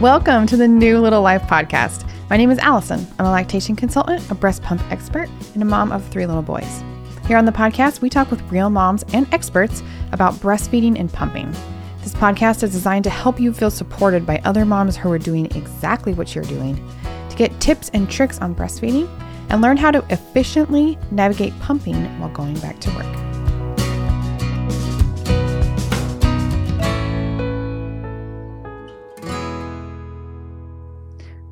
Welcome 0.00 0.46
to 0.46 0.56
the 0.56 0.68
New 0.68 1.00
Little 1.00 1.22
Life 1.22 1.42
podcast. 1.42 2.08
My 2.30 2.36
name 2.36 2.52
is 2.52 2.58
Allison. 2.60 3.04
I'm 3.18 3.26
a 3.26 3.32
lactation 3.32 3.74
consultant, 3.74 4.30
a 4.30 4.34
breast 4.36 4.62
pump 4.62 4.80
expert, 4.92 5.28
and 5.54 5.62
a 5.62 5.66
mom 5.66 5.90
of 5.90 6.06
three 6.06 6.24
little 6.24 6.40
boys. 6.40 6.84
Here 7.26 7.36
on 7.36 7.46
the 7.46 7.50
podcast, 7.50 8.00
we 8.00 8.08
talk 8.08 8.30
with 8.30 8.40
real 8.42 8.70
moms 8.70 9.04
and 9.12 9.26
experts 9.34 9.82
about 10.12 10.34
breastfeeding 10.34 11.00
and 11.00 11.12
pumping. 11.12 11.50
This 12.04 12.14
podcast 12.14 12.62
is 12.62 12.70
designed 12.70 13.02
to 13.04 13.10
help 13.10 13.40
you 13.40 13.52
feel 13.52 13.72
supported 13.72 14.24
by 14.24 14.40
other 14.44 14.64
moms 14.64 14.96
who 14.96 15.10
are 15.10 15.18
doing 15.18 15.46
exactly 15.56 16.14
what 16.14 16.32
you're 16.32 16.44
doing, 16.44 16.76
to 17.28 17.36
get 17.36 17.60
tips 17.60 17.90
and 17.92 18.08
tricks 18.08 18.38
on 18.38 18.54
breastfeeding, 18.54 19.08
and 19.50 19.60
learn 19.62 19.76
how 19.76 19.90
to 19.90 20.04
efficiently 20.10 20.96
navigate 21.10 21.58
pumping 21.58 22.04
while 22.20 22.30
going 22.30 22.54
back 22.60 22.78
to 22.78 22.90
work. 22.94 23.27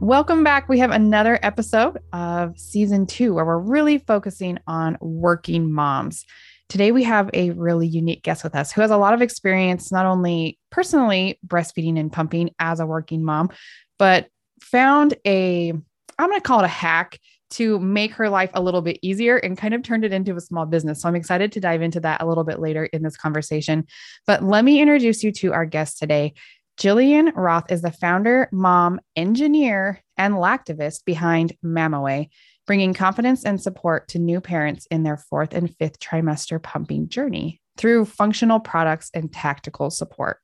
Welcome 0.06 0.44
back. 0.44 0.68
We 0.68 0.78
have 0.78 0.92
another 0.92 1.36
episode 1.42 1.98
of 2.12 2.56
season 2.56 3.06
two 3.06 3.34
where 3.34 3.44
we're 3.44 3.58
really 3.58 3.98
focusing 3.98 4.56
on 4.64 4.96
working 5.00 5.72
moms. 5.72 6.24
Today, 6.68 6.92
we 6.92 7.02
have 7.02 7.28
a 7.34 7.50
really 7.50 7.88
unique 7.88 8.22
guest 8.22 8.44
with 8.44 8.54
us 8.54 8.70
who 8.70 8.82
has 8.82 8.92
a 8.92 8.98
lot 8.98 9.14
of 9.14 9.20
experience, 9.20 9.90
not 9.90 10.06
only 10.06 10.60
personally 10.70 11.40
breastfeeding 11.44 11.98
and 11.98 12.12
pumping 12.12 12.50
as 12.60 12.78
a 12.78 12.86
working 12.86 13.24
mom, 13.24 13.50
but 13.98 14.28
found 14.60 15.14
a, 15.26 15.72
I'm 15.72 16.28
going 16.28 16.40
to 16.40 16.46
call 16.46 16.60
it 16.60 16.66
a 16.66 16.68
hack 16.68 17.18
to 17.48 17.78
make 17.80 18.12
her 18.12 18.28
life 18.28 18.50
a 18.54 18.62
little 18.62 18.82
bit 18.82 18.98
easier 19.02 19.36
and 19.36 19.58
kind 19.58 19.74
of 19.74 19.82
turned 19.82 20.04
it 20.04 20.12
into 20.12 20.36
a 20.36 20.40
small 20.40 20.66
business. 20.66 21.02
So 21.02 21.08
I'm 21.08 21.16
excited 21.16 21.52
to 21.52 21.60
dive 21.60 21.82
into 21.82 22.00
that 22.00 22.20
a 22.20 22.26
little 22.26 22.44
bit 22.44 22.60
later 22.60 22.84
in 22.86 23.02
this 23.02 23.16
conversation. 23.16 23.86
But 24.26 24.42
let 24.42 24.64
me 24.64 24.80
introduce 24.80 25.22
you 25.22 25.32
to 25.32 25.52
our 25.52 25.64
guest 25.64 25.98
today. 25.98 26.34
Jillian 26.78 27.32
Roth 27.34 27.72
is 27.72 27.80
the 27.80 27.90
founder, 27.90 28.50
mom, 28.52 29.00
engineer, 29.16 30.02
and 30.18 30.34
lactivist 30.34 31.06
behind 31.06 31.54
Mamaway, 31.64 32.28
bringing 32.66 32.92
confidence 32.92 33.44
and 33.44 33.60
support 33.60 34.08
to 34.08 34.18
new 34.18 34.42
parents 34.42 34.86
in 34.90 35.02
their 35.02 35.16
fourth 35.16 35.54
and 35.54 35.74
fifth 35.78 35.98
trimester 36.00 36.62
pumping 36.62 37.08
journey 37.08 37.62
through 37.78 38.04
functional 38.04 38.60
products 38.60 39.10
and 39.14 39.32
tactical 39.32 39.88
support. 39.88 40.38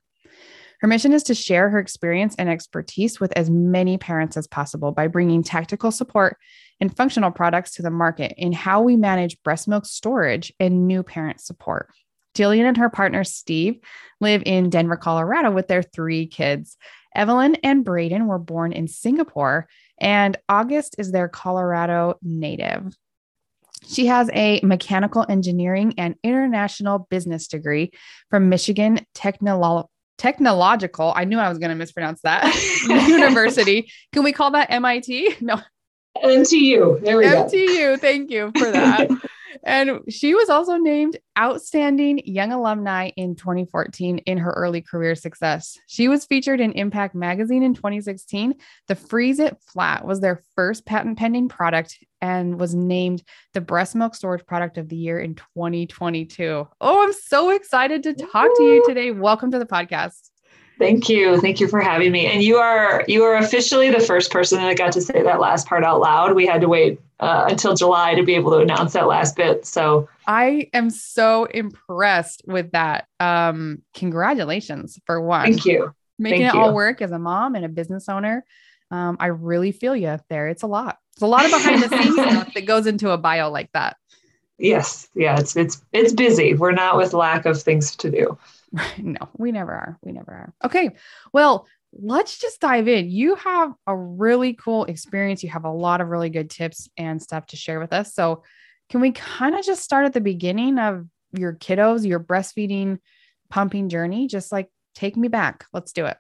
Her 0.81 0.89
mission 0.89 1.13
is 1.13 1.23
to 1.25 1.35
share 1.35 1.69
her 1.69 1.79
experience 1.79 2.35
and 2.39 2.49
expertise 2.49 3.21
with 3.21 3.33
as 3.37 3.51
many 3.51 3.99
parents 3.99 4.39
as 4.39 4.47
possible 4.47 4.91
by 4.91 5.09
bringing 5.09 5.43
tactical 5.43 5.91
support 5.91 6.39
and 6.81 6.97
functional 6.97 7.31
products 7.31 7.73
to 7.73 7.83
the 7.83 7.91
market 7.91 8.33
in 8.39 8.53
how 8.53 8.81
we 8.81 8.97
manage 8.97 9.41
breast 9.43 9.69
milk 9.69 9.85
storage 9.85 10.51
and 10.59 10.87
new 10.89 11.03
parent 11.03 11.43
support. 11.43 11.91
Jillian 12.35 12.65
and 12.65 12.77
her 12.77 12.89
partner, 12.91 13.25
Steve, 13.25 13.79
live 14.21 14.43
in 14.47 14.71
Denver, 14.71 14.97
Colorado 14.97 15.51
with 15.51 15.69
their 15.69 15.83
three 15.83 16.27
kids. 16.27 16.77
Evelyn 17.15 17.57
and 17.57 17.85
Braden 17.85 18.27
were 18.27 18.39
born 18.39 18.73
in 18.73 18.89
Singapore, 18.89 19.69
and 20.01 20.37
August 20.49 20.97
is 20.99 21.13
their 21.13 21.29
Colorado 21.29 22.15
native. 22.23 22.97
She 23.87 24.07
has 24.07 24.31
a 24.33 24.61
mechanical 24.63 25.27
engineering 25.29 25.95
and 25.99 26.15
international 26.23 27.07
business 27.11 27.49
degree 27.49 27.93
from 28.31 28.49
Michigan 28.49 29.01
Technolo- 29.15 29.89
Technological. 30.19 31.13
I 31.17 31.25
knew 31.25 31.39
I 31.39 31.49
was 31.49 31.59
going 31.59 31.71
to 31.71 31.75
mispronounce 31.75 32.21
that 32.23 32.45
university. 33.09 33.91
Can 34.13 34.23
we 34.23 34.33
call 34.33 34.53
that 34.53 34.71
MIT? 34.71 35.37
No. 35.41 35.61
MTU. 36.23 37.03
There 37.03 37.17
we 37.17 37.25
MTU. 37.25 37.33
go. 37.33 37.45
MTU. 37.47 38.01
Thank 38.01 38.31
you 38.31 38.53
for 38.57 38.71
that. 38.71 39.11
And 39.63 40.01
she 40.09 40.35
was 40.35 40.49
also 40.49 40.77
named 40.77 41.19
Outstanding 41.39 42.23
Young 42.25 42.53
Alumni 42.53 43.11
in 43.17 43.37
2014 43.37 44.19
in 44.19 44.39
her 44.39 44.51
early 44.51 44.83
career 44.83 45.15
success. 45.15 45.79
She 45.87 46.09
was 46.09 46.25
featured 46.25 46.61
in 46.61 46.73
Impact 46.73 47.15
Magazine 47.15 47.63
in 47.63 47.75
2016. 47.75 48.55
The 48.89 48.95
Freeze 48.95 49.39
It 49.39 49.57
Flat 49.61 50.05
was 50.05 50.21
their 50.21 50.43
first 50.55 50.87
patent 50.87 51.19
pending 51.19 51.49
product 51.49 51.99
and 52.21 52.59
was 52.59 52.75
named 52.75 53.23
the 53.53 53.61
Breast 53.61 53.95
Milk 53.95 54.15
Storage 54.15 54.47
Product 54.47 54.79
of 54.79 54.89
the 54.89 54.97
Year 54.97 55.19
in 55.21 55.35
2022. 55.35 56.69
Oh, 56.81 57.03
I'm 57.03 57.13
so 57.13 57.51
excited 57.51 58.03
to 58.05 58.15
talk 58.15 58.57
to 58.57 58.63
you 58.63 58.85
today. 58.87 59.11
Welcome 59.11 59.51
to 59.51 59.59
the 59.59 59.67
podcast. 59.67 60.32
Thank 60.83 61.09
you. 61.09 61.41
Thank 61.41 61.61
you 61.61 61.69
for 61.69 61.81
having 61.81 62.11
me. 62.11 62.27
And 62.27 62.43
you 62.43 62.57
are 62.57 63.05
you 63.07 63.23
are 63.23 63.37
officially 63.37 63.93
the 63.93 64.01
first 64.01 64.33
person 64.33 64.59
that 64.59 64.77
got 64.77 64.93
to 64.95 65.01
say 65.01 65.23
that 65.23 65.39
last 65.39 65.69
part 65.69 65.85
out 65.85 66.01
loud. 66.01 66.35
We 66.35 66.45
had 66.45 66.61
to 66.63 66.69
wait 66.69 67.01
uh, 67.21 67.47
until 67.49 67.77
July 67.77 68.17
to 68.17 68.25
be 68.25 68.35
able 68.35 68.51
to 68.51 68.59
announce 68.59 68.95
that 68.95 69.07
last 69.07 69.37
bit. 69.37 69.65
So 69.65 70.09
I 70.27 70.69
am 70.73 70.91
so 70.91 71.45
impressed 71.45 72.43
with 72.49 72.73
that. 72.73 73.07
Um, 73.21 73.83
congratulations 73.95 74.99
for 75.07 75.21
one. 75.21 75.45
Thank 75.45 75.67
you. 75.67 75.95
Making 76.19 76.41
Thank 76.41 76.55
it 76.55 76.57
you. 76.57 76.65
all 76.65 76.75
work 76.75 77.01
as 77.01 77.13
a 77.13 77.19
mom 77.19 77.55
and 77.55 77.65
a 77.65 77.69
business 77.69 78.09
owner. 78.09 78.45
Um, 78.91 79.17
I 79.21 79.27
really 79.27 79.71
feel 79.71 79.95
you 79.95 80.19
there. 80.29 80.49
It's 80.49 80.65
a 80.65 80.67
lot. 80.67 80.99
It's 81.13 81.23
a 81.23 81.29
lot 81.29 81.45
of 81.45 81.53
behind 81.53 81.81
the 81.81 81.91
scenes 81.91 82.15
stuff 82.15 82.55
that 82.55 82.67
goes 82.67 82.89
into 82.89 83.11
a 83.11 83.19
bio 83.19 83.51
like 83.51 83.71
that. 83.73 83.99
Yes. 84.59 85.09
Yeah. 85.15 85.39
It's 85.39 85.55
it's 85.55 85.81
it's 85.93 86.13
busy. 86.13 86.55
We're 86.55 86.73
not 86.73 86.97
with 86.97 87.15
lack 87.15 87.47
of 87.47 87.63
things 87.63 87.95
to 87.97 88.11
do. 88.11 88.37
no, 88.99 89.29
we 89.37 89.53
never 89.53 89.73
are. 89.73 89.99
We 90.03 90.13
never 90.13 90.31
are. 90.31 90.55
Okay. 90.65 90.91
Well, 91.33 91.67
let's 91.93 92.39
just 92.39 92.61
dive 92.61 92.89
in. 92.89 93.11
You 93.11 93.35
have 93.37 93.75
a 93.87 93.97
really 93.97 94.55
cool 94.55 94.85
experience. 94.85 95.43
You 95.43 95.51
have 95.51 95.65
a 95.65 95.71
lot 95.71 96.01
of 96.01 96.09
really 96.09 96.31
good 96.31 96.51
tips 96.51 96.89
and 96.97 97.21
stuff 97.21 97.47
to 97.49 97.57
share 97.57 97.81
with 97.81 97.93
us. 97.93 98.15
So, 98.15 98.43
can 98.91 99.01
we 99.01 99.13
kind 99.13 99.55
of 99.55 99.65
just 99.65 99.83
start 99.83 100.05
at 100.05 100.13
the 100.13 100.21
beginning 100.21 100.79
of 100.79 101.07
your 101.33 101.55
kiddos, 101.55 102.07
your 102.07 102.21
breastfeeding, 102.21 102.99
pumping 103.49 103.89
journey? 103.89 104.27
Just 104.27 104.53
like 104.53 104.69
take 104.95 105.17
me 105.17 105.29
back. 105.29 105.65
Let's 105.73 105.93
do 105.93 106.07
it. 106.07 106.19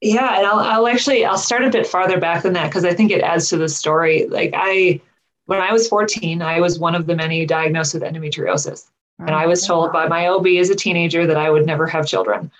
Yeah, 0.00 0.36
and 0.36 0.46
I'll, 0.46 0.58
I'll 0.58 0.86
actually 0.86 1.24
I'll 1.24 1.38
start 1.38 1.64
a 1.64 1.70
bit 1.70 1.86
farther 1.86 2.20
back 2.20 2.42
than 2.42 2.52
that 2.54 2.66
because 2.66 2.84
I 2.84 2.92
think 2.92 3.10
it 3.10 3.22
adds 3.22 3.48
to 3.50 3.56
the 3.56 3.68
story. 3.68 4.26
Like 4.26 4.50
I, 4.54 5.00
when 5.46 5.60
I 5.60 5.72
was 5.72 5.88
14, 5.88 6.42
I 6.42 6.60
was 6.60 6.78
one 6.78 6.94
of 6.94 7.06
the 7.06 7.16
many 7.16 7.46
diagnosed 7.46 7.94
with 7.94 8.02
endometriosis. 8.02 8.90
And 9.18 9.30
I 9.30 9.46
was 9.46 9.66
told 9.66 9.92
by 9.92 10.08
my 10.08 10.26
OB 10.26 10.46
as 10.46 10.70
a 10.70 10.74
teenager 10.74 11.26
that 11.26 11.36
I 11.36 11.50
would 11.50 11.66
never 11.66 11.86
have 11.86 12.06
children. 12.06 12.50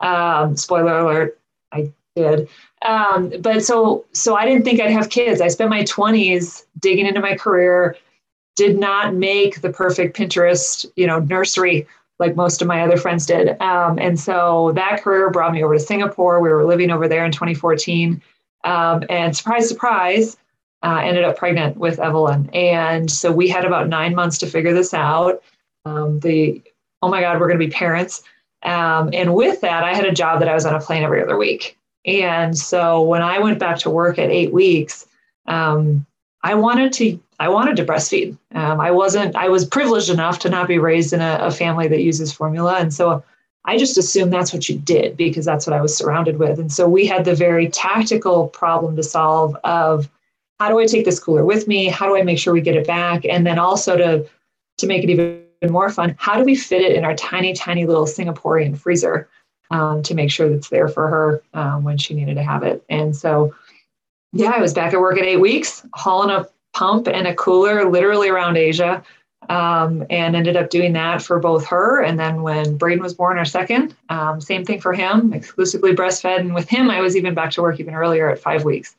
Um, 0.00 0.56
spoiler 0.56 0.98
alert, 0.98 1.38
I 1.72 1.92
did. 2.14 2.48
Um, 2.84 3.32
but 3.40 3.64
so 3.64 4.04
so 4.12 4.36
I 4.36 4.44
didn't 4.44 4.64
think 4.64 4.80
I'd 4.80 4.90
have 4.90 5.10
kids. 5.10 5.40
I 5.40 5.48
spent 5.48 5.70
my 5.70 5.82
20s 5.82 6.64
digging 6.80 7.06
into 7.06 7.20
my 7.20 7.34
career, 7.34 7.96
did 8.56 8.78
not 8.78 9.14
make 9.14 9.60
the 9.60 9.70
perfect 9.70 10.16
Pinterest, 10.16 10.86
you 10.96 11.06
know, 11.06 11.18
nursery 11.20 11.86
like 12.20 12.36
most 12.36 12.62
of 12.62 12.68
my 12.68 12.82
other 12.82 12.96
friends 12.96 13.26
did. 13.26 13.60
Um, 13.60 13.98
and 13.98 14.18
so 14.18 14.72
that 14.74 15.02
career 15.02 15.30
brought 15.30 15.52
me 15.52 15.64
over 15.64 15.74
to 15.74 15.80
Singapore. 15.80 16.40
We 16.40 16.48
were 16.48 16.64
living 16.64 16.90
over 16.90 17.08
there 17.08 17.24
in 17.24 17.32
2014. 17.32 18.22
Um, 18.62 19.04
and 19.10 19.36
surprise, 19.36 19.68
surprise, 19.68 20.36
uh, 20.82 21.00
ended 21.02 21.24
up 21.24 21.36
pregnant 21.36 21.76
with 21.76 21.98
Evelyn. 21.98 22.48
And 22.54 23.10
so 23.10 23.32
we 23.32 23.48
had 23.48 23.64
about 23.64 23.88
nine 23.88 24.14
months 24.14 24.38
to 24.38 24.46
figure 24.46 24.72
this 24.72 24.94
out 24.94 25.42
um, 25.84 26.20
the 26.20 26.62
oh 27.02 27.08
my 27.08 27.20
god 27.20 27.38
we're 27.38 27.48
going 27.48 27.58
to 27.58 27.66
be 27.66 27.72
parents. 27.72 28.22
Um, 28.62 29.10
and 29.12 29.34
with 29.34 29.60
that 29.60 29.84
i 29.84 29.94
had 29.94 30.06
a 30.06 30.12
job 30.12 30.40
that 30.40 30.48
i 30.48 30.54
was 30.54 30.64
on 30.64 30.74
a 30.74 30.80
plane 30.80 31.02
every 31.02 31.22
other 31.22 31.36
week. 31.36 31.78
And 32.06 32.56
so 32.56 33.02
when 33.02 33.22
i 33.22 33.38
went 33.38 33.58
back 33.58 33.78
to 33.80 33.90
work 33.90 34.18
at 34.18 34.30
eight 34.30 34.52
weeks 34.52 35.06
um, 35.46 36.06
i 36.42 36.54
wanted 36.54 36.92
to 36.94 37.20
i 37.40 37.48
wanted 37.48 37.76
to 37.76 37.84
breastfeed. 37.84 38.36
Um, 38.54 38.80
i 38.80 38.90
wasn't 38.90 39.36
i 39.36 39.48
was 39.48 39.66
privileged 39.66 40.10
enough 40.10 40.38
to 40.40 40.48
not 40.48 40.68
be 40.68 40.78
raised 40.78 41.12
in 41.12 41.20
a, 41.20 41.38
a 41.42 41.50
family 41.50 41.88
that 41.88 42.02
uses 42.02 42.32
formula. 42.32 42.76
And 42.78 42.92
so 42.92 43.22
i 43.66 43.76
just 43.76 43.98
assumed 43.98 44.32
that's 44.32 44.52
what 44.52 44.68
you 44.68 44.78
did 44.78 45.16
because 45.16 45.44
that's 45.44 45.66
what 45.66 45.76
i 45.76 45.82
was 45.82 45.94
surrounded 45.94 46.38
with. 46.38 46.58
And 46.58 46.72
so 46.72 46.88
we 46.88 47.06
had 47.06 47.26
the 47.26 47.34
very 47.34 47.68
tactical 47.68 48.48
problem 48.48 48.96
to 48.96 49.02
solve 49.02 49.54
of 49.64 50.08
how 50.58 50.70
do 50.70 50.78
i 50.78 50.86
take 50.86 51.04
this 51.04 51.20
cooler 51.20 51.44
with 51.44 51.68
me? 51.68 51.88
How 51.88 52.06
do 52.06 52.16
i 52.16 52.22
make 52.22 52.38
sure 52.38 52.54
we 52.54 52.62
get 52.62 52.76
it 52.76 52.86
back? 52.86 53.26
And 53.26 53.46
then 53.46 53.58
also 53.58 53.98
to 53.98 54.26
to 54.78 54.86
make 54.86 55.04
it 55.04 55.10
even 55.10 55.43
more 55.62 55.90
fun, 55.90 56.14
how 56.18 56.36
do 56.36 56.44
we 56.44 56.54
fit 56.54 56.82
it 56.82 56.96
in 56.96 57.04
our 57.04 57.14
tiny, 57.14 57.52
tiny 57.52 57.86
little 57.86 58.06
Singaporean 58.06 58.76
freezer 58.76 59.28
um, 59.70 60.02
to 60.02 60.14
make 60.14 60.30
sure 60.30 60.48
that's 60.48 60.68
there 60.68 60.88
for 60.88 61.08
her 61.08 61.42
um, 61.54 61.84
when 61.84 61.98
she 61.98 62.14
needed 62.14 62.34
to 62.34 62.42
have 62.42 62.62
it? 62.62 62.84
And 62.88 63.14
so, 63.16 63.54
yeah, 64.32 64.52
I 64.54 64.60
was 64.60 64.74
back 64.74 64.92
at 64.92 65.00
work 65.00 65.18
at 65.18 65.24
eight 65.24 65.40
weeks, 65.40 65.86
hauling 65.94 66.30
a 66.30 66.46
pump 66.72 67.08
and 67.08 67.26
a 67.26 67.34
cooler 67.34 67.88
literally 67.88 68.28
around 68.28 68.56
Asia, 68.56 69.02
um, 69.48 70.04
and 70.10 70.34
ended 70.34 70.56
up 70.56 70.70
doing 70.70 70.92
that 70.94 71.22
for 71.22 71.38
both 71.38 71.66
her. 71.66 72.02
And 72.02 72.18
then 72.18 72.42
when 72.42 72.76
Braden 72.76 73.02
was 73.02 73.14
born, 73.14 73.38
our 73.38 73.44
second, 73.44 73.94
um, 74.08 74.40
same 74.40 74.64
thing 74.64 74.80
for 74.80 74.92
him, 74.92 75.32
exclusively 75.32 75.94
breastfed. 75.94 76.40
And 76.40 76.54
with 76.54 76.68
him, 76.68 76.90
I 76.90 77.00
was 77.00 77.16
even 77.16 77.34
back 77.34 77.50
to 77.52 77.62
work 77.62 77.78
even 77.78 77.94
earlier 77.94 78.30
at 78.30 78.38
five 78.38 78.64
weeks. 78.64 78.96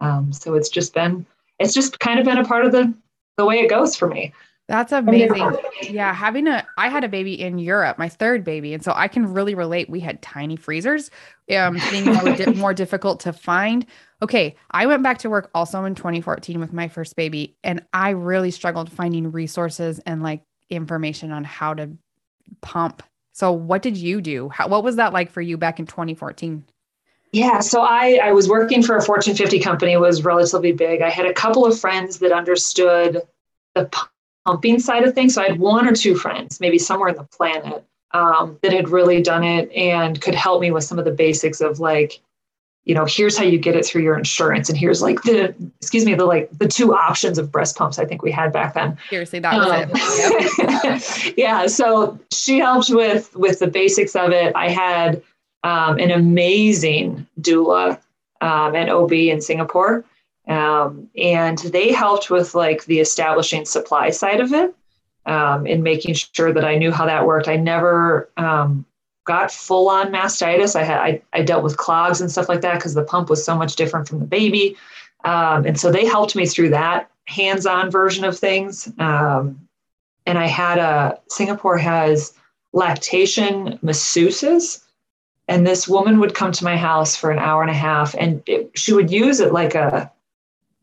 Um, 0.00 0.32
so 0.32 0.54
it's 0.54 0.68
just 0.68 0.94
been, 0.94 1.24
it's 1.58 1.74
just 1.74 2.00
kind 2.00 2.18
of 2.18 2.24
been 2.24 2.38
a 2.38 2.44
part 2.44 2.64
of 2.64 2.72
the 2.72 2.92
the 3.38 3.46
way 3.46 3.60
it 3.60 3.70
goes 3.70 3.96
for 3.96 4.08
me. 4.08 4.32
That's 4.72 4.90
amazing. 4.90 5.54
Yeah, 5.82 6.14
having 6.14 6.46
a 6.46 6.66
I 6.78 6.88
had 6.88 7.04
a 7.04 7.08
baby 7.08 7.38
in 7.38 7.58
Europe, 7.58 7.98
my 7.98 8.08
third 8.08 8.42
baby, 8.42 8.72
and 8.72 8.82
so 8.82 8.94
I 8.96 9.06
can 9.06 9.30
really 9.30 9.54
relate. 9.54 9.90
We 9.90 10.00
had 10.00 10.22
tiny 10.22 10.56
freezers. 10.56 11.10
Um, 11.54 11.78
things 11.78 12.22
were 12.22 12.34
di- 12.34 12.52
more 12.58 12.72
difficult 12.72 13.20
to 13.20 13.34
find. 13.34 13.84
Okay, 14.22 14.56
I 14.70 14.86
went 14.86 15.02
back 15.02 15.18
to 15.18 15.28
work 15.28 15.50
also 15.54 15.84
in 15.84 15.94
2014 15.94 16.58
with 16.58 16.72
my 16.72 16.88
first 16.88 17.16
baby, 17.16 17.54
and 17.62 17.84
I 17.92 18.10
really 18.10 18.50
struggled 18.50 18.90
finding 18.90 19.30
resources 19.30 19.98
and 20.06 20.22
like 20.22 20.40
information 20.70 21.32
on 21.32 21.44
how 21.44 21.74
to 21.74 21.90
pump. 22.62 23.02
So, 23.32 23.52
what 23.52 23.82
did 23.82 23.98
you 23.98 24.22
do? 24.22 24.48
How, 24.48 24.68
what 24.68 24.84
was 24.84 24.96
that 24.96 25.12
like 25.12 25.30
for 25.30 25.42
you 25.42 25.58
back 25.58 25.80
in 25.80 25.86
2014? 25.86 26.64
Yeah, 27.32 27.60
so 27.60 27.82
I, 27.82 28.20
I 28.22 28.32
was 28.32 28.48
working 28.48 28.82
for 28.82 28.96
a 28.96 29.02
Fortune 29.02 29.34
50 29.34 29.60
company, 29.60 29.94
was 29.98 30.24
relatively 30.24 30.72
big. 30.72 31.02
I 31.02 31.10
had 31.10 31.26
a 31.26 31.34
couple 31.34 31.66
of 31.66 31.78
friends 31.78 32.20
that 32.20 32.32
understood 32.32 33.20
the 33.74 33.84
pumping 34.44 34.78
side 34.78 35.04
of 35.04 35.14
things. 35.14 35.34
So 35.34 35.42
I 35.42 35.48
had 35.48 35.58
one 35.58 35.88
or 35.88 35.94
two 35.94 36.16
friends, 36.16 36.60
maybe 36.60 36.78
somewhere 36.78 37.10
in 37.10 37.16
the 37.16 37.24
planet, 37.24 37.84
um, 38.12 38.58
that 38.62 38.72
had 38.72 38.88
really 38.88 39.22
done 39.22 39.44
it 39.44 39.70
and 39.72 40.20
could 40.20 40.34
help 40.34 40.60
me 40.60 40.70
with 40.70 40.84
some 40.84 40.98
of 40.98 41.04
the 41.04 41.12
basics 41.12 41.60
of 41.60 41.80
like, 41.80 42.20
you 42.84 42.94
know, 42.94 43.04
here's 43.04 43.38
how 43.38 43.44
you 43.44 43.58
get 43.58 43.76
it 43.76 43.86
through 43.86 44.02
your 44.02 44.18
insurance, 44.18 44.68
and 44.68 44.76
here's 44.76 45.00
like 45.00 45.22
the 45.22 45.54
excuse 45.80 46.04
me, 46.04 46.14
the 46.14 46.24
like 46.24 46.50
the 46.58 46.66
two 46.66 46.92
options 46.92 47.38
of 47.38 47.52
breast 47.52 47.76
pumps 47.76 47.96
I 47.96 48.04
think 48.04 48.22
we 48.22 48.32
had 48.32 48.52
back 48.52 48.74
then. 48.74 48.98
Seriously, 49.08 49.38
that 49.38 49.54
was 49.54 49.68
um, 49.70 49.90
it. 49.94 51.34
Yeah, 51.38 51.68
so 51.68 52.18
she 52.32 52.58
helped 52.58 52.90
with 52.90 53.34
with 53.36 53.60
the 53.60 53.68
basics 53.68 54.16
of 54.16 54.32
it. 54.32 54.52
I 54.56 54.68
had 54.68 55.22
um, 55.62 55.98
an 55.98 56.10
amazing 56.10 57.24
doula 57.40 58.00
um, 58.40 58.74
and 58.74 58.90
OB 58.90 59.12
in 59.12 59.40
Singapore. 59.40 60.04
Um, 60.48 61.08
and 61.16 61.58
they 61.58 61.92
helped 61.92 62.30
with 62.30 62.54
like 62.54 62.84
the 62.84 63.00
establishing 63.00 63.64
supply 63.64 64.10
side 64.10 64.40
of 64.40 64.52
it 64.52 64.74
um, 65.26 65.66
in 65.66 65.82
making 65.82 66.14
sure 66.14 66.52
that 66.52 66.64
I 66.64 66.76
knew 66.76 66.90
how 66.90 67.06
that 67.06 67.26
worked. 67.26 67.48
I 67.48 67.56
never 67.56 68.28
um, 68.36 68.84
got 69.24 69.52
full 69.52 69.88
on 69.88 70.10
mastitis. 70.10 70.74
I 70.74 70.82
had 70.82 70.98
I, 70.98 71.22
I, 71.32 71.42
dealt 71.42 71.62
with 71.62 71.76
clogs 71.76 72.20
and 72.20 72.30
stuff 72.30 72.48
like 72.48 72.60
that 72.62 72.74
because 72.74 72.94
the 72.94 73.04
pump 73.04 73.30
was 73.30 73.44
so 73.44 73.56
much 73.56 73.76
different 73.76 74.08
from 74.08 74.18
the 74.18 74.26
baby. 74.26 74.76
Um, 75.24 75.64
and 75.64 75.78
so 75.78 75.92
they 75.92 76.04
helped 76.04 76.34
me 76.34 76.46
through 76.46 76.70
that 76.70 77.08
hands-on 77.26 77.90
version 77.90 78.24
of 78.24 78.36
things. 78.38 78.88
and 78.98 80.38
I 80.38 80.46
had 80.46 80.78
a 80.78 81.18
Singapore 81.28 81.78
has 81.78 82.34
lactation 82.72 83.78
masseuses 83.82 84.82
and 85.48 85.66
this 85.66 85.86
woman 85.86 86.20
would 86.20 86.34
come 86.34 86.52
to 86.52 86.64
my 86.64 86.76
house 86.76 87.14
for 87.16 87.30
an 87.30 87.38
hour 87.38 87.62
and 87.62 87.70
a 87.70 87.74
half 87.74 88.14
and 88.18 88.42
it, 88.46 88.70
she 88.74 88.92
would 88.92 89.10
use 89.10 89.40
it 89.40 89.52
like 89.52 89.74
a 89.74 90.10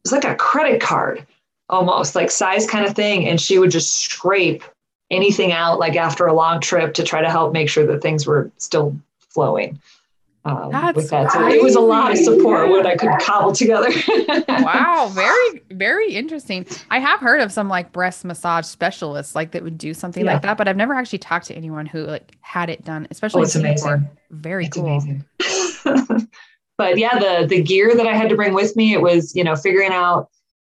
was 0.04 0.12
like 0.12 0.26
a 0.26 0.36
credit 0.36 0.82
card 0.82 1.26
almost 1.70 2.16
like 2.16 2.32
size 2.32 2.68
kind 2.68 2.86
of 2.86 2.96
thing 2.96 3.28
and 3.28 3.40
she 3.40 3.60
would 3.60 3.72
just 3.72 3.98
scrape 3.98 4.64
anything 5.12 5.52
out 5.52 5.80
like 5.80 5.96
after 5.96 6.26
a 6.26 6.34
long 6.34 6.60
trip 6.60 6.94
to 6.94 7.04
try 7.04 7.22
to 7.22 7.30
help 7.30 7.54
make 7.54 7.70
sure 7.70 7.86
that 7.86 8.02
things 8.02 8.26
were 8.26 8.52
still 8.58 8.96
flowing 9.30 9.80
um, 10.46 10.72
That's 10.72 10.96
with 10.96 11.10
that. 11.10 11.32
So 11.32 11.48
it 11.48 11.62
was 11.62 11.76
a 11.76 11.82
lot 11.82 12.12
of 12.12 12.18
support 12.18 12.70
what 12.70 12.86
I 12.86 12.96
could 12.96 13.12
cobble 13.22 13.52
together. 13.52 13.90
wow, 14.48 15.10
very 15.14 15.62
very 15.70 16.14
interesting. 16.14 16.66
I 16.90 17.00
have 17.00 17.20
heard 17.20 17.42
of 17.42 17.52
some 17.52 17.68
like 17.68 17.92
breast 17.92 18.24
massage 18.24 18.66
specialists 18.66 19.36
like 19.36 19.52
that 19.52 19.64
would 19.64 19.78
do 19.78 19.94
something 19.94 20.26
yeah. 20.26 20.34
like 20.34 20.42
that, 20.44 20.58
but 20.58 20.68
I've 20.68 20.78
never 20.78 20.94
actually 20.94 21.20
talked 21.20 21.48
to 21.48 21.56
anyone 21.56 21.86
who 21.86 22.06
like 22.06 22.32
had 22.40 22.70
it 22.70 22.86
done, 22.86 23.08
especially 23.12 23.42
oh, 23.42 23.44
it's 23.44 23.56
amazing. 23.56 24.08
Very 24.32 24.68
it's 24.68 24.78
cool. 24.78 24.86
Amazing. 24.86 25.26
but 26.80 26.98
yeah, 26.98 27.20
the 27.20 27.46
the 27.46 27.62
gear 27.62 27.94
that 27.94 28.08
I 28.08 28.16
had 28.16 28.30
to 28.30 28.38
bring 28.38 28.54
with 28.54 28.76
me, 28.78 28.94
it 28.94 29.02
was 29.02 29.36
you 29.36 29.44
know 29.44 29.56
figuring 29.58 29.92
out 29.92 30.30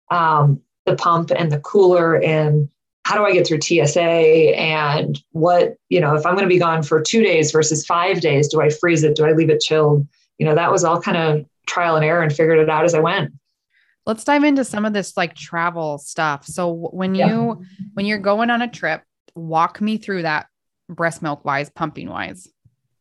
um, 0.09 0.59
the 0.87 0.95
pump 0.95 1.31
and 1.31 1.51
the 1.51 1.59
cooler 1.59 2.15
and 2.21 2.67
how 3.05 3.15
do 3.15 3.23
I 3.23 3.31
get 3.31 3.47
through 3.47 3.61
TSA 3.61 3.99
and 4.01 5.19
what, 5.31 5.77
you 5.89 5.99
know, 5.99 6.15
if 6.15 6.25
I'm 6.25 6.35
going 6.35 6.45
to 6.45 6.49
be 6.49 6.59
gone 6.59 6.83
for 6.83 7.01
two 7.01 7.23
days 7.23 7.51
versus 7.51 7.83
five 7.83 8.21
days, 8.21 8.47
do 8.47 8.61
I 8.61 8.69
freeze 8.69 9.03
it? 9.03 9.15
Do 9.15 9.25
I 9.25 9.31
leave 9.31 9.49
it 9.49 9.61
chilled? 9.61 10.07
You 10.37 10.45
know, 10.45 10.53
that 10.53 10.71
was 10.71 10.83
all 10.83 11.01
kind 11.01 11.17
of 11.17 11.45
trial 11.67 11.95
and 11.95 12.05
error 12.05 12.21
and 12.21 12.31
figured 12.31 12.59
it 12.59 12.69
out 12.69 12.85
as 12.85 12.93
I 12.93 12.99
went. 12.99 13.33
Let's 14.05 14.23
dive 14.23 14.43
into 14.43 14.63
some 14.63 14.85
of 14.85 14.93
this 14.93 15.17
like 15.17 15.35
travel 15.35 15.97
stuff. 15.97 16.45
So 16.45 16.71
when 16.71 17.15
you 17.15 17.25
yeah. 17.25 17.55
when 17.93 18.05
you're 18.05 18.19
going 18.19 18.49
on 18.49 18.61
a 18.61 18.67
trip, 18.67 19.03
walk 19.35 19.81
me 19.81 19.97
through 19.97 20.23
that 20.23 20.47
breast 20.87 21.21
milk 21.21 21.45
wise, 21.45 21.69
pumping 21.69 22.09
wise. 22.09 22.47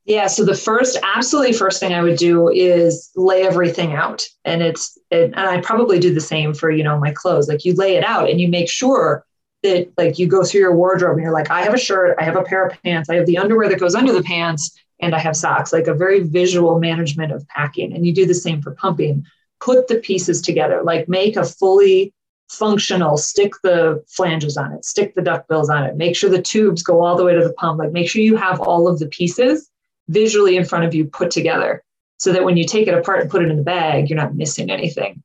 Yeah, 0.08 0.26
so 0.26 0.42
the 0.42 0.54
first, 0.54 0.96
absolutely 1.02 1.52
first 1.52 1.80
thing 1.80 1.92
I 1.92 2.00
would 2.02 2.16
do 2.16 2.48
is 2.48 3.10
lay 3.14 3.46
everything 3.46 3.92
out, 3.92 4.26
and 4.42 4.62
it's, 4.62 4.96
it, 5.10 5.34
and 5.36 5.40
I 5.40 5.60
probably 5.60 5.98
do 5.98 6.14
the 6.14 6.20
same 6.20 6.54
for 6.54 6.70
you 6.70 6.82
know 6.82 6.98
my 6.98 7.12
clothes. 7.12 7.46
Like 7.46 7.66
you 7.66 7.74
lay 7.74 7.94
it 7.94 8.04
out, 8.04 8.30
and 8.30 8.40
you 8.40 8.48
make 8.48 8.70
sure 8.70 9.26
that 9.64 9.92
like 9.98 10.18
you 10.18 10.26
go 10.26 10.44
through 10.44 10.62
your 10.62 10.74
wardrobe 10.74 11.16
and 11.16 11.22
you're 11.22 11.32
like, 11.32 11.50
I 11.50 11.60
have 11.60 11.74
a 11.74 11.78
shirt, 11.78 12.16
I 12.18 12.24
have 12.24 12.36
a 12.36 12.42
pair 12.42 12.66
of 12.66 12.82
pants, 12.82 13.10
I 13.10 13.16
have 13.16 13.26
the 13.26 13.36
underwear 13.36 13.68
that 13.68 13.80
goes 13.80 13.94
under 13.94 14.14
the 14.14 14.22
pants, 14.22 14.74
and 14.98 15.14
I 15.14 15.18
have 15.18 15.36
socks, 15.36 15.74
like 15.74 15.88
a 15.88 15.94
very 15.94 16.20
visual 16.20 16.78
management 16.78 17.30
of 17.30 17.46
packing. 17.48 17.92
And 17.92 18.06
you 18.06 18.14
do 18.14 18.24
the 18.24 18.32
same 18.32 18.62
for 18.62 18.70
pumping. 18.70 19.26
Put 19.60 19.88
the 19.88 19.96
pieces 19.96 20.40
together, 20.40 20.82
like 20.82 21.06
make 21.06 21.36
a 21.36 21.44
fully 21.44 22.14
functional, 22.48 23.18
stick 23.18 23.52
the 23.62 24.02
flanges 24.08 24.56
on 24.56 24.72
it, 24.72 24.86
stick 24.86 25.14
the 25.14 25.20
duckbills 25.20 25.68
on 25.68 25.84
it, 25.84 25.98
make 25.98 26.16
sure 26.16 26.30
the 26.30 26.40
tubes 26.40 26.82
go 26.82 27.02
all 27.02 27.14
the 27.14 27.24
way 27.24 27.34
to 27.34 27.44
the 27.44 27.52
pump, 27.52 27.78
like 27.78 27.92
make 27.92 28.08
sure 28.08 28.22
you 28.22 28.36
have 28.36 28.58
all 28.58 28.88
of 28.88 29.00
the 29.00 29.08
pieces 29.08 29.68
visually 30.08 30.56
in 30.56 30.64
front 30.64 30.84
of 30.84 30.94
you 30.94 31.04
put 31.04 31.30
together 31.30 31.82
so 32.18 32.32
that 32.32 32.44
when 32.44 32.56
you 32.56 32.64
take 32.64 32.88
it 32.88 32.94
apart 32.94 33.20
and 33.20 33.30
put 33.30 33.42
it 33.42 33.50
in 33.50 33.56
the 33.56 33.62
bag, 33.62 34.08
you're 34.08 34.18
not 34.18 34.34
missing 34.34 34.70
anything. 34.70 35.22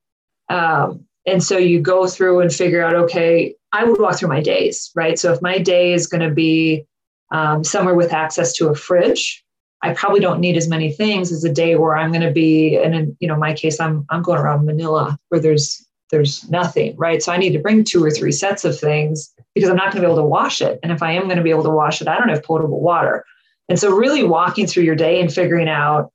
Um, 0.49 1.05
and 1.25 1.43
so 1.43 1.57
you 1.57 1.79
go 1.79 2.07
through 2.07 2.41
and 2.41 2.53
figure 2.53 2.83
out, 2.83 2.95
okay, 2.95 3.55
I 3.71 3.83
would 3.83 3.99
walk 3.99 4.17
through 4.17 4.29
my 4.29 4.41
days, 4.41 4.91
right? 4.95 5.17
So 5.17 5.33
if 5.33 5.41
my 5.41 5.57
day 5.57 5.93
is 5.93 6.05
going 6.05 6.27
to 6.27 6.33
be 6.33 6.85
um, 7.31 7.63
somewhere 7.63 7.95
with 7.95 8.13
access 8.13 8.53
to 8.53 8.67
a 8.67 8.75
fridge, 8.75 9.43
I 9.81 9.93
probably 9.93 10.19
don't 10.21 10.39
need 10.39 10.55
as 10.55 10.67
many 10.67 10.91
things 10.91 11.31
as 11.31 11.43
a 11.43 11.51
day 11.51 11.75
where 11.75 11.97
I'm 11.97 12.11
going 12.11 12.21
to 12.21 12.31
be, 12.31 12.77
and 12.77 12.95
in 12.95 13.17
you 13.19 13.27
know 13.27 13.35
my 13.35 13.53
case, 13.53 13.81
I'm 13.81 14.05
I'm 14.09 14.21
going 14.21 14.39
around 14.39 14.65
Manila 14.65 15.17
where 15.27 15.41
there's 15.41 15.85
there's 16.09 16.49
nothing, 16.49 16.95
right? 16.95 17.21
So 17.21 17.33
I 17.33 17.37
need 17.37 17.51
to 17.51 17.59
bring 17.59 17.83
two 17.83 18.03
or 18.03 18.09
three 18.09 18.31
sets 18.31 18.63
of 18.63 18.79
things 18.79 19.33
because 19.55 19.69
I'm 19.69 19.75
not 19.75 19.91
going 19.91 20.01
to 20.01 20.07
be 20.07 20.11
able 20.11 20.23
to 20.23 20.27
wash 20.27 20.61
it. 20.61 20.79
And 20.83 20.91
if 20.91 21.03
I 21.03 21.11
am 21.11 21.23
going 21.23 21.37
to 21.37 21.43
be 21.43 21.49
able 21.49 21.63
to 21.63 21.69
wash 21.69 22.01
it, 22.01 22.07
I 22.07 22.17
don't 22.17 22.29
have 22.29 22.43
potable 22.43 22.79
water. 22.79 23.25
And 23.69 23.79
so 23.79 23.95
really 23.95 24.23
walking 24.23 24.67
through 24.67 24.83
your 24.83 24.95
day 24.95 25.21
and 25.21 25.33
figuring 25.33 25.69
out 25.69 26.11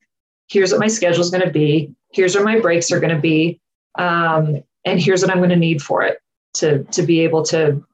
here's 0.49 0.71
what 0.71 0.81
my 0.81 0.89
schedule 0.89 1.21
is 1.21 1.31
going 1.31 1.45
to 1.45 1.51
be, 1.51 1.93
here's 2.13 2.35
where 2.35 2.45
my 2.45 2.59
breaks 2.61 2.91
are 2.91 3.01
going 3.01 3.15
to 3.15 3.21
be, 3.21 3.61
um, 3.99 4.63
and 4.85 5.01
here's 5.01 5.23
what 5.23 5.31
I'm 5.31 5.39
going 5.39 5.51
to 5.51 5.57
need 5.57 5.83
for 5.83 6.03
it 6.03 6.21
to 6.55 6.85
to 6.85 7.03
be 7.03 7.21
able 7.21 7.43
to 7.45 7.85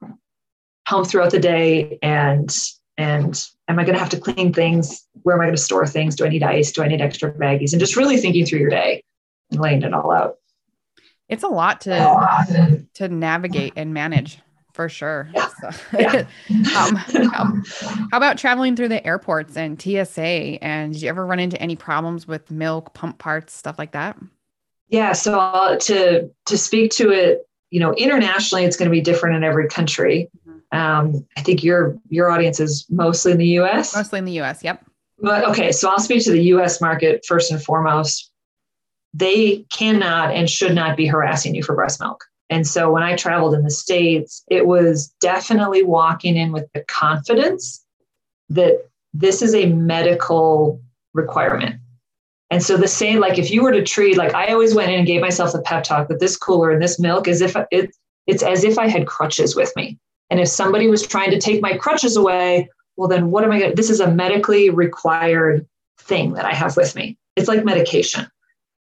pump 0.87 1.07
throughout 1.07 1.31
the 1.31 1.39
day 1.39 1.97
and 2.01 2.55
and 2.97 3.45
am 3.67 3.77
I 3.77 3.83
going 3.83 3.95
to 3.95 3.99
have 3.99 4.11
to 4.11 4.19
clean 4.19 4.53
things? 4.53 5.05
Where 5.23 5.35
am 5.35 5.41
I 5.41 5.45
going 5.45 5.55
to 5.55 5.61
store 5.61 5.85
things? 5.85 6.15
Do 6.15 6.25
I 6.25 6.29
need 6.29 6.43
ice? 6.43 6.71
Do 6.71 6.81
I 6.81 6.87
need 6.87 7.01
extra 7.01 7.31
baggies? 7.31 7.73
And 7.73 7.79
just 7.79 7.97
really 7.97 8.17
thinking 8.17 8.45
through 8.45 8.59
your 8.59 8.69
day 8.69 9.03
and 9.51 9.59
laying 9.59 9.81
it 9.81 9.93
all 9.93 10.11
out. 10.11 10.37
It's 11.27 11.43
a 11.43 11.47
lot 11.47 11.81
to 11.81 12.85
to 12.95 13.07
navigate 13.09 13.73
and 13.75 13.93
manage 13.93 14.39
for 14.75 14.89
sure. 14.89 15.29
Yeah. 15.33 15.49
So, 15.61 15.69
yeah. 15.99 16.25
um, 16.77 16.95
how, 16.95 17.53
how, 18.11 18.17
about 18.17 18.37
traveling 18.37 18.75
through 18.75 18.89
the 18.89 19.05
airports 19.05 19.57
and 19.57 19.81
TSA? 19.81 20.61
And 20.63 20.93
did 20.93 21.01
you 21.01 21.09
ever 21.09 21.25
run 21.25 21.39
into 21.39 21.59
any 21.61 21.75
problems 21.75 22.27
with 22.27 22.51
milk, 22.51 22.93
pump 22.93 23.17
parts, 23.17 23.53
stuff 23.53 23.79
like 23.79 23.93
that? 23.93 24.17
Yeah. 24.89 25.13
So 25.13 25.39
uh, 25.39 25.77
to 25.77 26.29
to 26.45 26.57
speak 26.57 26.91
to 26.91 27.09
it 27.09 27.47
you 27.75 27.79
know, 27.81 27.93
internationally, 27.95 28.63
it's 28.63 28.77
going 28.77 28.89
to 28.89 28.91
be 28.91 29.01
different 29.01 29.35
in 29.35 29.43
every 29.43 29.67
country. 29.67 30.29
Mm-hmm. 30.47 30.77
Um, 30.77 31.27
I 31.35 31.41
think 31.41 31.63
your 31.63 31.97
your 32.07 32.29
audience 32.29 32.59
is 32.59 32.85
mostly 32.89 33.33
in 33.33 33.37
the 33.37 33.47
U.S. 33.59 33.93
Mostly 33.93 34.19
in 34.19 34.25
the 34.25 34.31
U.S. 34.33 34.63
Yep. 34.63 34.85
But 35.19 35.43
okay, 35.45 35.71
so 35.71 35.89
I'll 35.89 35.99
speak 35.99 36.23
to 36.23 36.31
the 36.31 36.43
U.S. 36.43 36.79
market 36.79 37.25
first 37.27 37.51
and 37.51 37.61
foremost. 37.61 38.31
They 39.13 39.65
cannot 39.71 40.33
and 40.33 40.49
should 40.49 40.75
not 40.75 40.95
be 40.95 41.05
harassing 41.05 41.53
you 41.53 41.63
for 41.63 41.75
breast 41.75 41.99
milk. 41.99 42.23
And 42.49 42.67
so 42.67 42.91
when 42.91 43.03
I 43.03 43.15
traveled 43.15 43.55
in 43.55 43.63
the 43.63 43.71
States, 43.71 44.43
it 44.49 44.67
was 44.67 45.07
definitely 45.19 45.83
walking 45.83 46.35
in 46.35 46.51
with 46.51 46.71
the 46.73 46.81
confidence 46.81 47.83
that 48.49 48.87
this 49.13 49.41
is 49.41 49.55
a 49.55 49.67
medical 49.67 50.81
requirement. 51.13 51.77
And 52.51 52.61
so 52.61 52.77
the 52.77 52.87
same, 52.87 53.19
like 53.19 53.39
if 53.39 53.49
you 53.49 53.63
were 53.63 53.71
to 53.71 53.83
treat, 53.83 54.17
like 54.17 54.35
I 54.35 54.47
always 54.53 54.75
went 54.75 54.91
in 54.91 54.99
and 54.99 55.07
gave 55.07 55.21
myself 55.21 55.53
the 55.53 55.61
pep 55.61 55.83
talk 55.83 56.07
that 56.09 56.19
this 56.19 56.37
cooler 56.37 56.69
and 56.69 56.81
this 56.81 56.99
milk 56.99 57.27
is 57.27 57.41
if 57.41 57.55
it, 57.71 57.95
it's 58.27 58.43
as 58.43 58.63
if 58.63 58.77
I 58.77 58.87
had 58.87 59.07
crutches 59.07 59.55
with 59.55 59.75
me. 59.75 59.97
And 60.29 60.39
if 60.39 60.47
somebody 60.47 60.87
was 60.87 61.05
trying 61.05 61.31
to 61.31 61.39
take 61.39 61.61
my 61.61 61.75
crutches 61.75 62.15
away, 62.15 62.69
well, 62.97 63.07
then 63.07 63.31
what 63.31 63.43
am 63.43 63.51
I 63.51 63.59
going 63.59 63.71
to, 63.71 63.75
this 63.75 63.89
is 63.89 63.99
a 63.99 64.11
medically 64.11 64.69
required 64.69 65.67
thing 65.99 66.33
that 66.33 66.45
I 66.45 66.53
have 66.53 66.77
with 66.77 66.95
me. 66.95 67.17
It's 67.35 67.47
like 67.47 67.65
medication. 67.65 68.27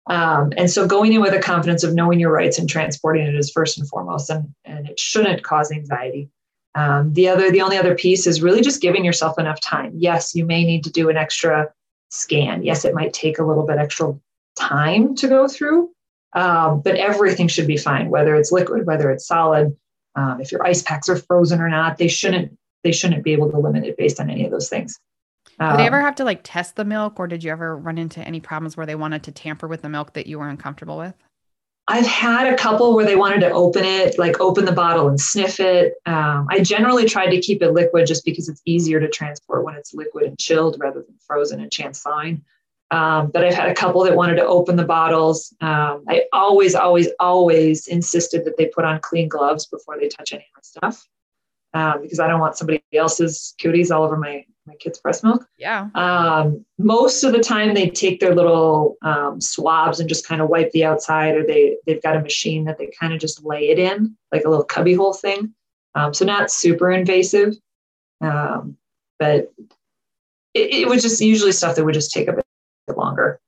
Um, 0.07 0.53
and 0.55 0.69
so 0.69 0.87
going 0.87 1.13
in 1.13 1.21
with 1.21 1.33
a 1.33 1.39
confidence 1.39 1.83
of 1.83 1.95
knowing 1.95 2.19
your 2.19 2.31
rights 2.31 2.59
and 2.59 2.69
transporting 2.69 3.25
it 3.25 3.35
is 3.35 3.51
first 3.51 3.77
and 3.77 3.87
foremost, 3.89 4.29
and, 4.29 4.53
and 4.63 4.87
it 4.87 4.99
shouldn't 4.99 5.43
cause 5.43 5.71
anxiety. 5.71 6.29
Um, 6.75 7.13
the 7.13 7.29
other, 7.29 7.49
the 7.49 7.61
only 7.61 7.77
other 7.77 7.95
piece 7.95 8.27
is 8.27 8.41
really 8.41 8.61
just 8.61 8.81
giving 8.81 9.05
yourself 9.05 9.39
enough 9.39 9.61
time. 9.61 9.93
Yes, 9.95 10.35
you 10.35 10.45
may 10.45 10.63
need 10.63 10.83
to 10.83 10.91
do 10.91 11.09
an 11.09 11.17
extra 11.17 11.71
scan. 12.09 12.63
Yes, 12.63 12.85
it 12.85 12.93
might 12.93 13.13
take 13.13 13.39
a 13.39 13.43
little 13.43 13.65
bit 13.65 13.77
extra 13.77 14.13
time 14.55 15.15
to 15.15 15.27
go 15.27 15.47
through, 15.47 15.89
um, 16.33 16.81
but 16.81 16.95
everything 16.95 17.47
should 17.47 17.67
be 17.67 17.77
fine, 17.77 18.09
whether 18.09 18.35
it's 18.35 18.51
liquid, 18.51 18.85
whether 18.85 19.09
it's 19.09 19.25
solid. 19.25 19.75
Um, 20.15 20.39
if 20.39 20.51
your 20.51 20.65
ice 20.65 20.81
packs 20.81 21.09
are 21.09 21.17
frozen 21.17 21.61
or 21.61 21.69
not, 21.69 21.97
they 21.97 22.07
shouldn't 22.07 22.57
they 22.83 22.91
shouldn't 22.91 23.23
be 23.23 23.33
able 23.33 23.49
to 23.49 23.57
limit 23.57 23.83
it 23.83 23.97
based 23.97 24.19
on 24.19 24.29
any 24.29 24.45
of 24.45 24.51
those 24.51 24.69
things. 24.69 24.99
Um, 25.59 25.71
did 25.71 25.79
they 25.79 25.87
ever 25.87 26.01
have 26.01 26.15
to 26.15 26.23
like 26.23 26.41
test 26.43 26.75
the 26.75 26.85
milk, 26.85 27.19
or 27.19 27.27
did 27.27 27.43
you 27.43 27.51
ever 27.51 27.77
run 27.77 27.97
into 27.97 28.19
any 28.21 28.39
problems 28.39 28.75
where 28.75 28.85
they 28.85 28.95
wanted 28.95 29.23
to 29.23 29.31
tamper 29.31 29.67
with 29.67 29.81
the 29.81 29.89
milk 29.89 30.13
that 30.13 30.27
you 30.27 30.39
were 30.39 30.49
uncomfortable 30.49 30.97
with? 30.97 31.13
I've 31.87 32.07
had 32.07 32.51
a 32.51 32.57
couple 32.57 32.95
where 32.95 33.05
they 33.05 33.15
wanted 33.15 33.41
to 33.41 33.51
open 33.51 33.83
it, 33.85 34.17
like 34.17 34.39
open 34.39 34.65
the 34.65 34.71
bottle 34.71 35.07
and 35.07 35.21
sniff 35.21 35.59
it. 35.59 35.93
Um, 36.07 36.47
I 36.49 36.61
generally 36.61 37.05
tried 37.05 37.29
to 37.29 37.39
keep 37.39 37.61
it 37.61 37.73
liquid 37.73 38.07
just 38.07 38.25
because 38.25 38.49
it's 38.49 38.61
easier 38.65 38.99
to 38.99 39.07
transport 39.07 39.63
when 39.63 39.75
it's 39.75 39.93
liquid 39.93 40.25
and 40.25 40.37
chilled 40.39 40.77
rather 40.79 41.01
than 41.01 41.15
frozen 41.27 41.61
and 41.61 41.71
chance 41.71 42.01
thawing. 42.01 42.43
Um, 42.89 43.29
but 43.31 43.43
I've 43.43 43.53
had 43.53 43.69
a 43.69 43.75
couple 43.75 44.03
that 44.03 44.15
wanted 44.15 44.35
to 44.35 44.45
open 44.45 44.75
the 44.77 44.85
bottles. 44.85 45.53
Um, 45.61 46.03
I 46.07 46.23
always, 46.33 46.73
always, 46.73 47.09
always 47.19 47.87
insisted 47.87 48.45
that 48.45 48.57
they 48.57 48.67
put 48.67 48.85
on 48.85 48.99
clean 49.01 49.27
gloves 49.27 49.67
before 49.67 49.99
they 49.99 50.07
touch 50.07 50.33
any 50.33 50.43
of 50.43 50.49
my 50.55 50.61
stuff 50.63 51.07
um, 51.75 52.01
because 52.01 52.19
I 52.19 52.27
don't 52.27 52.39
want 52.39 52.57
somebody 52.57 52.83
else's 52.93 53.53
cooties 53.61 53.91
all 53.91 54.03
over 54.03 54.17
my 54.17 54.45
my 54.65 54.75
kids' 54.75 54.99
breast 54.99 55.23
milk. 55.23 55.47
Yeah. 55.57 55.89
Um, 55.95 56.65
most 56.77 57.23
of 57.23 57.33
the 57.33 57.39
time, 57.39 57.73
they 57.73 57.89
take 57.89 58.19
their 58.19 58.33
little 58.33 58.97
um, 59.01 59.39
swabs 59.39 59.99
and 59.99 60.09
just 60.09 60.27
kind 60.27 60.41
of 60.41 60.49
wipe 60.49 60.71
the 60.71 60.85
outside, 60.85 61.35
or 61.35 61.45
they 61.45 61.77
they've 61.85 62.01
got 62.01 62.15
a 62.15 62.21
machine 62.21 62.65
that 62.65 62.77
they 62.77 62.91
kind 62.99 63.13
of 63.13 63.19
just 63.19 63.43
lay 63.43 63.69
it 63.69 63.79
in, 63.79 64.15
like 64.31 64.43
a 64.45 64.49
little 64.49 64.65
cubbyhole 64.65 65.13
thing. 65.13 65.53
Um, 65.93 66.13
so 66.13 66.25
not 66.25 66.51
super 66.51 66.91
invasive, 66.91 67.55
um, 68.21 68.77
but 69.19 69.53
it, 70.53 70.73
it 70.73 70.87
was 70.87 71.01
just 71.01 71.21
usually 71.21 71.51
stuff 71.51 71.75
that 71.75 71.85
would 71.85 71.93
just 71.93 72.11
take 72.11 72.27
a 72.27 72.33
bit 72.33 72.45
longer. 72.97 73.39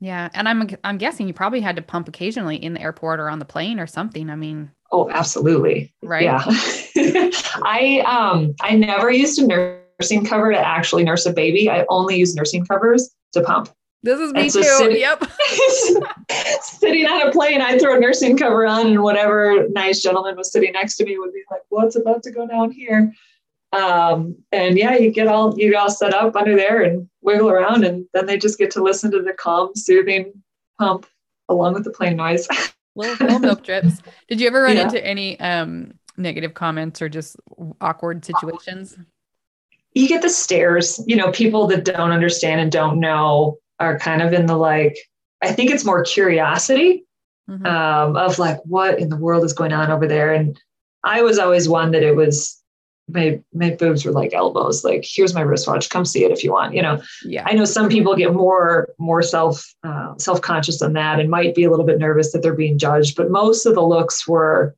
Yeah, 0.00 0.28
and 0.34 0.48
I'm 0.48 0.68
I'm 0.84 0.98
guessing 0.98 1.26
you 1.26 1.32
probably 1.32 1.60
had 1.60 1.76
to 1.76 1.82
pump 1.82 2.08
occasionally 2.08 2.56
in 2.56 2.74
the 2.74 2.80
airport 2.82 3.18
or 3.18 3.30
on 3.30 3.38
the 3.38 3.44
plane 3.44 3.80
or 3.80 3.86
something. 3.86 4.28
I 4.28 4.36
mean, 4.36 4.70
oh, 4.92 5.08
absolutely, 5.08 5.94
right? 6.02 6.24
Yeah, 6.24 6.42
I 7.62 8.04
um 8.06 8.54
I 8.60 8.76
never 8.76 9.10
used 9.10 9.40
a 9.40 9.78
nursing 10.00 10.24
cover 10.24 10.52
to 10.52 10.58
actually 10.58 11.04
nurse 11.04 11.26
a 11.26 11.32
baby. 11.32 11.70
I 11.70 11.84
only 11.88 12.16
use 12.16 12.34
nursing 12.34 12.64
covers 12.66 13.14
to 13.32 13.42
pump. 13.42 13.70
This 14.02 14.20
is 14.20 14.32
me 14.32 14.48
so 14.48 14.62
too. 14.62 14.68
Sitting, 14.68 15.00
yep. 15.00 15.20
sitting 16.62 17.06
on 17.06 17.28
a 17.28 17.32
plane, 17.32 17.60
I 17.60 17.78
throw 17.78 17.96
a 17.96 18.00
nursing 18.00 18.36
cover 18.36 18.66
on, 18.66 18.86
and 18.86 19.02
whatever 19.02 19.68
nice 19.70 20.00
gentleman 20.00 20.36
was 20.36 20.52
sitting 20.52 20.72
next 20.72 20.96
to 20.96 21.04
me 21.04 21.18
would 21.18 21.32
be 21.32 21.42
like, 21.50 21.62
"What's 21.70 21.96
about 21.96 22.22
to 22.24 22.30
go 22.30 22.46
down 22.46 22.70
here?" 22.70 23.12
Um, 23.72 24.36
and 24.52 24.78
yeah, 24.78 24.96
you 24.96 25.10
get 25.10 25.26
all 25.26 25.58
you 25.58 25.72
get 25.72 25.80
all 25.80 25.90
set 25.90 26.14
up 26.14 26.36
under 26.36 26.54
there 26.54 26.82
and 26.82 27.08
wiggle 27.22 27.50
around, 27.50 27.84
and 27.84 28.06
then 28.14 28.26
they 28.26 28.38
just 28.38 28.58
get 28.58 28.70
to 28.72 28.82
listen 28.82 29.10
to 29.10 29.22
the 29.22 29.32
calm, 29.32 29.74
soothing 29.74 30.32
pump 30.78 31.06
along 31.48 31.74
with 31.74 31.84
the 31.84 31.90
plane 31.90 32.16
noise. 32.16 32.46
little, 32.94 33.26
little 33.26 33.40
milk 33.40 33.64
drips. 33.64 34.02
Did 34.28 34.40
you 34.40 34.46
ever 34.46 34.62
run 34.62 34.76
yeah. 34.76 34.82
into 34.84 35.04
any 35.04 35.38
um, 35.40 35.94
negative 36.16 36.54
comments 36.54 37.02
or 37.02 37.08
just 37.08 37.36
awkward 37.80 38.24
situations? 38.24 38.96
You 39.96 40.08
get 40.08 40.22
the 40.22 40.28
stares. 40.28 41.02
You 41.06 41.16
know, 41.16 41.32
people 41.32 41.66
that 41.68 41.84
don't 41.84 42.12
understand 42.12 42.60
and 42.60 42.70
don't 42.70 43.00
know 43.00 43.58
are 43.80 43.98
kind 43.98 44.22
of 44.22 44.32
in 44.32 44.46
the 44.46 44.56
like. 44.56 44.96
I 45.42 45.52
think 45.52 45.70
it's 45.70 45.84
more 45.84 46.04
curiosity 46.04 47.04
mm-hmm. 47.48 47.66
um, 47.66 48.16
of 48.16 48.38
like 48.38 48.58
what 48.64 48.98
in 48.98 49.08
the 49.08 49.16
world 49.16 49.44
is 49.44 49.52
going 49.52 49.72
on 49.72 49.90
over 49.90 50.06
there, 50.06 50.32
and 50.32 50.60
I 51.02 51.22
was 51.22 51.38
always 51.38 51.68
one 51.68 51.92
that 51.92 52.02
it 52.02 52.14
was 52.14 52.62
my 53.08 53.40
my 53.54 53.70
boobs 53.70 54.04
were 54.04 54.10
like 54.10 54.34
elbows 54.34 54.82
like 54.82 55.04
here's 55.06 55.34
my 55.34 55.40
wristwatch 55.40 55.90
come 55.90 56.04
see 56.04 56.24
it 56.24 56.32
if 56.32 56.42
you 56.42 56.50
want 56.50 56.74
you 56.74 56.82
know 56.82 57.00
yeah 57.24 57.44
i 57.46 57.52
know 57.52 57.64
some 57.64 57.88
people 57.88 58.16
get 58.16 58.34
more 58.34 58.88
more 58.98 59.22
self 59.22 59.64
uh, 59.84 60.12
self-conscious 60.18 60.80
than 60.80 60.92
that 60.92 61.20
and 61.20 61.30
might 61.30 61.54
be 61.54 61.62
a 61.64 61.70
little 61.70 61.86
bit 61.86 61.98
nervous 61.98 62.32
that 62.32 62.42
they're 62.42 62.52
being 62.52 62.78
judged 62.78 63.16
but 63.16 63.30
most 63.30 63.64
of 63.64 63.74
the 63.74 63.82
looks 63.82 64.26
were 64.26 64.74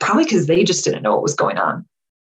probably 0.00 0.24
because 0.24 0.46
they 0.46 0.64
just 0.64 0.84
didn't 0.84 1.02
know 1.02 1.12
what 1.12 1.22
was 1.22 1.34
going 1.34 1.58
on 1.58 1.86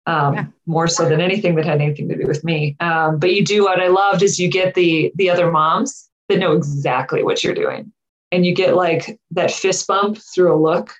um, 0.07 0.33
yeah. 0.33 0.45
more 0.65 0.87
so 0.87 1.07
than 1.07 1.21
anything 1.21 1.53
that 1.55 1.65
had 1.65 1.81
anything 1.81 2.09
to 2.09 2.17
do 2.17 2.25
with 2.25 2.43
me 2.43 2.75
um, 2.79 3.19
but 3.19 3.33
you 3.33 3.45
do 3.45 3.63
what 3.63 3.79
i 3.79 3.87
loved 3.87 4.23
is 4.23 4.39
you 4.39 4.49
get 4.49 4.73
the 4.73 5.11
the 5.15 5.29
other 5.29 5.51
moms 5.51 6.09
that 6.29 6.39
know 6.39 6.53
exactly 6.53 7.23
what 7.23 7.43
you're 7.43 7.53
doing 7.53 7.91
and 8.31 8.45
you 8.45 8.55
get 8.55 8.75
like 8.75 9.19
that 9.31 9.51
fist 9.51 9.85
bump 9.87 10.17
through 10.17 10.53
a 10.53 10.59
look 10.59 10.95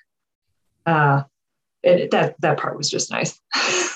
uh, 0.86 1.22
it, 1.82 2.10
that 2.10 2.40
that 2.40 2.58
part 2.58 2.76
was 2.76 2.90
just 2.90 3.10
nice. 3.10 3.40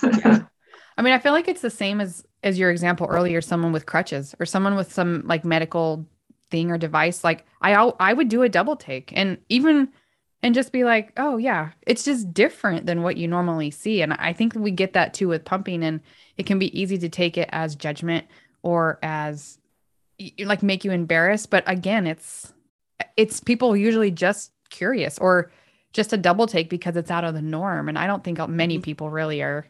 yeah. 0.02 0.42
I 0.98 1.00
mean, 1.00 1.14
I 1.14 1.18
feel 1.18 1.32
like 1.32 1.48
it's 1.48 1.62
the 1.62 1.70
same 1.70 2.00
as 2.00 2.24
as 2.42 2.58
your 2.58 2.70
example 2.70 3.06
earlier, 3.08 3.40
someone 3.40 3.72
with 3.72 3.86
crutches 3.86 4.34
or 4.38 4.46
someone 4.46 4.76
with 4.76 4.92
some 4.92 5.22
like 5.24 5.44
medical 5.44 6.06
thing 6.50 6.70
or 6.70 6.78
device. 6.78 7.24
Like 7.24 7.46
I 7.62 7.72
I 7.98 8.12
would 8.12 8.28
do 8.28 8.42
a 8.42 8.48
double 8.48 8.76
take 8.76 9.12
and 9.14 9.38
even 9.48 9.88
and 10.42 10.54
just 10.54 10.72
be 10.72 10.84
like, 10.84 11.12
"Oh 11.16 11.36
yeah, 11.36 11.70
it's 11.86 12.04
just 12.04 12.32
different 12.32 12.86
than 12.86 13.02
what 13.02 13.16
you 13.16 13.28
normally 13.28 13.70
see." 13.70 14.02
And 14.02 14.12
I 14.14 14.32
think 14.32 14.54
we 14.54 14.70
get 14.70 14.92
that 14.94 15.14
too 15.14 15.28
with 15.28 15.44
pumping 15.44 15.82
and 15.82 16.00
it 16.36 16.46
can 16.46 16.58
be 16.58 16.78
easy 16.78 16.98
to 16.98 17.08
take 17.08 17.36
it 17.38 17.48
as 17.52 17.76
judgment 17.76 18.26
or 18.62 18.98
as 19.02 19.58
like 20.44 20.62
make 20.62 20.84
you 20.84 20.92
embarrassed, 20.92 21.50
but 21.50 21.64
again, 21.66 22.06
it's 22.06 22.52
it's 23.16 23.40
people 23.40 23.76
usually 23.76 24.10
just 24.10 24.52
curious 24.70 25.18
or 25.18 25.50
just 25.92 26.12
a 26.12 26.16
double 26.16 26.46
take 26.46 26.70
because 26.70 26.96
it's 26.96 27.10
out 27.10 27.24
of 27.24 27.34
the 27.34 27.42
norm. 27.42 27.88
And 27.88 27.98
I 27.98 28.06
don't 28.06 28.24
think 28.24 28.46
many 28.48 28.76
mm-hmm. 28.76 28.82
people 28.82 29.10
really 29.10 29.42
are 29.42 29.66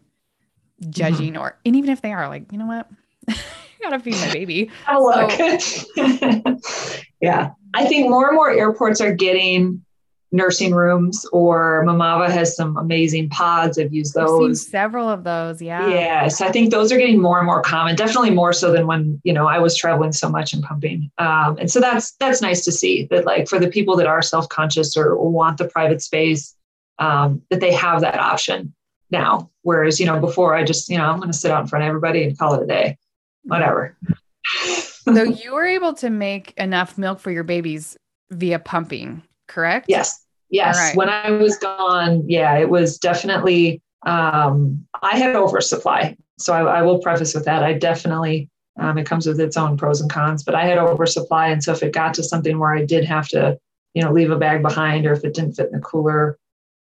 judging 0.91 1.35
mm-hmm. 1.35 1.43
or, 1.43 1.59
and 1.65 1.77
even 1.77 1.91
if 1.91 2.03
they 2.03 2.13
are 2.13 2.29
like, 2.29 2.53
you 2.53 2.59
know 2.59 2.67
what? 2.67 2.89
I 3.29 3.35
gotta 3.83 3.99
feed 3.99 4.15
my 4.15 4.33
baby. 4.33 4.71
Oh, 4.89 5.03
look. 5.97 6.61
Yeah. 7.21 7.53
I 7.75 7.87
think 7.87 8.11
more 8.11 8.27
and 8.27 8.35
more 8.35 8.51
airports 8.51 9.01
are 9.01 9.15
getting 9.15 9.85
nursing 10.33 10.75
rooms 10.75 11.27
or 11.27 11.85
Mamava 11.87 12.29
has 12.31 12.57
some 12.57 12.77
amazing 12.79 13.29
pods. 13.29 13.79
I've 13.79 13.93
used 13.93 14.15
those. 14.15 14.31
I've 14.31 14.57
seen 14.57 14.71
several 14.71 15.09
of 15.09 15.25
those. 15.25 15.61
Yeah. 15.61 15.89
Yeah. 15.89 16.29
So 16.29 16.47
I 16.47 16.51
think 16.51 16.71
those 16.71 16.91
are 16.91 16.97
getting 16.97 17.21
more 17.21 17.39
and 17.39 17.47
more 17.47 17.61
common, 17.61 17.95
definitely 17.95 18.31
more 18.31 18.55
so 18.55 18.73
than 18.73 18.87
when, 18.87 19.21
you 19.25 19.33
know, 19.33 19.47
I 19.47 19.59
was 19.59 19.77
traveling 19.77 20.13
so 20.13 20.31
much 20.31 20.55
and 20.55 20.63
pumping. 20.63 21.11
Um, 21.19 21.59
and 21.59 21.71
so 21.71 21.81
that's, 21.81 22.13
that's 22.13 22.41
nice 22.41 22.65
to 22.65 22.73
see 22.73 23.07
that 23.11 23.27
like 23.27 23.47
for 23.47 23.59
the 23.59 23.69
people 23.69 23.95
that 23.97 24.07
are 24.07 24.23
self-conscious 24.23 24.97
or, 24.97 25.13
or 25.13 25.31
want 25.31 25.59
the 25.59 25.69
private 25.69 26.01
space, 26.01 26.57
um, 26.99 27.43
that 27.51 27.61
they 27.61 27.73
have 27.73 28.01
that 28.01 28.19
option 28.19 28.75
now. 29.11 29.51
Whereas, 29.63 30.01
you 30.01 30.07
know, 30.07 30.19
before 30.19 30.55
I 30.55 30.65
just, 30.65 30.89
you 30.89 30.97
know, 30.97 31.05
I'm 31.05 31.19
going 31.19 31.31
to 31.31 31.37
sit 31.37 31.51
out 31.51 31.61
in 31.61 31.69
front 31.69 31.85
of 31.85 31.89
everybody 31.89 32.25
and 32.25 32.39
call 32.39 32.55
it 32.55 32.63
a 32.63 32.67
day, 32.67 32.97
whatever. 33.43 33.97
so 34.65 35.23
you 35.23 35.53
were 35.53 35.67
able 35.67 35.93
to 35.95 36.09
make 36.09 36.55
enough 36.57 36.97
milk 36.97 37.21
for 37.21 37.31
your 37.31 37.45
babies 37.45 37.99
via 38.31 38.59
pumping 38.59 39.23
correct? 39.53 39.87
Yes. 39.89 40.22
Yes. 40.53 40.77
Right. 40.77 40.97
When 40.97 41.09
I 41.09 41.31
was 41.31 41.57
gone, 41.57 42.23
yeah, 42.29 42.57
it 42.59 42.69
was 42.69 42.99
definitely, 42.99 43.81
um, 44.07 44.87
I 45.03 45.17
had 45.17 45.35
oversupply. 45.35 46.17
So 46.39 46.53
I, 46.53 46.79
I 46.79 46.83
will 46.83 46.99
preface 46.99 47.35
with 47.35 47.47
that. 47.47 47.63
I 47.63 47.73
definitely, 47.73 48.51
um, 48.79 48.99
it 48.99 49.07
comes 49.07 49.27
with 49.27 49.41
its 49.41 49.57
own 49.57 49.79
pros 49.79 50.03
and 50.03 50.11
cons, 50.11 50.45
but 50.45 50.55
I 50.55 50.67
had 50.67 50.77
oversupply. 50.77 51.49
And 51.49 51.65
so 51.65 51.73
if 51.73 51.83
it 51.83 51.95
got 51.95 52.13
to 52.15 52.23
something 52.23 52.59
where 52.59 52.75
I 52.75 52.85
did 52.85 53.05
have 53.07 53.29
to, 53.29 53.59
you 53.95 54.03
know, 54.03 54.13
leave 54.13 54.31
a 54.31 54.37
bag 54.37 54.61
behind 54.61 55.07
or 55.07 55.15
if 55.15 55.25
it 55.25 55.33
didn't 55.33 55.55
fit 55.55 55.67
in 55.67 55.73
the 55.73 55.81
cooler, 55.81 56.39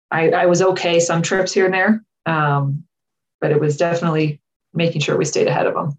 I, 0.10 0.31
I 0.31 0.45
was 0.48 0.63
okay 0.63 1.00
some 1.00 1.22
trips 1.22 1.53
here 1.53 1.65
and 1.65 1.74
there. 1.74 2.03
Um, 2.25 2.83
but 3.39 3.51
it 3.51 3.60
was 3.60 3.77
definitely 3.77 4.41
making 4.74 5.01
sure 5.01 5.15
we 5.15 5.25
stayed 5.25 5.48
ahead 5.48 5.67
of 5.67 5.75
them. 5.75 5.95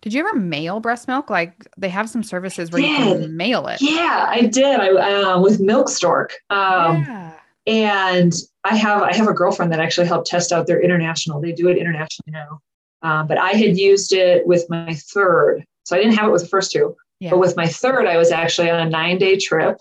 Did 0.00 0.12
you 0.12 0.26
ever 0.26 0.38
mail 0.38 0.80
breast 0.80 1.08
milk? 1.08 1.30
Like 1.30 1.66
they 1.76 1.88
have 1.88 2.08
some 2.08 2.22
services 2.22 2.70
where 2.70 2.82
you 2.82 2.96
can 2.96 3.36
mail 3.36 3.66
it. 3.66 3.80
Yeah, 3.80 4.26
I 4.28 4.42
did. 4.42 4.80
I 4.80 4.88
uh, 4.90 5.40
with 5.40 5.60
Milk 5.60 5.88
Stork. 5.88 6.34
Um, 6.50 7.02
yeah. 7.02 7.32
And 7.66 8.32
I 8.64 8.76
have 8.76 9.02
I 9.02 9.14
have 9.14 9.28
a 9.28 9.32
girlfriend 9.32 9.72
that 9.72 9.80
actually 9.80 10.06
helped 10.06 10.26
test 10.26 10.52
out 10.52 10.66
their 10.66 10.82
international. 10.82 11.40
They 11.40 11.52
do 11.52 11.68
it 11.68 11.78
internationally 11.78 12.32
now. 12.32 12.60
Um, 13.02 13.26
but 13.26 13.38
I 13.38 13.52
had 13.52 13.76
used 13.76 14.12
it 14.12 14.46
with 14.46 14.68
my 14.68 14.94
third, 14.94 15.64
so 15.84 15.96
I 15.96 15.98
didn't 15.98 16.16
have 16.16 16.28
it 16.28 16.32
with 16.32 16.42
the 16.42 16.48
first 16.48 16.72
two. 16.72 16.96
Yeah. 17.20 17.30
But 17.30 17.38
with 17.38 17.56
my 17.56 17.66
third, 17.66 18.06
I 18.06 18.16
was 18.16 18.30
actually 18.30 18.70
on 18.70 18.80
a 18.80 18.88
nine 18.88 19.18
day 19.18 19.38
trip, 19.38 19.78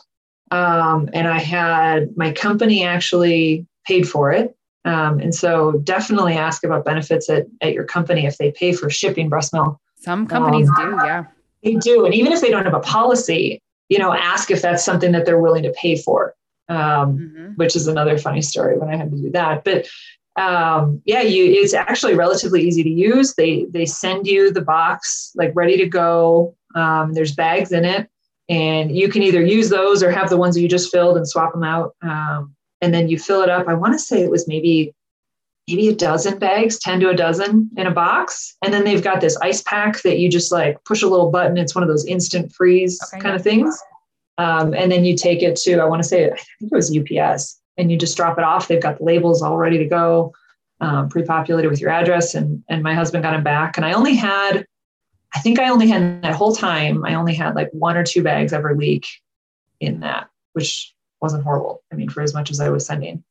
um, 0.51 1.09
and 1.13 1.27
I 1.27 1.39
had 1.39 2.15
my 2.15 2.31
company 2.31 2.85
actually 2.85 3.65
paid 3.85 4.07
for 4.07 4.31
it. 4.31 4.55
Um, 4.85 5.19
and 5.19 5.33
so 5.33 5.73
definitely 5.83 6.33
ask 6.33 6.63
about 6.63 6.85
benefits 6.85 7.29
at, 7.29 7.47
at 7.61 7.73
your 7.73 7.85
company 7.85 8.25
if 8.25 8.37
they 8.37 8.51
pay 8.51 8.73
for 8.73 8.89
shipping 8.89 9.29
breast 9.29 9.53
milk. 9.53 9.77
Some 10.03 10.27
companies 10.27 10.69
um, 10.69 10.75
do, 10.75 11.05
yeah. 11.05 11.25
They 11.63 11.75
do. 11.75 12.05
And 12.05 12.13
even 12.13 12.33
if 12.33 12.41
they 12.41 12.49
don't 12.49 12.65
have 12.65 12.73
a 12.73 12.81
policy, 12.81 13.61
you 13.89 13.97
know, 13.97 14.13
ask 14.13 14.51
if 14.51 14.61
that's 14.61 14.83
something 14.83 15.11
that 15.13 15.25
they're 15.25 15.39
willing 15.39 15.63
to 15.63 15.71
pay 15.71 15.95
for, 15.95 16.35
um, 16.67 17.17
mm-hmm. 17.17 17.51
which 17.55 17.75
is 17.75 17.87
another 17.87 18.17
funny 18.17 18.41
story 18.41 18.77
when 18.77 18.89
I 18.89 18.97
had 18.97 19.11
to 19.11 19.17
do 19.17 19.31
that. 19.31 19.63
But 19.63 19.87
um, 20.35 21.01
yeah, 21.05 21.21
you 21.21 21.45
it's 21.45 21.73
actually 21.73 22.15
relatively 22.15 22.63
easy 22.63 22.83
to 22.83 22.89
use. 22.89 23.35
They 23.35 23.65
they 23.69 23.85
send 23.85 24.25
you 24.27 24.51
the 24.51 24.61
box 24.61 25.31
like 25.35 25.51
ready 25.55 25.77
to 25.77 25.85
go. 25.85 26.55
Um, 26.75 27.13
there's 27.13 27.35
bags 27.35 27.71
in 27.71 27.85
it, 27.85 28.09
and 28.49 28.95
you 28.95 29.09
can 29.09 29.21
either 29.21 29.43
use 29.45 29.69
those 29.69 30.01
or 30.01 30.11
have 30.11 30.29
the 30.29 30.37
ones 30.37 30.55
that 30.55 30.61
you 30.61 30.67
just 30.67 30.91
filled 30.91 31.17
and 31.17 31.27
swap 31.27 31.53
them 31.53 31.63
out. 31.63 31.95
Um, 32.01 32.55
and 32.81 32.93
then 32.93 33.07
you 33.07 33.17
fill 33.17 33.41
it 33.41 33.49
up. 33.49 33.67
I 33.67 33.73
want 33.75 33.93
to 33.93 33.99
say 33.99 34.21
it 34.21 34.31
was 34.31 34.47
maybe 34.47 34.93
maybe 35.67 35.87
a 35.87 35.95
dozen 35.95 36.37
bags, 36.39 36.77
10 36.79 36.99
to 37.01 37.09
a 37.09 37.15
dozen 37.15 37.69
in 37.77 37.87
a 37.87 37.91
box. 37.91 38.55
And 38.63 38.73
then 38.73 38.83
they've 38.83 39.03
got 39.03 39.21
this 39.21 39.37
ice 39.37 39.61
pack 39.61 40.01
that 40.01 40.19
you 40.19 40.29
just 40.29 40.51
like 40.51 40.83
push 40.83 41.01
a 41.01 41.07
little 41.07 41.31
button. 41.31 41.57
It's 41.57 41.75
one 41.75 41.83
of 41.83 41.89
those 41.89 42.05
instant 42.05 42.53
freeze 42.53 42.99
okay, 43.13 43.21
kind 43.21 43.35
of 43.35 43.41
things. 43.41 43.77
Um, 44.37 44.73
and 44.73 44.91
then 44.91 45.05
you 45.05 45.15
take 45.15 45.41
it 45.41 45.55
to, 45.57 45.79
I 45.79 45.85
want 45.85 46.01
to 46.01 46.07
say, 46.07 46.25
I 46.25 46.35
think 46.59 46.71
it 46.71 46.75
was 46.75 46.97
UPS, 46.97 47.61
and 47.77 47.91
you 47.91 47.97
just 47.97 48.17
drop 48.17 48.37
it 48.37 48.43
off. 48.43 48.67
They've 48.67 48.81
got 48.81 48.97
the 48.97 49.03
labels 49.03 49.41
all 49.41 49.57
ready 49.57 49.77
to 49.77 49.85
go, 49.85 50.33
um, 50.81 51.07
pre 51.09 51.23
populated 51.23 51.69
with 51.69 51.79
your 51.79 51.91
address. 51.91 52.35
And, 52.35 52.63
and 52.67 52.83
my 52.83 52.93
husband 52.93 53.23
got 53.23 53.31
them 53.31 53.43
back. 53.43 53.77
And 53.77 53.85
I 53.85 53.93
only 53.93 54.15
had, 54.15 54.65
I 55.35 55.39
think 55.39 55.59
I 55.59 55.69
only 55.69 55.87
had 55.87 56.23
that 56.23 56.35
whole 56.35 56.55
time, 56.55 57.05
I 57.05 57.13
only 57.13 57.35
had 57.35 57.55
like 57.55 57.69
one 57.71 57.95
or 57.95 58.03
two 58.03 58.23
bags 58.23 58.53
every 58.53 58.75
week 58.75 59.07
in 59.79 59.99
that, 60.01 60.29
which 60.53 60.93
wasn't 61.21 61.43
horrible. 61.43 61.83
I 61.91 61.95
mean, 61.95 62.09
for 62.09 62.21
as 62.21 62.33
much 62.33 62.51
as 62.51 62.59
I 62.59 62.69
was 62.69 62.85
sending. 62.85 63.23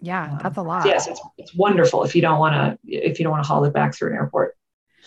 Yeah, 0.00 0.32
um, 0.32 0.38
that's 0.42 0.56
a 0.56 0.62
lot. 0.62 0.86
Yes, 0.86 1.06
it's, 1.06 1.20
it's 1.38 1.54
wonderful 1.54 2.04
if 2.04 2.14
you 2.14 2.22
don't 2.22 2.38
want 2.38 2.54
to 2.54 2.78
if 2.84 3.18
you 3.18 3.24
don't 3.24 3.32
want 3.32 3.44
to 3.44 3.48
haul 3.48 3.64
it 3.64 3.72
back 3.72 3.94
through 3.94 4.10
an 4.10 4.16
airport. 4.16 4.56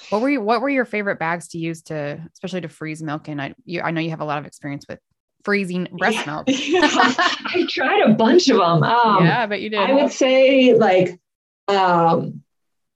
what 0.09 0.21
were 0.21 0.29
you, 0.29 0.41
what 0.41 0.61
were 0.61 0.69
your 0.69 0.85
favorite 0.85 1.19
bags 1.19 1.49
to 1.49 1.57
use 1.57 1.81
to, 1.83 2.21
especially 2.33 2.61
to 2.61 2.69
freeze 2.69 3.01
milk? 3.01 3.27
And 3.27 3.41
I, 3.41 3.53
you, 3.65 3.81
I 3.81 3.91
know 3.91 4.01
you 4.01 4.11
have 4.11 4.21
a 4.21 4.25
lot 4.25 4.39
of 4.39 4.45
experience 4.45 4.85
with 4.87 4.99
freezing 5.43 5.87
breast 5.97 6.25
milk. 6.25 6.45
I 6.49 7.65
tried 7.69 8.01
a 8.01 8.13
bunch 8.13 8.49
of 8.49 8.57
them. 8.57 8.83
Um, 8.83 9.25
yeah, 9.25 9.45
but 9.45 9.61
you 9.61 9.69
did. 9.69 9.79
I 9.79 9.93
would 9.93 10.11
say 10.11 10.73
like, 10.73 11.19
um, 11.67 12.43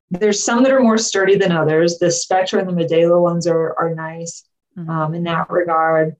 there's 0.09 0.43
some 0.43 0.63
that 0.63 0.73
are 0.73 0.81
more 0.81 0.97
sturdy 0.97 1.37
than 1.37 1.51
others. 1.51 1.97
The 1.97 2.11
Spectra 2.11 2.59
and 2.59 2.67
the 2.67 2.83
Medela 2.83 3.21
ones 3.21 3.47
are, 3.47 3.77
are 3.79 3.95
nice 3.95 4.43
mm-hmm. 4.77 4.89
um, 4.89 5.13
in 5.13 5.23
that 5.23 5.49
regard. 5.49 6.15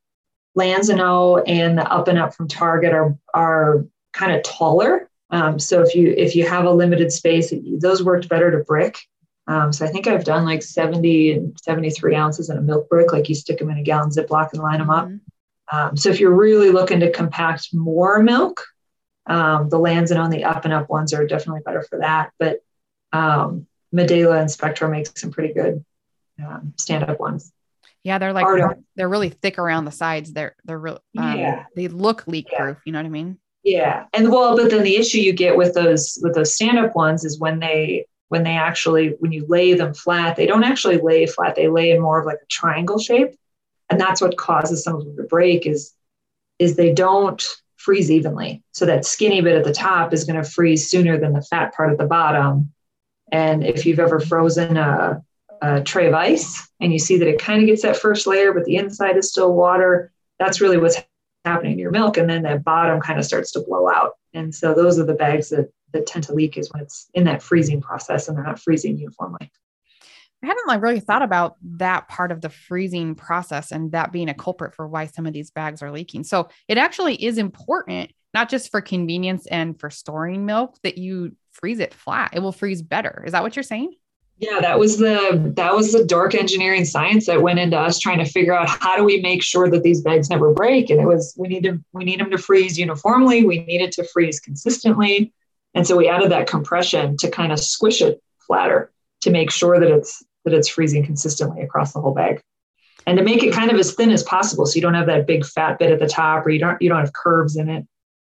Lansinoh 0.58 1.44
and 1.46 1.78
the 1.78 1.90
Up 1.92 2.08
and 2.08 2.18
Up 2.18 2.34
from 2.34 2.48
Target 2.48 2.94
are, 2.94 3.18
are 3.34 3.86
kind 4.14 4.34
of 4.34 4.44
taller. 4.44 5.10
Um, 5.32 5.60
so 5.60 5.82
if 5.82 5.96
you 5.96 6.14
if 6.16 6.36
you 6.36 6.48
have 6.48 6.66
a 6.66 6.72
limited 6.72 7.12
space, 7.12 7.54
those 7.80 8.04
worked 8.04 8.30
better 8.30 8.52
to 8.52 8.64
brick. 8.64 9.00
Um, 9.48 9.74
so 9.74 9.86
I 9.86 9.90
think 9.90 10.08
I've 10.08 10.24
done 10.24 10.46
like 10.46 10.62
70 10.62 11.32
and 11.32 11.60
73 11.62 12.16
ounces 12.16 12.50
in 12.50 12.58
a 12.58 12.62
milk 12.62 12.88
brick, 12.90 13.12
like 13.12 13.28
you 13.28 13.36
stick 13.36 13.58
them 13.60 13.70
in 13.70 13.78
a 13.78 13.84
gallon 13.84 14.10
Ziploc 14.10 14.50
and 14.54 14.62
line 14.62 14.80
them 14.80 14.90
up. 14.90 15.08
Mm-hmm. 15.08 15.78
Um, 15.78 15.98
so 15.98 16.10
if 16.10 16.20
you're 16.20 16.36
really 16.36 16.70
looking 16.70 17.00
to 17.00 17.12
compact 17.12 17.74
more 17.74 18.22
milk, 18.22 18.64
um, 19.26 19.70
the 19.70 19.78
Lansinoh 19.78 20.12
and 20.12 20.20
on 20.20 20.30
the 20.30 20.44
Up 20.44 20.66
and 20.66 20.74
Up 20.74 20.90
ones 20.90 21.14
are 21.14 21.26
definitely 21.26 21.62
better 21.66 21.82
for 21.82 22.00
that. 22.00 22.32
But 22.38 22.60
um, 23.14 23.68
Medela 23.94 24.40
and 24.40 24.52
Spectra 24.52 24.90
make 24.90 25.18
some 25.18 25.32
pretty 25.32 25.54
good 25.54 25.84
um, 26.44 26.74
stand-up 26.78 27.20
ones. 27.20 27.52
Yeah, 28.04 28.18
they're 28.18 28.34
like 28.34 28.78
they're 28.96 29.10
really 29.10 29.30
thick 29.30 29.60
around 29.60 29.86
the 29.86 29.92
sides. 29.92 30.34
They're 30.34 30.56
they're 30.66 30.80
real. 30.80 31.00
Um, 31.18 31.38
yeah. 31.38 31.66
They 31.76 31.88
look 31.88 32.26
leak 32.26 32.48
proof. 32.48 32.78
Yeah. 32.78 32.82
You 32.86 32.92
know 32.94 33.00
what 33.00 33.06
I 33.06 33.10
mean? 33.10 33.38
Yeah, 33.64 34.06
and 34.14 34.32
well, 34.32 34.56
but 34.56 34.72
then 34.72 34.84
the 34.84 34.98
issue 34.98 35.20
you 35.20 35.34
get 35.34 35.56
with 35.56 35.74
those 35.74 36.18
with 36.22 36.34
those 36.34 36.56
stand-up 36.56 36.96
ones 36.96 37.24
is 37.24 37.40
when 37.40 37.60
they 37.60 38.08
when 38.30 38.44
they 38.44 38.56
actually 38.56 39.10
when 39.20 39.32
you 39.32 39.46
lay 39.48 39.74
them 39.74 39.94
flat, 39.94 40.36
they 40.36 40.48
don't 40.48 40.64
actually 40.64 40.98
lay 40.98 41.28
flat. 41.28 41.56
They 41.56 41.68
lay 41.68 41.92
in 41.92 42.02
more 42.02 42.20
of 42.20 42.26
like 42.26 42.40
a 42.42 42.48
triangle 42.48 42.98
shape, 42.98 43.36
and 43.90 44.00
that's 44.00 44.22
what 44.22 44.38
causes 44.38 44.84
some 44.84 44.96
of 44.96 45.06
them 45.06 45.16
to 45.18 45.24
break. 45.24 45.68
Is 45.68 45.94
is 46.58 46.76
they 46.76 46.94
don't 46.94 47.44
freeze 47.82 48.12
evenly. 48.12 48.64
So 48.72 48.86
that 48.86 49.06
skinny 49.06 49.42
bit 49.42 49.58
at 49.58 49.64
the 49.64 49.74
top 49.74 50.14
is 50.14 50.24
going 50.24 50.42
to 50.42 50.50
freeze 50.50 50.90
sooner 50.90 51.18
than 51.18 51.34
the 51.34 51.42
fat 51.42 51.76
part 51.76 51.92
at 51.92 51.98
the 51.98 52.06
bottom. 52.06 52.72
And 53.32 53.66
if 53.66 53.86
you've 53.86 54.00
ever 54.00 54.20
frozen 54.20 54.78
a, 54.78 55.24
a 55.62 55.82
tray 55.82 56.08
of 56.08 56.14
ice 56.14 56.70
and 56.80 56.94
you 56.94 57.00
see 57.00 57.18
that 57.18 57.28
it 57.28 57.40
kind 57.40 57.62
of 57.62 57.68
gets 57.68 57.82
that 57.82 57.98
first 57.98 58.28
layer, 58.28 58.54
but 58.54 58.66
the 58.66 58.76
inside 58.76 59.18
is 59.18 59.32
still 59.32 59.54
water, 59.54 60.12
that's 60.38 60.62
really 60.62 60.78
what's 60.78 60.98
happening 61.46 61.78
to 61.78 61.82
your 61.82 61.92
milk. 61.92 62.18
And 62.18 62.30
then 62.30 62.44
that 62.44 62.64
bottom 62.64 63.00
kind 63.00 63.20
of 63.20 63.26
starts 63.26 63.52
to 63.52 63.62
blow 63.62 63.90
out. 63.90 64.14
And 64.34 64.54
so 64.54 64.74
those 64.74 65.00
are 65.00 65.06
the 65.06 65.14
bags 65.14 65.50
that, 65.50 65.72
that 65.94 66.06
tend 66.06 66.26
to 66.26 66.34
leak 66.34 66.58
is 66.58 66.72
when 66.72 66.84
it's 66.84 67.10
in 67.14 67.24
that 67.26 67.42
freezing 67.42 67.82
process 67.82 68.28
and 68.28 68.38
they're 68.38 68.44
not 68.44 68.60
freezing 68.60 68.98
uniformly. 68.98 69.52
I 70.44 70.48
hadn't 70.48 70.68
like 70.68 70.82
really 70.82 71.00
thought 71.00 71.22
about 71.22 71.58
that 71.78 72.08
part 72.08 72.32
of 72.32 72.42
the 72.42 72.50
freezing 72.50 73.14
process 73.14 73.72
and 73.72 73.92
that 73.92 74.12
being 74.12 74.30
a 74.30 74.34
culprit 74.34 74.74
for 74.74 74.88
why 74.88 75.06
some 75.06 75.28
of 75.28 75.34
these 75.34 75.52
bags 75.52 75.84
are 75.84 75.92
leaking. 75.92 76.24
So 76.24 76.50
it 76.68 76.80
actually 76.80 77.24
is 77.24 77.38
important, 77.38 78.12
not 78.34 78.50
just 78.50 78.72
for 78.72 78.82
convenience 78.82 79.46
and 79.46 79.80
for 79.80 79.92
storing 79.92 80.46
milk, 80.46 80.78
that 80.84 80.98
you 80.98 81.36
freeze 81.52 81.80
it 81.80 81.94
flat. 81.94 82.32
It 82.34 82.40
will 82.40 82.52
freeze 82.52 82.82
better. 82.82 83.24
Is 83.26 83.34
that 83.34 83.44
what 83.44 83.56
you're 83.56 83.62
saying? 83.62 83.94
Yeah, 84.42 84.60
that 84.60 84.80
was 84.80 84.98
the 84.98 85.54
that 85.56 85.76
was 85.76 85.94
the 85.94 86.04
dark 86.04 86.34
engineering 86.34 86.84
science 86.84 87.28
that 87.28 87.42
went 87.42 87.60
into 87.60 87.78
us 87.78 88.00
trying 88.00 88.18
to 88.18 88.26
figure 88.26 88.56
out 88.56 88.68
how 88.68 88.98
do 88.98 89.04
we 89.04 89.22
make 89.22 89.44
sure 89.44 89.70
that 89.70 89.84
these 89.84 90.02
bags 90.02 90.32
never 90.32 90.52
break. 90.52 90.90
And 90.90 91.00
it 91.00 91.06
was 91.06 91.36
we 91.38 91.48
need 91.48 91.64
to 91.64 91.80
we 91.94 92.04
need 92.04 92.20
them 92.20 92.32
to 92.32 92.40
freeze 92.40 92.78
uniformly. 92.78 93.46
We 93.46 93.60
need 93.60 93.82
it 93.82 93.92
to 93.94 94.04
freeze 94.04 94.40
consistently. 94.40 95.32
And 95.76 95.86
so 95.86 95.96
we 95.96 96.10
added 96.10 96.32
that 96.32 96.48
compression 96.48 97.18
to 97.18 97.30
kind 97.30 97.52
of 97.52 97.60
squish 97.60 98.02
it 98.02 98.22
flatter 98.40 98.92
to 99.22 99.30
make 99.30 99.52
sure 99.52 99.80
that 99.80 99.92
it's 99.92 100.24
that 100.44 100.56
it's 100.56 100.70
freezing 100.70 101.06
consistently 101.06 101.62
across 101.62 101.94
the 101.94 102.02
whole 102.02 102.16
bag. 102.16 102.42
And 103.06 103.20
to 103.20 103.24
make 103.24 103.44
it 103.44 103.54
kind 103.54 103.70
of 103.70 103.78
as 103.78 103.94
thin 103.94 104.10
as 104.10 104.24
possible 104.24 104.66
so 104.66 104.76
you 104.76 104.82
don't 104.82 104.96
have 104.96 105.08
that 105.08 105.28
big 105.28 105.46
fat 105.46 105.78
bit 105.78 105.92
at 105.92 106.00
the 106.00 106.08
top 106.08 106.46
or 106.48 106.50
you 106.50 106.60
don't 106.60 106.82
you 106.82 106.90
don't 106.90 107.00
have 107.00 107.14
curves 107.14 107.58
in 107.58 107.70
it. 107.70 107.86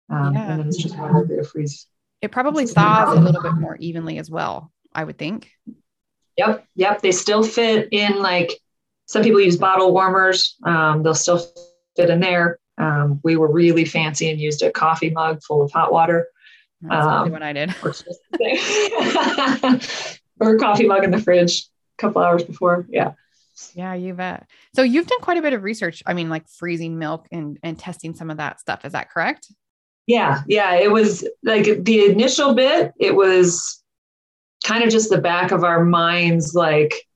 Um, 0.08 0.34
yeah. 0.34 0.50
and 0.52 0.60
then 0.60 0.68
it's 0.68 0.76
just 0.76 0.96
one 0.96 1.26
to 1.26 1.42
freeze 1.42 1.88
it 2.22 2.32
probably 2.32 2.66
thaws 2.66 3.16
a 3.16 3.20
little 3.20 3.42
bit 3.42 3.54
more 3.54 3.76
evenly 3.76 4.18
as 4.18 4.30
well, 4.30 4.72
I 4.94 5.04
would 5.04 5.18
think. 5.18 5.50
Yep. 6.36 6.66
Yep. 6.76 7.02
They 7.02 7.12
still 7.12 7.42
fit 7.42 7.88
in 7.92 8.20
like 8.20 8.52
some 9.06 9.22
people 9.22 9.40
use 9.40 9.56
bottle 9.56 9.92
warmers. 9.92 10.56
Um, 10.64 11.02
they'll 11.02 11.14
still 11.14 11.46
fit 11.96 12.10
in 12.10 12.20
there. 12.20 12.58
Um, 12.78 13.20
we 13.24 13.36
were 13.36 13.50
really 13.50 13.84
fancy 13.84 14.30
and 14.30 14.38
used 14.38 14.62
a 14.62 14.70
coffee 14.70 15.10
mug 15.10 15.42
full 15.42 15.62
of 15.62 15.72
hot 15.72 15.92
water. 15.92 16.28
That's 16.82 17.06
um, 17.06 17.30
what 17.30 17.42
I 17.42 17.52
did. 17.52 17.74
or 20.40 20.56
a 20.56 20.58
coffee 20.58 20.86
mug 20.86 21.04
in 21.04 21.10
the 21.10 21.18
fridge 21.18 21.68
a 21.98 22.02
couple 22.02 22.22
hours 22.22 22.44
before. 22.44 22.86
Yeah. 22.90 23.12
Yeah, 23.74 23.94
you 23.94 24.12
bet. 24.12 24.46
So 24.74 24.82
you've 24.82 25.06
done 25.06 25.20
quite 25.20 25.38
a 25.38 25.42
bit 25.42 25.54
of 25.54 25.62
research. 25.62 26.02
I 26.04 26.12
mean, 26.12 26.28
like 26.28 26.46
freezing 26.46 26.98
milk 26.98 27.26
and 27.32 27.58
and 27.62 27.78
testing 27.78 28.14
some 28.14 28.28
of 28.28 28.36
that 28.36 28.60
stuff. 28.60 28.84
Is 28.84 28.92
that 28.92 29.10
correct? 29.10 29.50
Yeah, 30.06 30.42
yeah. 30.46 30.74
It 30.74 30.92
was 30.92 31.26
like 31.42 31.64
the 31.84 32.04
initial 32.04 32.54
bit, 32.54 32.92
it 33.00 33.16
was 33.16 33.82
kind 34.64 34.84
of 34.84 34.90
just 34.90 35.10
the 35.10 35.18
back 35.18 35.52
of 35.52 35.64
our 35.64 35.84
minds, 35.84 36.54
like, 36.54 37.06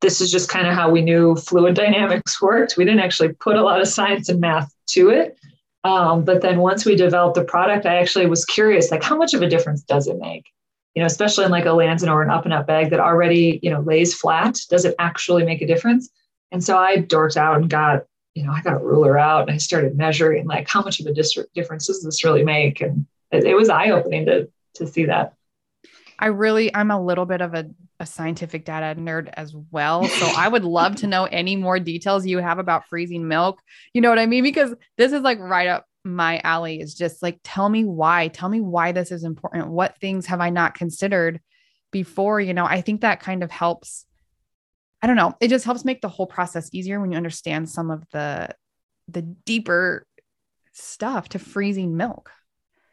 this 0.00 0.20
is 0.20 0.30
just 0.30 0.48
kind 0.48 0.66
of 0.66 0.74
how 0.74 0.90
we 0.90 1.02
knew 1.02 1.36
fluid 1.36 1.74
dynamics 1.82 2.40
worked. 2.40 2.76
We 2.76 2.84
didn't 2.84 3.00
actually 3.00 3.32
put 3.34 3.56
a 3.56 3.62
lot 3.62 3.80
of 3.80 3.88
science 3.88 4.28
and 4.28 4.40
math 4.40 4.72
to 4.90 5.10
it. 5.10 5.38
Um, 5.82 6.24
but 6.24 6.42
then 6.42 6.58
once 6.58 6.84
we 6.84 6.94
developed 6.94 7.36
the 7.36 7.44
product, 7.44 7.86
I 7.86 7.96
actually 7.96 8.26
was 8.26 8.44
curious, 8.44 8.90
like, 8.90 9.02
how 9.02 9.16
much 9.16 9.34
of 9.34 9.42
a 9.42 9.48
difference 9.48 9.82
does 9.82 10.06
it 10.08 10.18
make? 10.18 10.44
You 10.94 11.00
know, 11.00 11.06
especially 11.06 11.44
in 11.44 11.50
like 11.50 11.66
a 11.66 11.68
Lansinoh 11.68 12.12
or 12.12 12.22
an 12.22 12.30
up 12.30 12.44
and 12.44 12.52
up 12.52 12.66
bag 12.66 12.90
that 12.90 13.00
already, 13.00 13.60
you 13.62 13.70
know, 13.70 13.80
lays 13.80 14.12
flat. 14.12 14.58
Does 14.68 14.84
it 14.84 14.94
actually 14.98 15.44
make 15.44 15.62
a 15.62 15.66
difference? 15.66 16.10
And 16.50 16.62
so 16.62 16.76
I 16.76 16.96
dorked 16.96 17.36
out 17.36 17.56
and 17.56 17.70
got 17.70 18.04
you 18.34 18.44
know, 18.44 18.52
I 18.52 18.62
got 18.62 18.74
a 18.74 18.84
ruler 18.84 19.18
out 19.18 19.42
and 19.42 19.50
I 19.50 19.56
started 19.56 19.96
measuring 19.96 20.46
like 20.46 20.68
how 20.68 20.82
much 20.82 21.00
of 21.00 21.06
a 21.06 21.12
difference 21.12 21.86
does 21.86 22.02
this 22.02 22.24
really 22.24 22.44
make? 22.44 22.80
And 22.80 23.06
it, 23.32 23.44
it 23.44 23.54
was 23.54 23.68
eye 23.68 23.90
opening 23.90 24.26
to 24.26 24.48
to 24.74 24.86
see 24.86 25.06
that. 25.06 25.34
I 26.20 26.26
really, 26.26 26.74
I'm 26.74 26.90
a 26.90 27.02
little 27.02 27.24
bit 27.24 27.40
of 27.40 27.54
a, 27.54 27.66
a 27.98 28.06
scientific 28.06 28.64
data 28.64 29.00
nerd 29.00 29.30
as 29.34 29.54
well. 29.70 30.06
So 30.06 30.26
I 30.36 30.46
would 30.46 30.64
love 30.64 30.96
to 30.96 31.06
know 31.06 31.24
any 31.24 31.56
more 31.56 31.80
details 31.80 32.26
you 32.26 32.38
have 32.38 32.58
about 32.58 32.86
freezing 32.88 33.26
milk. 33.26 33.60
You 33.94 34.02
know 34.02 34.10
what 34.10 34.18
I 34.18 34.26
mean? 34.26 34.44
Because 34.44 34.74
this 34.98 35.12
is 35.12 35.22
like 35.22 35.38
right 35.38 35.68
up 35.68 35.86
my 36.04 36.40
alley 36.44 36.80
is 36.80 36.94
just 36.94 37.22
like, 37.22 37.40
tell 37.42 37.68
me 37.68 37.84
why, 37.84 38.28
tell 38.28 38.48
me 38.48 38.60
why 38.60 38.92
this 38.92 39.10
is 39.10 39.24
important. 39.24 39.68
What 39.68 39.98
things 39.98 40.26
have 40.26 40.40
I 40.40 40.50
not 40.50 40.74
considered 40.74 41.40
before? 41.90 42.40
You 42.40 42.54
know, 42.54 42.64
I 42.64 42.82
think 42.82 43.00
that 43.00 43.20
kind 43.20 43.42
of 43.42 43.50
helps 43.50 44.06
I 45.02 45.06
don't 45.06 45.16
know. 45.16 45.34
It 45.40 45.48
just 45.48 45.64
helps 45.64 45.84
make 45.84 46.02
the 46.02 46.08
whole 46.08 46.26
process 46.26 46.68
easier 46.72 47.00
when 47.00 47.10
you 47.10 47.16
understand 47.16 47.70
some 47.70 47.90
of 47.90 48.04
the 48.12 48.50
the 49.08 49.22
deeper 49.22 50.06
stuff 50.72 51.30
to 51.30 51.38
freezing 51.38 51.96
milk. 51.96 52.30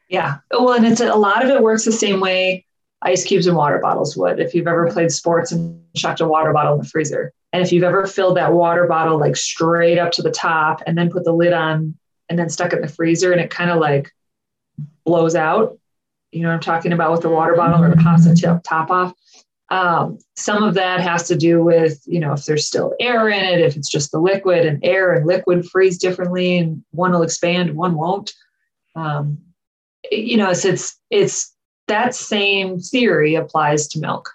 Yeah. 0.10 0.38
Well, 0.52 0.74
and 0.74 0.86
it's 0.86 1.02
a 1.02 1.16
lot 1.16 1.44
of 1.44 1.50
it 1.50 1.62
works 1.62 1.84
the 1.84 1.92
same 1.92 2.20
way 2.20 2.66
ice 3.08 3.24
cubes 3.24 3.48
and 3.48 3.56
water 3.56 3.80
bottles 3.80 4.18
would. 4.18 4.40
If 4.40 4.54
you've 4.54 4.68
ever 4.68 4.92
played 4.92 5.12
sports 5.12 5.54
and 5.54 5.82
chucked 5.96 6.20
a 6.20 6.28
water 6.28 6.52
bottle 6.52 6.74
in 6.74 6.82
the 6.82 6.88
freezer, 6.88 7.32
and 7.54 7.64
if 7.64 7.72
you've 7.72 7.86
ever 7.86 8.06
filled 8.06 8.36
that 8.36 8.52
water 8.52 8.86
bottle 8.86 9.18
like 9.18 9.38
straight 9.38 9.98
up 9.98 10.12
to 10.14 10.22
the 10.22 10.32
top 10.32 10.84
and 10.86 10.98
then 10.98 11.10
put 11.10 11.24
the 11.24 11.32
lid 11.32 11.54
on 11.54 11.96
and 12.28 12.38
then 12.38 12.50
stuck 12.50 12.74
it 12.74 12.78
in 12.78 12.82
the 12.82 12.90
freezer 12.90 13.32
and 13.32 13.40
it 13.40 13.50
kind 13.50 13.72
of 13.72 13.80
like 13.80 14.12
blows 15.06 15.36
out, 15.36 15.80
you 16.34 16.42
know 16.42 16.50
what 16.50 16.56
I'm 16.56 16.60
talking 16.60 16.92
about 16.92 17.14
with 17.14 17.22
the 17.22 17.30
water 17.30 17.56
bottle 17.56 17.82
or 17.82 17.90
the 17.90 17.96
pasta 17.96 18.30
the 18.30 18.62
top 18.66 18.92
off. 18.92 19.14
Um, 19.70 20.20
some 20.36 20.64
of 20.64 20.74
that 20.76 21.00
has 21.00 21.28
to 21.30 21.36
do 21.38 21.64
with, 21.64 22.02
you 22.06 22.20
know, 22.20 22.34
if 22.34 22.44
there's 22.44 22.68
still 22.68 22.94
air 23.00 23.30
in 23.30 23.44
it, 23.44 23.62
if 23.62 23.78
it's 23.78 23.90
just 23.90 24.12
the 24.12 24.20
liquid 24.20 24.66
and 24.66 24.84
air 24.84 25.14
and 25.14 25.26
liquid 25.26 25.66
freeze 25.66 25.98
differently 25.98 26.58
and 26.58 26.84
one 26.92 27.12
will 27.12 27.24
expand, 27.24 27.74
one 27.74 27.96
won't. 27.96 28.34
Um, 28.96 29.40
you 30.12 30.38
know, 30.38 30.52
so 30.54 30.70
it's, 30.70 30.98
it's 31.10 31.54
that 31.88 32.16
same 32.16 32.80
theory 32.80 33.36
applies 33.36 33.88
to 33.90 34.00
milk. 34.00 34.32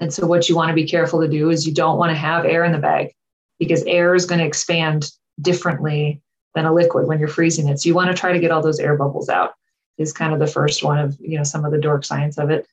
And 0.00 0.12
so 0.12 0.26
what 0.26 0.48
you 0.48 0.56
want 0.56 0.68
to 0.68 0.74
be 0.74 0.86
careful 0.86 1.20
to 1.20 1.28
do 1.28 1.50
is 1.50 1.66
you 1.66 1.74
don't 1.74 1.98
want 1.98 2.10
to 2.10 2.16
have 2.16 2.44
air 2.44 2.64
in 2.64 2.72
the 2.72 2.78
bag 2.78 3.12
because 3.58 3.82
air 3.84 4.14
is 4.14 4.26
going 4.26 4.40
to 4.40 4.46
expand 4.46 5.10
differently 5.40 6.20
than 6.54 6.66
a 6.66 6.74
liquid 6.74 7.06
when 7.06 7.18
you're 7.18 7.28
freezing 7.28 7.68
it. 7.68 7.80
So 7.80 7.88
you 7.88 7.94
want 7.94 8.10
to 8.10 8.16
try 8.16 8.32
to 8.32 8.38
get 8.38 8.50
all 8.50 8.62
those 8.62 8.80
air 8.80 8.96
bubbles 8.96 9.28
out 9.28 9.54
is 9.96 10.12
kind 10.12 10.32
of 10.32 10.38
the 10.38 10.46
first 10.46 10.84
one 10.84 10.98
of, 10.98 11.16
you 11.20 11.36
know, 11.36 11.44
some 11.44 11.64
of 11.64 11.72
the 11.72 11.78
dork 11.78 12.04
science 12.04 12.38
of 12.38 12.50
it. 12.50 12.66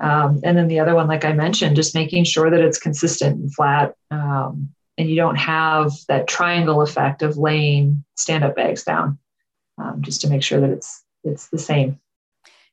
Um, 0.00 0.40
and 0.42 0.56
then 0.56 0.66
the 0.66 0.80
other 0.80 0.94
one, 0.94 1.06
like 1.06 1.24
I 1.24 1.32
mentioned, 1.32 1.76
just 1.76 1.94
making 1.94 2.24
sure 2.24 2.50
that 2.50 2.60
it's 2.60 2.78
consistent 2.78 3.40
and 3.40 3.54
flat. 3.54 3.94
Um, 4.10 4.70
and 4.98 5.08
you 5.08 5.16
don't 5.16 5.36
have 5.36 5.92
that 6.08 6.26
triangle 6.26 6.82
effect 6.82 7.22
of 7.22 7.36
laying 7.36 8.04
stand-up 8.16 8.56
bags 8.56 8.82
down, 8.82 9.18
um, 9.78 10.02
just 10.02 10.20
to 10.22 10.28
make 10.28 10.42
sure 10.42 10.60
that 10.60 10.70
it's 10.70 11.02
it's 11.24 11.48
the 11.48 11.58
same. 11.58 12.00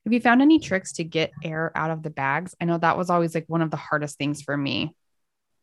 Have 0.06 0.14
you 0.14 0.22
found 0.22 0.42
any 0.42 0.60
tricks 0.60 0.94
to 0.94 1.04
get 1.04 1.32
air 1.44 1.72
out 1.76 1.92
of 1.92 2.04
the 2.04 2.10
bags? 2.10 2.56
I 2.60 2.66
know 2.66 2.78
that 2.78 2.98
was 2.98 3.10
always 3.10 3.36
like 3.36 3.46
one 3.48 3.62
of 3.62 3.70
the 3.72 3.78
hardest 3.78 4.18
things 4.18 4.42
for 4.42 4.56
me. 4.56 4.96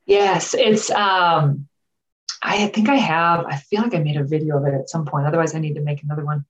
Yes, 0.04 0.54
it's 0.54 0.90
um 0.90 1.68
I 2.42 2.68
think 2.68 2.88
I 2.88 2.96
have. 2.96 3.44
I 3.46 3.56
feel 3.56 3.82
like 3.82 3.94
I 3.94 3.98
made 3.98 4.16
a 4.16 4.22
video 4.24 4.58
of 4.58 4.66
it 4.66 4.74
at 4.74 4.88
some 4.88 5.04
point. 5.04 5.26
Otherwise, 5.26 5.54
I 5.54 5.58
need 5.58 5.74
to 5.74 5.80
make 5.80 6.02
another 6.02 6.24
one. 6.24 6.44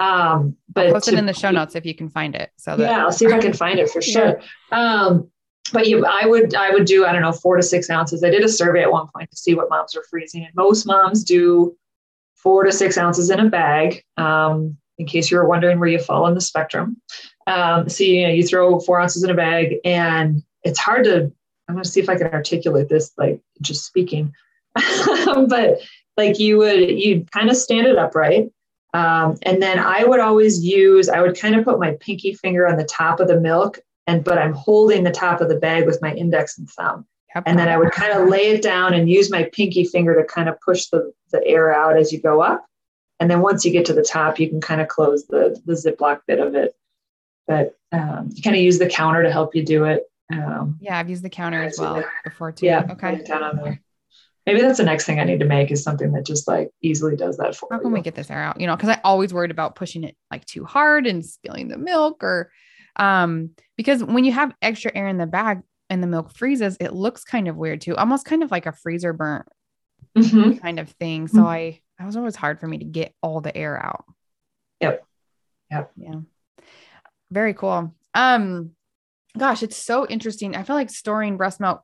Um, 0.00 0.56
but 0.72 0.86
I'll 0.86 0.92
post 0.94 1.08
it 1.08 1.14
in 1.14 1.26
the 1.26 1.34
show 1.34 1.50
notes 1.50 1.74
if 1.74 1.84
you 1.84 1.94
can 1.94 2.08
find 2.08 2.34
it. 2.34 2.50
So 2.56 2.76
that- 2.76 2.90
yeah, 2.90 3.02
I'll 3.04 3.12
see 3.12 3.26
if 3.26 3.32
I 3.32 3.38
can 3.38 3.52
find 3.52 3.78
it 3.78 3.90
for 3.90 4.00
sure. 4.02 4.40
Yeah. 4.70 4.78
Um, 5.04 5.30
but 5.72 5.86
you, 5.88 6.06
I 6.06 6.26
would, 6.26 6.54
I 6.54 6.70
would 6.70 6.86
do, 6.86 7.04
I 7.06 7.12
don't 7.12 7.22
know, 7.22 7.32
four 7.32 7.56
to 7.56 7.62
six 7.62 7.90
ounces. 7.90 8.24
I 8.24 8.30
did 8.30 8.42
a 8.44 8.48
survey 8.48 8.82
at 8.82 8.90
one 8.90 9.06
point 9.14 9.30
to 9.30 9.36
see 9.36 9.54
what 9.54 9.68
moms 9.68 9.94
are 9.96 10.02
freezing, 10.10 10.44
and 10.44 10.54
most 10.54 10.86
moms 10.86 11.22
do 11.24 11.76
four 12.34 12.64
to 12.64 12.72
six 12.72 12.96
ounces 12.96 13.28
in 13.30 13.38
a 13.40 13.48
bag. 13.50 14.02
Um, 14.16 14.76
in 14.98 15.06
case 15.06 15.30
you 15.30 15.36
were 15.36 15.48
wondering 15.48 15.78
where 15.80 15.88
you 15.88 15.98
fall 15.98 16.26
in 16.28 16.34
the 16.34 16.40
spectrum. 16.40 17.00
Um, 17.46 17.88
so 17.88 18.04
you, 18.04 18.26
know, 18.26 18.32
you 18.32 18.46
throw 18.46 18.80
four 18.80 19.00
ounces 19.00 19.24
in 19.24 19.30
a 19.30 19.34
bag, 19.34 19.76
and 19.84 20.42
it's 20.62 20.78
hard 20.78 21.04
to. 21.04 21.32
I'm 21.68 21.76
going 21.76 21.84
to 21.84 21.88
see 21.88 22.00
if 22.00 22.08
I 22.08 22.16
can 22.16 22.26
articulate 22.28 22.88
this, 22.88 23.12
like 23.16 23.40
just 23.60 23.84
speaking. 23.84 24.32
but 24.74 25.80
like 26.16 26.38
you 26.38 26.58
would, 26.58 26.90
you'd 26.90 27.30
kind 27.30 27.50
of 27.50 27.56
stand 27.56 27.86
it 27.86 27.98
upright, 27.98 28.50
um, 28.94 29.36
and 29.42 29.62
then 29.62 29.78
I 29.78 30.04
would 30.04 30.20
always 30.20 30.64
use. 30.64 31.08
I 31.08 31.20
would 31.20 31.38
kind 31.38 31.54
of 31.54 31.64
put 31.64 31.80
my 31.80 31.96
pinky 32.00 32.34
finger 32.34 32.66
on 32.66 32.76
the 32.76 32.84
top 32.84 33.20
of 33.20 33.28
the 33.28 33.40
milk, 33.40 33.78
and 34.06 34.24
but 34.24 34.38
I'm 34.38 34.52
holding 34.52 35.04
the 35.04 35.10
top 35.10 35.40
of 35.40 35.48
the 35.48 35.56
bag 35.56 35.86
with 35.86 36.00
my 36.02 36.12
index 36.14 36.58
and 36.58 36.68
thumb. 36.70 37.06
Yep. 37.34 37.44
And 37.46 37.58
then 37.58 37.68
I 37.68 37.78
would 37.78 37.92
kind 37.92 38.12
of 38.12 38.28
lay 38.28 38.50
it 38.50 38.62
down 38.62 38.92
and 38.92 39.08
use 39.08 39.30
my 39.30 39.48
pinky 39.52 39.84
finger 39.84 40.14
to 40.14 40.24
kind 40.24 40.48
of 40.48 40.60
push 40.60 40.86
the, 40.86 41.12
the 41.30 41.42
air 41.46 41.72
out 41.72 41.96
as 41.96 42.12
you 42.12 42.20
go 42.20 42.42
up. 42.42 42.66
And 43.20 43.30
then 43.30 43.40
once 43.40 43.64
you 43.64 43.72
get 43.72 43.86
to 43.86 43.92
the 43.92 44.02
top, 44.02 44.38
you 44.38 44.48
can 44.48 44.60
kind 44.60 44.80
of 44.80 44.88
close 44.88 45.26
the, 45.26 45.58
the 45.64 45.74
Ziploc 45.74 46.20
bit 46.26 46.40
of 46.40 46.54
it. 46.54 46.74
But 47.46 47.76
um, 47.90 48.30
you 48.32 48.42
kind 48.42 48.56
of 48.56 48.62
use 48.62 48.78
the 48.78 48.88
counter 48.88 49.22
to 49.22 49.30
help 49.30 49.54
you 49.54 49.64
do 49.64 49.84
it. 49.84 50.04
Um, 50.32 50.78
yeah, 50.80 50.98
I've 50.98 51.10
used 51.10 51.22
the 51.22 51.30
counter 51.30 51.62
as 51.62 51.78
well 51.78 52.02
before 52.24 52.52
too. 52.52 52.66
Yeah. 52.66 52.86
Okay. 52.90 53.22
Maybe 54.46 54.60
that's 54.60 54.78
the 54.78 54.84
next 54.84 55.04
thing 55.04 55.20
I 55.20 55.24
need 55.24 55.38
to 55.40 55.46
make 55.46 55.70
is 55.70 55.84
something 55.84 56.12
that 56.12 56.26
just 56.26 56.48
like 56.48 56.70
easily 56.82 57.14
does 57.14 57.36
that 57.36 57.54
for 57.54 57.68
How 57.70 57.78
can 57.78 57.88
you. 57.88 57.94
we 57.94 58.00
get 58.00 58.16
this 58.16 58.30
air 58.30 58.42
out? 58.42 58.60
You 58.60 58.66
know, 58.66 58.74
because 58.74 58.88
I 58.88 59.00
always 59.04 59.32
worried 59.32 59.52
about 59.52 59.76
pushing 59.76 60.02
it 60.02 60.16
like 60.30 60.44
too 60.46 60.64
hard 60.64 61.06
and 61.06 61.24
spilling 61.24 61.68
the 61.68 61.78
milk 61.78 62.24
or 62.24 62.50
um 62.96 63.50
because 63.76 64.02
when 64.02 64.24
you 64.24 64.32
have 64.32 64.52
extra 64.60 64.90
air 64.94 65.06
in 65.08 65.16
the 65.16 65.26
bag 65.26 65.60
and 65.88 66.02
the 66.02 66.08
milk 66.08 66.34
freezes, 66.34 66.76
it 66.80 66.92
looks 66.92 67.24
kind 67.24 67.46
of 67.46 67.56
weird 67.56 67.80
too, 67.80 67.96
almost 67.96 68.24
kind 68.24 68.42
of 68.42 68.50
like 68.50 68.66
a 68.66 68.72
freezer 68.72 69.12
burnt 69.12 69.46
mm-hmm. 70.16 70.58
kind 70.58 70.80
of 70.80 70.90
thing. 70.90 71.28
So 71.28 71.38
mm-hmm. 71.38 71.46
I 71.46 71.80
that 71.98 72.06
was 72.06 72.16
always 72.16 72.36
hard 72.36 72.58
for 72.58 72.66
me 72.66 72.78
to 72.78 72.84
get 72.84 73.14
all 73.22 73.40
the 73.40 73.56
air 73.56 73.80
out. 73.80 74.04
Yep. 74.80 75.06
Yep. 75.70 75.92
Yeah. 75.96 76.20
Very 77.32 77.54
cool. 77.54 77.94
Um, 78.12 78.72
gosh, 79.38 79.62
it's 79.62 79.76
so 79.76 80.06
interesting. 80.06 80.54
I 80.54 80.64
feel 80.64 80.76
like 80.76 80.90
storing 80.90 81.38
breast 81.38 81.60
milk. 81.60 81.82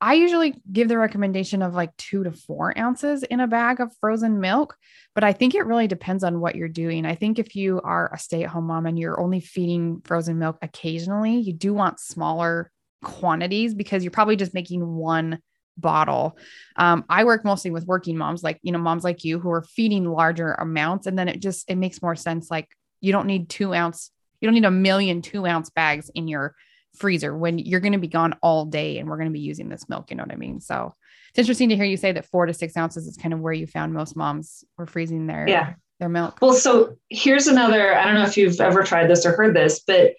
I 0.00 0.14
usually 0.14 0.54
give 0.70 0.88
the 0.88 0.98
recommendation 0.98 1.62
of 1.62 1.74
like 1.74 1.96
two 1.96 2.22
to 2.24 2.30
four 2.30 2.78
ounces 2.78 3.22
in 3.24 3.40
a 3.40 3.48
bag 3.48 3.80
of 3.80 3.96
frozen 4.00 4.38
milk, 4.38 4.76
but 5.14 5.24
I 5.24 5.32
think 5.32 5.54
it 5.54 5.66
really 5.66 5.88
depends 5.88 6.22
on 6.22 6.40
what 6.40 6.54
you're 6.54 6.68
doing. 6.68 7.06
I 7.06 7.16
think 7.16 7.38
if 7.38 7.56
you 7.56 7.80
are 7.82 8.12
a 8.12 8.18
stay 8.18 8.44
at 8.44 8.50
home 8.50 8.66
mom 8.66 8.86
and 8.86 8.98
you're 8.98 9.20
only 9.20 9.40
feeding 9.40 10.00
frozen 10.04 10.38
milk 10.38 10.58
occasionally, 10.62 11.38
you 11.38 11.52
do 11.52 11.74
want 11.74 11.98
smaller 12.00 12.70
quantities 13.02 13.74
because 13.74 14.04
you're 14.04 14.10
probably 14.10 14.36
just 14.36 14.54
making 14.54 14.86
one 14.86 15.40
bottle. 15.76 16.38
Um, 16.76 17.04
I 17.08 17.24
work 17.24 17.44
mostly 17.44 17.72
with 17.72 17.86
working 17.86 18.16
moms, 18.16 18.44
like, 18.44 18.60
you 18.62 18.70
know, 18.70 18.78
moms 18.78 19.02
like 19.02 19.24
you 19.24 19.40
who 19.40 19.50
are 19.50 19.62
feeding 19.62 20.04
larger 20.04 20.52
amounts. 20.52 21.06
And 21.08 21.18
then 21.18 21.28
it 21.28 21.40
just, 21.40 21.68
it 21.68 21.76
makes 21.76 22.02
more 22.02 22.14
sense. 22.14 22.48
Like 22.50 22.68
you 23.00 23.10
don't 23.10 23.26
need 23.26 23.48
two 23.48 23.74
ounce, 23.74 24.10
you 24.44 24.48
don't 24.48 24.54
need 24.54 24.66
a 24.66 24.70
million 24.70 25.22
two 25.22 25.46
ounce 25.46 25.70
bags 25.70 26.10
in 26.14 26.28
your 26.28 26.54
freezer 26.94 27.34
when 27.34 27.58
you're 27.58 27.80
going 27.80 27.94
to 27.94 27.98
be 27.98 28.08
gone 28.08 28.34
all 28.42 28.66
day 28.66 28.98
and 28.98 29.08
we're 29.08 29.16
going 29.16 29.30
to 29.30 29.32
be 29.32 29.40
using 29.40 29.70
this 29.70 29.88
milk. 29.88 30.10
You 30.10 30.16
know 30.16 30.22
what 30.22 30.32
I 30.32 30.36
mean? 30.36 30.60
So 30.60 30.92
it's 31.30 31.38
interesting 31.38 31.70
to 31.70 31.76
hear 31.76 31.86
you 31.86 31.96
say 31.96 32.12
that 32.12 32.26
four 32.26 32.44
to 32.44 32.52
six 32.52 32.76
ounces 32.76 33.06
is 33.06 33.16
kind 33.16 33.32
of 33.32 33.40
where 33.40 33.54
you 33.54 33.66
found 33.66 33.94
most 33.94 34.16
moms 34.16 34.62
were 34.76 34.84
freezing 34.84 35.26
their, 35.26 35.48
yeah. 35.48 35.74
their 35.98 36.10
milk. 36.10 36.40
Well, 36.42 36.52
so 36.52 36.98
here's 37.08 37.46
another, 37.46 37.96
I 37.96 38.04
don't 38.04 38.16
know 38.16 38.24
if 38.24 38.36
you've 38.36 38.60
ever 38.60 38.82
tried 38.82 39.08
this 39.08 39.24
or 39.24 39.32
heard 39.32 39.56
this, 39.56 39.80
but 39.80 40.12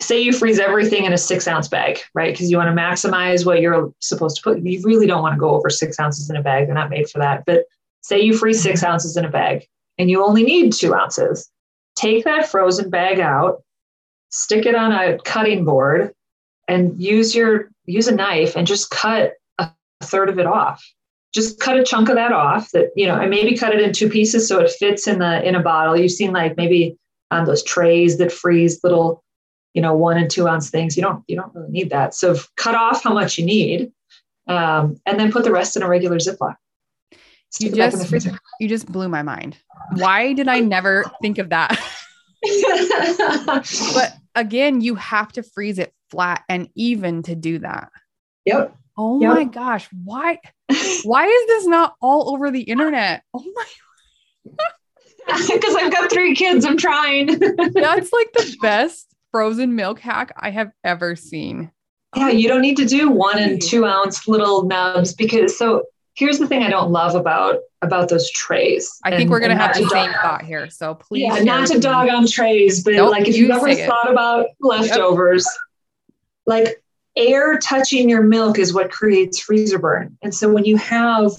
say 0.00 0.20
you 0.20 0.32
freeze 0.32 0.58
everything 0.58 1.04
in 1.04 1.12
a 1.12 1.18
six 1.18 1.46
ounce 1.46 1.68
bag, 1.68 2.00
right? 2.14 2.34
Because 2.34 2.50
you 2.50 2.56
want 2.56 2.74
to 2.74 2.82
maximize 2.82 3.46
what 3.46 3.60
you're 3.60 3.94
supposed 4.00 4.38
to 4.38 4.42
put. 4.42 4.58
You 4.58 4.82
really 4.82 5.06
don't 5.06 5.22
want 5.22 5.36
to 5.36 5.40
go 5.40 5.50
over 5.50 5.70
six 5.70 6.00
ounces 6.00 6.28
in 6.28 6.34
a 6.34 6.42
bag. 6.42 6.66
They're 6.66 6.74
not 6.74 6.90
made 6.90 7.08
for 7.08 7.20
that. 7.20 7.44
But 7.46 7.62
say 8.00 8.20
you 8.20 8.36
freeze 8.36 8.60
six 8.60 8.82
ounces 8.82 9.16
in 9.16 9.24
a 9.24 9.30
bag 9.30 9.68
and 9.98 10.10
you 10.10 10.24
only 10.24 10.42
need 10.42 10.72
two 10.72 10.94
ounces. 10.94 11.48
Take 11.94 12.24
that 12.24 12.48
frozen 12.48 12.90
bag 12.90 13.20
out, 13.20 13.62
stick 14.30 14.66
it 14.66 14.74
on 14.74 14.92
a 14.92 15.18
cutting 15.18 15.64
board, 15.64 16.12
and 16.68 17.00
use 17.00 17.34
your 17.34 17.70
use 17.84 18.08
a 18.08 18.14
knife 18.14 18.56
and 18.56 18.66
just 18.66 18.90
cut 18.90 19.34
a 19.58 19.70
third 20.02 20.28
of 20.28 20.38
it 20.38 20.46
off. 20.46 20.82
Just 21.34 21.60
cut 21.60 21.78
a 21.78 21.84
chunk 21.84 22.08
of 22.08 22.16
that 22.16 22.32
off 22.32 22.70
that, 22.72 22.90
you 22.94 23.06
know, 23.06 23.18
and 23.18 23.30
maybe 23.30 23.56
cut 23.56 23.74
it 23.74 23.80
in 23.80 23.92
two 23.92 24.08
pieces 24.08 24.46
so 24.46 24.60
it 24.60 24.70
fits 24.70 25.06
in 25.06 25.18
the 25.18 25.46
in 25.46 25.54
a 25.54 25.62
bottle. 25.62 25.96
You've 25.96 26.12
seen 26.12 26.32
like 26.32 26.56
maybe 26.56 26.96
on 27.30 27.46
those 27.46 27.62
trays 27.62 28.18
that 28.18 28.30
freeze 28.30 28.80
little 28.84 29.22
you 29.74 29.82
know 29.82 29.94
one 29.94 30.18
and 30.18 30.30
two 30.30 30.46
ounce 30.46 30.70
things 30.70 30.96
you 30.96 31.02
don't 31.02 31.24
you 31.26 31.36
don't 31.36 31.54
really 31.54 31.70
need 31.70 31.90
that 31.90 32.14
so 32.14 32.36
cut 32.56 32.74
off 32.74 33.02
how 33.02 33.12
much 33.12 33.38
you 33.38 33.44
need 33.44 33.90
um, 34.48 34.96
and 35.06 35.18
then 35.18 35.32
put 35.32 35.44
the 35.44 35.52
rest 35.52 35.76
in 35.76 35.82
a 35.82 35.88
regular 35.88 36.18
ziploc 36.18 36.56
you 37.60 37.70
just 37.70 38.12
you 38.60 38.68
just 38.68 38.90
blew 38.90 39.08
my 39.08 39.22
mind 39.22 39.56
why 39.94 40.32
did 40.32 40.48
i 40.48 40.60
never 40.60 41.04
think 41.20 41.38
of 41.38 41.50
that 41.50 41.78
but 43.94 44.14
again 44.34 44.80
you 44.80 44.94
have 44.94 45.30
to 45.32 45.42
freeze 45.42 45.78
it 45.78 45.92
flat 46.10 46.42
and 46.48 46.68
even 46.74 47.22
to 47.22 47.34
do 47.34 47.58
that 47.58 47.90
yep 48.44 48.74
oh 48.96 49.20
yep. 49.20 49.34
my 49.34 49.44
gosh 49.44 49.88
why 50.04 50.38
why 51.04 51.26
is 51.26 51.46
this 51.46 51.66
not 51.66 51.94
all 52.00 52.32
over 52.34 52.50
the 52.50 52.62
internet 52.62 53.22
oh 53.34 53.44
my 53.54 53.64
because 55.26 55.74
I've 55.76 55.92
got 55.92 56.10
three 56.10 56.34
kids. 56.34 56.64
I'm 56.64 56.76
trying. 56.76 57.26
That's 57.38 58.12
like 58.12 58.32
the 58.32 58.56
best 58.60 59.14
frozen 59.30 59.74
milk 59.74 59.98
hack 59.98 60.32
I 60.36 60.50
have 60.50 60.70
ever 60.84 61.16
seen. 61.16 61.70
Yeah, 62.16 62.28
you 62.28 62.48
don't 62.48 62.60
need 62.60 62.76
to 62.76 62.84
do 62.84 63.08
one 63.08 63.38
and 63.38 63.60
two 63.60 63.86
ounce 63.86 64.28
little 64.28 64.64
nubs 64.64 65.14
because 65.14 65.56
so 65.56 65.84
here's 66.14 66.38
the 66.38 66.46
thing 66.46 66.62
I 66.62 66.70
don't 66.70 66.90
love 66.90 67.14
about 67.14 67.60
about 67.80 68.08
those 68.08 68.30
trays. 68.30 68.98
I 69.04 69.16
think 69.16 69.30
we're 69.30 69.40
gonna 69.40 69.56
have 69.56 69.76
the 69.76 69.88
same 69.88 70.12
thought 70.12 70.42
here. 70.42 70.68
So 70.70 70.94
please, 70.94 71.22
yeah, 71.22 71.42
not 71.42 71.68
to 71.68 71.80
dog 71.80 72.08
on 72.08 72.26
trays, 72.26 72.84
but 72.84 72.94
nope, 72.94 73.10
like 73.10 73.28
if 73.28 73.36
you 73.36 73.50
have 73.50 73.62
ever 73.62 73.74
thought 73.74 74.08
it. 74.08 74.12
about 74.12 74.46
leftovers, 74.60 75.44
yep. 75.44 76.16
like 76.46 76.82
air 77.16 77.58
touching 77.58 78.08
your 78.08 78.22
milk 78.22 78.58
is 78.58 78.72
what 78.72 78.90
creates 78.90 79.40
freezer 79.40 79.78
burn. 79.78 80.16
And 80.22 80.34
so 80.34 80.50
when 80.50 80.64
you 80.64 80.76
have 80.78 81.32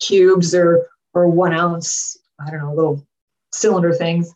cubes 0.00 0.54
or 0.54 0.86
or 1.14 1.28
one 1.28 1.52
ounce, 1.52 2.16
I 2.44 2.50
don't 2.50 2.60
know, 2.60 2.74
little 2.74 3.06
cylinder 3.52 3.92
things, 3.92 4.32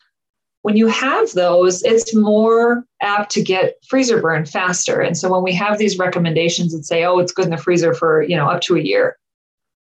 when 0.62 0.77
you 0.77 0.87
have 0.87 1.31
those, 1.33 1.83
it's 1.83 2.14
more 2.14 2.85
apt 3.03 3.31
to 3.33 3.42
get 3.42 3.77
freezer 3.87 4.20
burn 4.20 4.46
faster. 4.46 5.03
And 5.03 5.16
so 5.16 5.31
when 5.31 5.42
we 5.42 5.53
have 5.53 5.77
these 5.77 5.98
recommendations 5.98 6.74
that 6.74 6.85
say, 6.85 7.05
oh, 7.05 7.18
it's 7.18 7.33
good 7.33 7.44
in 7.44 7.50
the 7.50 7.59
freezer 7.59 7.92
for, 7.92 8.22
you 8.22 8.35
know, 8.35 8.48
up 8.48 8.62
to 8.62 8.77
a 8.77 8.81
year, 8.81 9.18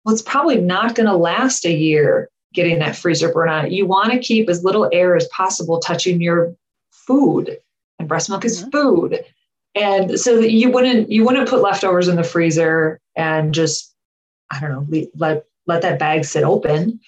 well, 0.04 0.12
it's 0.12 0.22
probably 0.22 0.60
not 0.60 0.94
going 0.94 1.06
to 1.08 1.16
last 1.16 1.64
a 1.64 1.72
year 1.72 2.28
getting 2.52 2.78
that 2.78 2.96
freezer 2.96 3.32
burn 3.32 3.48
on 3.48 3.66
it. 3.66 3.72
You 3.72 3.86
want 3.86 4.12
to 4.12 4.18
keep 4.18 4.48
as 4.48 4.64
little 4.64 4.88
air 4.92 5.16
as 5.16 5.26
possible 5.28 5.80
touching 5.80 6.20
your 6.20 6.54
food. 6.90 7.58
And 7.98 8.08
breast 8.08 8.28
milk 8.28 8.44
is 8.44 8.60
mm-hmm. 8.60 8.70
food. 8.70 9.24
And 9.74 10.18
so 10.20 10.40
that 10.40 10.52
you 10.52 10.70
wouldn't 10.70 11.10
you 11.10 11.24
wouldn't 11.24 11.48
put 11.48 11.62
leftovers 11.62 12.06
in 12.06 12.16
the 12.16 12.22
freezer 12.22 13.00
and 13.16 13.52
just, 13.52 13.92
I 14.50 14.60
don't 14.60 14.70
know, 14.70 15.06
let 15.16 15.46
let 15.66 15.82
that 15.82 15.98
bag 15.98 16.24
sit 16.24 16.44
open 16.44 17.00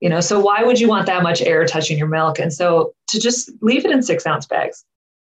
you 0.00 0.08
know 0.08 0.20
so 0.20 0.40
why 0.40 0.62
would 0.62 0.80
you 0.80 0.88
want 0.88 1.06
that 1.06 1.22
much 1.22 1.40
air 1.42 1.64
touching 1.66 1.98
your 1.98 2.08
milk 2.08 2.38
and 2.38 2.52
so 2.52 2.94
to 3.06 3.20
just 3.20 3.50
leave 3.60 3.84
it 3.84 3.90
in 3.90 4.02
six 4.02 4.26
ounce 4.26 4.46
bags 4.46 4.84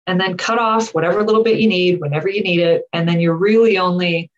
and 0.07 0.21
then 0.21 0.37
cut 0.37 0.59
off 0.59 0.95
whatever 0.95 1.23
little 1.23 1.45
bit 1.45 1.59
you 1.59 1.69
need 1.69 2.01
whenever 2.01 2.29
you 2.29 2.43
need 2.43 2.59
it 2.59 2.85
and 2.93 3.09
then 3.09 3.21
you're 3.21 3.37
really 3.37 3.79
only 3.79 4.31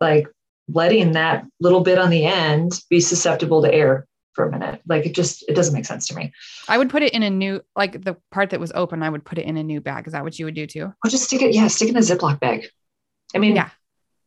like 0.00 0.28
letting 0.72 1.12
that 1.12 1.44
little 1.60 1.80
bit 1.80 1.98
on 1.98 2.10
the 2.10 2.24
end 2.24 2.80
be 2.88 3.00
susceptible 3.00 3.62
to 3.62 3.72
air 3.72 4.06
for 4.34 4.46
a 4.46 4.50
minute. 4.50 4.80
Like 4.86 5.06
it 5.06 5.14
just 5.14 5.44
it 5.48 5.54
doesn't 5.54 5.74
make 5.74 5.84
sense 5.84 6.06
to 6.08 6.14
me. 6.14 6.32
I 6.68 6.78
would 6.78 6.90
put 6.90 7.02
it 7.02 7.12
in 7.12 7.22
a 7.22 7.30
new 7.30 7.60
like 7.76 8.02
the 8.04 8.16
part 8.30 8.50
that 8.50 8.60
was 8.60 8.72
open 8.74 9.02
i 9.02 9.10
would 9.10 9.24
put 9.24 9.38
it 9.38 9.46
in 9.46 9.56
a 9.56 9.62
new 9.62 9.80
bag. 9.80 10.06
Is 10.06 10.12
that 10.12 10.22
what 10.22 10.38
you 10.38 10.44
would 10.44 10.54
do 10.54 10.66
too? 10.66 10.92
Or 11.04 11.10
just 11.10 11.24
stick 11.24 11.42
it 11.42 11.54
yeah 11.54 11.68
stick 11.68 11.88
it 11.88 11.92
in 11.92 11.96
a 11.96 12.00
ziploc 12.00 12.40
bag. 12.40 12.66
I 13.34 13.38
mean 13.38 13.56
yeah. 13.56 13.70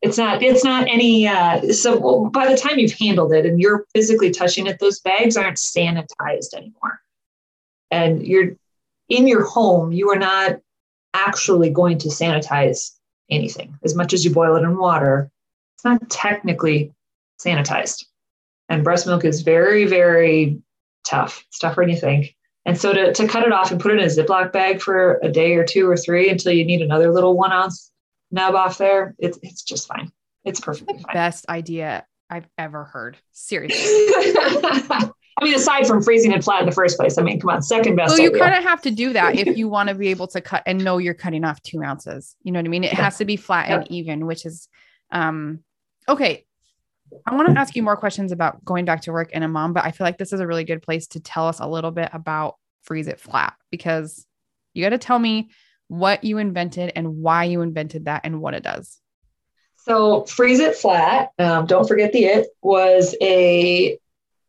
it's 0.02 0.18
not 0.18 0.44
it's 0.44 0.64
not 0.64 0.88
any 0.88 1.28
uh, 1.28 1.72
so 1.74 2.30
by 2.30 2.48
the 2.48 2.58
time 2.58 2.80
you've 2.80 2.94
handled 2.94 3.34
it 3.34 3.46
and 3.46 3.60
you're 3.60 3.86
physically 3.94 4.32
touching 4.32 4.68
it 4.68 4.80
those 4.80 5.00
bags 5.00 5.38
aren't 5.38 5.58
sanitized 5.58 6.54
anymore. 6.54 7.00
And 7.92 8.26
you're 8.26 8.56
in 9.10 9.28
your 9.28 9.46
home 9.46 9.92
you 9.92 10.10
are 10.10 10.20
not 10.20 10.60
actually 11.14 11.70
going 11.70 12.00
to 12.00 12.10
sanitize 12.10 12.92
anything. 13.30 13.78
As 13.84 13.96
much 13.96 14.14
as 14.14 14.26
you 14.26 14.32
boil 14.32 14.56
it 14.56 14.64
in 14.64 14.78
water 14.78 15.32
it's 15.84 16.02
not 16.02 16.10
technically 16.10 16.94
sanitized 17.40 18.06
and 18.70 18.84
breast 18.84 19.06
milk 19.06 19.26
is 19.26 19.42
very 19.42 19.86
very 19.86 20.62
tough 21.06 21.44
it's 21.48 21.60
tougher 21.60 21.82
than 21.82 21.90
you 21.90 22.00
think 22.00 22.36
and 22.66 22.80
so 22.80 22.94
to, 22.94 23.14
to 23.14 23.28
cut 23.28 23.44
it 23.44 23.52
off 23.52 23.72
and 23.72 23.82
put 23.82 23.92
it 23.92 24.00
in 24.00 24.06
a 24.06 24.08
ziploc 24.08 24.52
bag 24.54 24.82
for 24.82 25.20
a 25.22 25.30
day 25.30 25.56
or 25.56 25.66
two 25.66 25.90
or 25.90 25.98
three 25.98 26.30
until 26.30 26.54
you 26.54 26.64
need 26.64 26.82
another 26.82 27.12
little 27.12 27.36
one 27.36 27.52
ounce 27.52 27.92
nub 28.34 28.56
off 28.56 28.78
there, 28.78 29.16
it's 29.20 29.40
it's 29.42 29.62
just 29.62 29.88
fine. 29.88 30.12
It's 30.44 30.60
perfectly 30.60 30.98
fine. 30.98 31.14
Best 31.14 31.46
idea 31.48 32.06
I've 32.30 32.48
ever 32.58 32.84
heard. 32.84 33.18
Seriously. 33.32 33.80
I 35.40 35.46
mean, 35.46 35.56
aside 35.56 35.88
from 35.88 36.04
freezing 36.04 36.32
it 36.32 36.44
flat 36.44 36.62
in 36.62 36.66
the 36.68 36.72
first 36.72 36.98
place, 36.98 37.18
I 37.18 37.24
mean, 37.24 37.40
come 37.40 37.50
on, 37.50 37.62
second 37.62 37.96
best. 37.96 38.12
Well, 38.12 38.22
you 38.22 38.32
kind 38.32 38.56
of 38.56 38.64
have 38.64 38.82
to 38.84 38.92
do 38.92 39.14
that 39.14 39.36
if 39.36 39.58
you 39.58 39.68
want 39.68 39.90
to 39.90 39.96
be 39.96 40.10
able 40.10 40.28
to 40.28 40.42
cut 40.42 40.64
and 40.66 40.84
know 40.84 41.00
you're 41.00 41.14
cutting 41.14 41.44
off 41.44 41.62
two 41.64 41.82
ounces. 41.82 42.36
You 42.44 42.52
know 42.52 42.60
what 42.60 42.66
I 42.66 42.70
mean? 42.70 42.84
It 42.84 42.94
has 42.94 43.18
to 43.18 43.26
be 43.26 43.36
flat 43.36 43.70
and 43.70 43.90
even, 43.92 44.26
which 44.26 44.46
is 44.46 44.68
um 45.12 45.64
okay. 46.08 46.46
I 47.26 47.36
want 47.36 47.54
to 47.54 47.60
ask 47.60 47.76
you 47.76 47.84
more 47.84 47.96
questions 47.96 48.32
about 48.32 48.66
going 48.66 48.86
back 48.86 49.02
to 49.02 49.12
work 49.12 49.30
and 49.34 49.44
a 49.44 49.48
mom, 49.48 49.74
but 49.74 49.86
I 49.86 49.92
feel 49.92 50.06
like 50.06 50.18
this 50.18 50.34
is 50.34 50.40
a 50.40 50.48
really 50.48 50.64
good 50.64 50.82
place 50.82 51.08
to 51.08 51.20
tell 51.20 51.48
us 51.48 51.60
a 51.60 51.68
little 51.68 51.92
bit 51.92 52.10
about 52.12 52.56
freeze 52.82 53.08
it 53.08 53.20
flat 53.20 53.54
because 53.70 54.26
you 54.74 54.84
got 54.84 54.90
to 54.90 54.98
tell 54.98 55.20
me 55.20 55.50
what 55.88 56.24
you 56.24 56.40
invented 56.40 56.92
and 56.96 57.18
why 57.18 57.44
you 57.44 57.62
invented 57.62 58.06
that 58.06 58.22
and 58.24 58.42
what 58.42 58.56
it 58.56 58.64
does. 58.64 59.00
So 59.86 60.24
freeze 60.24 60.60
it 60.60 60.76
flat. 60.76 61.32
Um, 61.38 61.66
don't 61.66 61.88
forget 61.88 62.14
the 62.14 62.26
it 62.26 62.48
was 62.62 63.16
a 63.22 63.98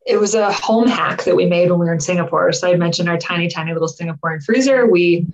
it 0.06 0.16
was 0.18 0.34
a 0.34 0.52
home 0.52 0.86
hack 0.86 1.24
that 1.24 1.34
we 1.34 1.46
made 1.46 1.70
when 1.70 1.80
we 1.80 1.86
were 1.86 1.92
in 1.92 2.00
Singapore. 2.00 2.52
So 2.52 2.70
I 2.70 2.76
mentioned 2.76 3.08
our 3.08 3.18
tiny, 3.18 3.48
tiny 3.48 3.72
little 3.72 3.88
Singaporean 3.88 4.42
freezer. 4.44 4.86
We 4.86 5.26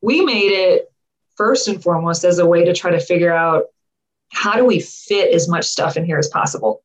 we 0.00 0.24
made 0.24 0.52
it 0.52 0.92
first 1.36 1.66
and 1.68 1.82
foremost 1.82 2.24
as 2.24 2.38
a 2.38 2.46
way 2.46 2.64
to 2.64 2.74
try 2.74 2.90
to 2.90 3.00
figure 3.00 3.32
out 3.32 3.66
how 4.30 4.56
do 4.56 4.64
we 4.64 4.80
fit 4.80 5.32
as 5.34 5.48
much 5.48 5.64
stuff 5.64 5.96
in 5.96 6.04
here 6.04 6.18
as 6.18 6.28
possible. 6.28 6.82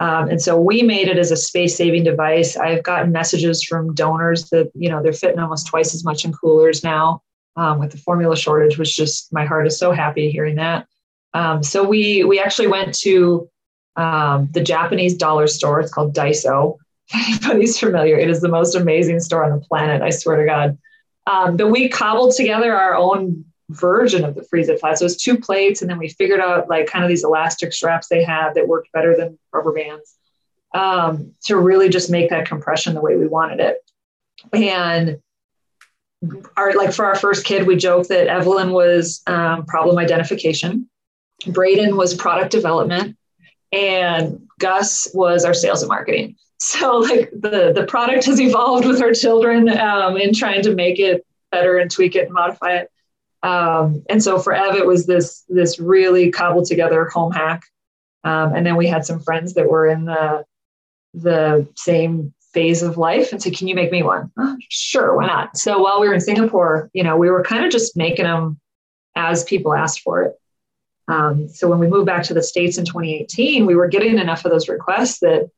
Um, 0.00 0.28
and 0.28 0.42
so 0.42 0.60
we 0.60 0.82
made 0.82 1.08
it 1.08 1.18
as 1.18 1.30
a 1.30 1.36
space 1.36 1.76
saving 1.76 2.04
device. 2.04 2.56
I've 2.56 2.82
gotten 2.82 3.12
messages 3.12 3.62
from 3.62 3.94
donors 3.94 4.50
that 4.50 4.70
you 4.74 4.88
know 4.90 5.02
they're 5.02 5.12
fitting 5.12 5.38
almost 5.38 5.66
twice 5.66 5.94
as 5.94 6.04
much 6.04 6.24
in 6.24 6.32
coolers 6.32 6.82
now 6.82 7.22
um, 7.56 7.78
with 7.78 7.92
the 7.92 7.98
formula 7.98 8.36
shortage, 8.36 8.76
which 8.76 8.96
just 8.96 9.32
my 9.32 9.44
heart 9.44 9.66
is 9.66 9.78
so 9.78 9.92
happy 9.92 10.30
hearing 10.30 10.56
that. 10.56 10.86
Um, 11.32 11.62
so 11.62 11.86
we 11.86 12.24
we 12.24 12.40
actually 12.40 12.68
went 12.68 12.94
to 13.00 13.48
um, 13.96 14.48
the 14.52 14.62
Japanese 14.62 15.16
dollar 15.16 15.46
store. 15.46 15.80
It's 15.80 15.92
called 15.92 16.14
Daiso. 16.14 16.78
Anybody's 17.14 17.78
familiar, 17.78 18.18
it 18.18 18.30
is 18.30 18.40
the 18.40 18.48
most 18.48 18.74
amazing 18.74 19.20
store 19.20 19.44
on 19.44 19.50
the 19.50 19.64
planet. 19.64 20.02
I 20.02 20.10
swear 20.10 20.36
to 20.36 20.46
God. 20.46 20.78
Um, 21.26 21.56
but 21.56 21.68
we 21.68 21.88
cobbled 21.88 22.34
together 22.34 22.74
our 22.74 22.96
own 22.96 23.44
version 23.70 24.24
of 24.24 24.34
the 24.34 24.44
freeze 24.44 24.68
it 24.68 24.80
flat. 24.80 24.98
So 24.98 25.04
it 25.04 25.06
was 25.06 25.16
two 25.16 25.38
plates, 25.38 25.80
and 25.80 25.90
then 25.90 25.98
we 25.98 26.08
figured 26.08 26.40
out 26.40 26.68
like 26.68 26.86
kind 26.86 27.04
of 27.04 27.08
these 27.08 27.24
elastic 27.24 27.72
straps 27.72 28.08
they 28.08 28.22
had 28.22 28.54
that 28.54 28.68
worked 28.68 28.92
better 28.92 29.16
than 29.16 29.38
rubber 29.52 29.72
bands 29.72 30.16
um, 30.74 31.32
to 31.44 31.56
really 31.56 31.88
just 31.88 32.10
make 32.10 32.30
that 32.30 32.46
compression 32.46 32.94
the 32.94 33.00
way 33.00 33.16
we 33.16 33.26
wanted 33.26 33.60
it. 33.60 33.78
And 34.52 35.18
our 36.56 36.74
like 36.74 36.92
for 36.92 37.04
our 37.04 37.14
first 37.14 37.44
kid, 37.44 37.66
we 37.66 37.76
joked 37.76 38.08
that 38.08 38.26
Evelyn 38.26 38.72
was 38.72 39.22
um, 39.26 39.64
problem 39.66 39.98
identification, 39.98 40.88
Braden 41.46 41.96
was 41.96 42.14
product 42.14 42.50
development, 42.50 43.16
and 43.72 44.46
Gus 44.58 45.08
was 45.14 45.44
our 45.44 45.54
sales 45.54 45.82
and 45.82 45.88
marketing. 45.88 46.36
So 46.60 46.98
like 46.98 47.30
the 47.32 47.72
the 47.74 47.84
product 47.86 48.24
has 48.24 48.40
evolved 48.40 48.86
with 48.86 49.02
our 49.02 49.12
children 49.12 49.68
um, 49.68 50.16
in 50.16 50.32
trying 50.32 50.62
to 50.62 50.74
make 50.74 50.98
it 50.98 51.26
better 51.50 51.76
and 51.76 51.90
tweak 51.90 52.14
it 52.14 52.26
and 52.26 52.32
modify 52.32 52.76
it. 52.76 52.90
Um, 53.44 54.02
and 54.08 54.22
so 54.22 54.38
for 54.38 54.54
Ev, 54.54 54.74
it 54.74 54.86
was 54.86 55.06
this 55.06 55.44
this 55.48 55.78
really 55.78 56.30
cobbled 56.30 56.66
together 56.66 57.04
home 57.04 57.30
hack. 57.30 57.62
Um, 58.24 58.54
and 58.54 58.64
then 58.64 58.76
we 58.76 58.86
had 58.86 59.04
some 59.04 59.20
friends 59.20 59.52
that 59.54 59.68
were 59.68 59.86
in 59.86 60.06
the 60.06 60.44
the 61.12 61.68
same 61.76 62.32
phase 62.54 62.82
of 62.82 62.96
life 62.96 63.32
and 63.32 63.42
said, 63.42 63.54
"Can 63.54 63.68
you 63.68 63.74
make 63.74 63.92
me 63.92 64.02
one?" 64.02 64.32
Oh, 64.38 64.56
sure, 64.70 65.14
why 65.14 65.26
not? 65.26 65.58
So 65.58 65.82
while 65.82 66.00
we 66.00 66.08
were 66.08 66.14
in 66.14 66.22
Singapore, 66.22 66.90
you 66.94 67.04
know, 67.04 67.18
we 67.18 67.30
were 67.30 67.42
kind 67.42 67.66
of 67.66 67.70
just 67.70 67.98
making 67.98 68.24
them 68.24 68.58
as 69.14 69.44
people 69.44 69.74
asked 69.74 70.00
for 70.00 70.22
it. 70.22 70.34
Um, 71.06 71.46
so 71.48 71.68
when 71.68 71.78
we 71.78 71.86
moved 71.86 72.06
back 72.06 72.22
to 72.24 72.34
the 72.34 72.42
states 72.42 72.78
in 72.78 72.86
2018, 72.86 73.66
we 73.66 73.74
were 73.74 73.88
getting 73.88 74.18
enough 74.18 74.46
of 74.46 74.52
those 74.52 74.70
requests 74.70 75.20
that 75.20 75.50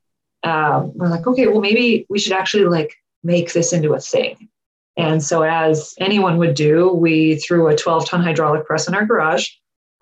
um, 0.42 0.92
we're 0.96 1.08
like, 1.08 1.24
okay, 1.24 1.46
well 1.46 1.60
maybe 1.60 2.04
we 2.08 2.18
should 2.18 2.32
actually 2.32 2.64
like 2.64 2.96
make 3.22 3.52
this 3.52 3.72
into 3.72 3.94
a 3.94 4.00
thing. 4.00 4.48
And 4.96 5.22
so, 5.22 5.42
as 5.42 5.94
anyone 5.98 6.38
would 6.38 6.54
do, 6.54 6.92
we 6.92 7.36
threw 7.36 7.68
a 7.68 7.76
12 7.76 8.06
ton 8.06 8.22
hydraulic 8.22 8.66
press 8.66 8.88
in 8.88 8.94
our 8.94 9.04
garage. 9.04 9.50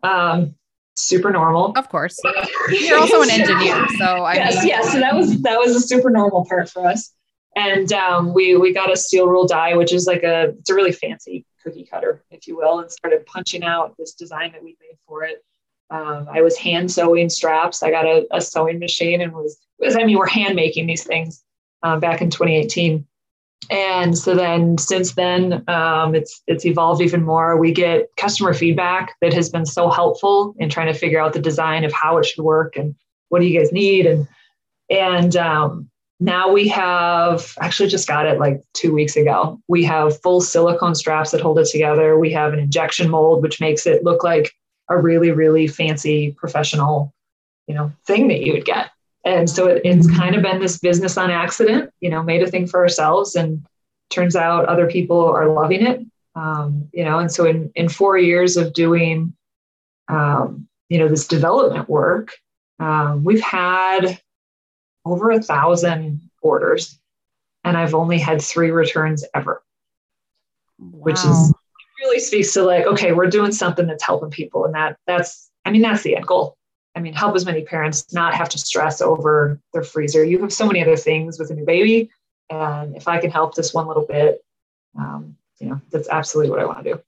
Um, 0.02 0.54
super 0.94 1.30
normal. 1.30 1.72
Of 1.76 1.88
course. 1.88 2.20
You're 2.68 2.98
also 2.98 3.22
an 3.22 3.30
engineer. 3.32 3.86
So, 3.98 4.04
I 4.04 4.34
yes, 4.34 4.56
mean, 4.58 4.68
yes. 4.68 4.92
So, 4.92 5.00
that 5.00 5.14
was, 5.14 5.42
that 5.42 5.58
was 5.58 5.74
a 5.74 5.80
super 5.80 6.10
normal 6.10 6.44
part 6.44 6.70
for 6.70 6.86
us. 6.86 7.12
And 7.56 7.92
um, 7.92 8.34
we, 8.34 8.56
we 8.56 8.72
got 8.72 8.92
a 8.92 8.96
steel 8.96 9.28
rule 9.28 9.46
die, 9.46 9.74
which 9.74 9.92
is 9.92 10.06
like 10.06 10.22
a, 10.22 10.54
it's 10.58 10.70
a 10.70 10.74
really 10.74 10.92
fancy 10.92 11.44
cookie 11.62 11.84
cutter, 11.84 12.22
if 12.30 12.46
you 12.46 12.56
will, 12.56 12.80
and 12.80 12.90
started 12.90 13.24
punching 13.26 13.64
out 13.64 13.94
this 13.98 14.14
design 14.14 14.52
that 14.52 14.62
we 14.62 14.76
made 14.80 14.96
for 15.06 15.24
it. 15.24 15.44
Um, 15.90 16.26
I 16.30 16.40
was 16.42 16.56
hand 16.56 16.90
sewing 16.90 17.28
straps. 17.28 17.82
I 17.82 17.90
got 17.90 18.06
a, 18.06 18.26
a, 18.32 18.40
sewing 18.40 18.78
machine 18.78 19.20
and 19.20 19.32
was, 19.32 19.58
was, 19.78 19.96
I 19.96 20.04
mean, 20.04 20.18
we're 20.18 20.26
hand 20.26 20.56
making 20.56 20.86
these 20.86 21.04
things 21.04 21.44
um, 21.82 22.00
back 22.00 22.22
in 22.22 22.30
2018 22.30 23.06
and 23.70 24.16
so 24.16 24.34
then 24.34 24.78
since 24.78 25.14
then 25.14 25.64
um, 25.68 26.14
it's 26.14 26.42
it's 26.46 26.64
evolved 26.64 27.00
even 27.00 27.22
more. 27.22 27.56
We 27.56 27.72
get 27.72 28.08
customer 28.16 28.54
feedback 28.54 29.14
that 29.20 29.32
has 29.32 29.48
been 29.48 29.66
so 29.66 29.90
helpful 29.90 30.54
in 30.58 30.68
trying 30.68 30.92
to 30.92 30.98
figure 30.98 31.20
out 31.20 31.32
the 31.32 31.40
design 31.40 31.84
of 31.84 31.92
how 31.92 32.18
it 32.18 32.26
should 32.26 32.42
work 32.44 32.76
and 32.76 32.94
what 33.28 33.40
do 33.40 33.46
you 33.46 33.58
guys 33.58 33.72
need. 33.72 34.06
And 34.06 34.28
and 34.90 35.36
um, 35.36 35.90
now 36.20 36.52
we 36.52 36.68
have 36.68 37.54
actually 37.60 37.88
just 37.88 38.08
got 38.08 38.26
it 38.26 38.38
like 38.38 38.62
two 38.74 38.92
weeks 38.92 39.16
ago. 39.16 39.60
We 39.68 39.84
have 39.84 40.20
full 40.22 40.40
silicone 40.40 40.94
straps 40.94 41.30
that 41.32 41.40
hold 41.40 41.58
it 41.58 41.66
together. 41.66 42.18
We 42.18 42.32
have 42.32 42.52
an 42.52 42.58
injection 42.58 43.10
mold 43.10 43.42
which 43.42 43.60
makes 43.60 43.86
it 43.86 44.04
look 44.04 44.22
like 44.22 44.52
a 44.88 44.98
really 44.98 45.30
really 45.30 45.66
fancy 45.66 46.32
professional 46.32 47.14
you 47.66 47.74
know 47.74 47.92
thing 48.06 48.28
that 48.28 48.40
you 48.40 48.52
would 48.52 48.64
get 48.64 48.90
and 49.24 49.48
so 49.48 49.66
it, 49.66 49.82
it's 49.84 50.10
kind 50.10 50.34
of 50.34 50.42
been 50.42 50.60
this 50.60 50.78
business 50.78 51.16
on 51.16 51.30
accident, 51.30 51.92
you 52.00 52.10
know, 52.10 52.22
made 52.22 52.42
a 52.42 52.46
thing 52.46 52.66
for 52.66 52.80
ourselves 52.80 53.34
and 53.36 53.64
turns 54.10 54.36
out 54.36 54.66
other 54.66 54.86
people 54.86 55.24
are 55.24 55.48
loving 55.48 55.86
it. 55.86 56.00
Um, 56.36 56.88
you 56.92 57.04
know, 57.04 57.18
and 57.18 57.30
so 57.30 57.46
in, 57.46 57.70
in 57.74 57.88
four 57.88 58.18
years 58.18 58.56
of 58.56 58.72
doing, 58.72 59.34
um, 60.08 60.68
you 60.88 60.98
know, 60.98 61.08
this 61.08 61.26
development 61.26 61.88
work, 61.88 62.32
um, 62.80 63.24
we've 63.24 63.40
had 63.40 64.20
over 65.04 65.30
a 65.30 65.42
thousand 65.42 66.20
orders 66.42 66.98
and 67.62 67.76
I've 67.76 67.94
only 67.94 68.18
had 68.18 68.42
three 68.42 68.70
returns 68.70 69.24
ever, 69.34 69.62
wow. 70.78 70.86
which 71.00 71.18
is 71.24 71.54
really 72.00 72.20
speaks 72.20 72.52
to 72.52 72.62
like, 72.62 72.84
okay, 72.84 73.12
we're 73.12 73.30
doing 73.30 73.52
something 73.52 73.86
that's 73.86 74.04
helping 74.04 74.30
people. 74.30 74.64
And 74.64 74.74
that 74.74 74.98
that's, 75.06 75.50
I 75.64 75.70
mean, 75.70 75.82
that's 75.82 76.02
the 76.02 76.16
end 76.16 76.26
goal. 76.26 76.56
I 76.94 77.00
mean, 77.00 77.14
help 77.14 77.34
as 77.34 77.44
many 77.44 77.62
parents 77.62 78.12
not 78.12 78.34
have 78.34 78.48
to 78.50 78.58
stress 78.58 79.00
over 79.00 79.60
their 79.72 79.82
freezer. 79.82 80.24
You 80.24 80.40
have 80.40 80.52
so 80.52 80.66
many 80.66 80.82
other 80.82 80.96
things 80.96 81.38
with 81.38 81.50
a 81.50 81.54
new 81.54 81.64
baby. 81.64 82.10
And 82.50 82.96
if 82.96 83.08
I 83.08 83.18
can 83.18 83.30
help 83.30 83.54
this 83.54 83.74
one 83.74 83.88
little 83.88 84.06
bit, 84.06 84.44
um, 84.96 85.36
you 85.58 85.68
know, 85.68 85.80
that's 85.90 86.08
absolutely 86.08 86.50
what 86.50 86.60
I 86.60 86.66
want 86.66 86.84
to 86.84 86.94
do. 86.94 87.00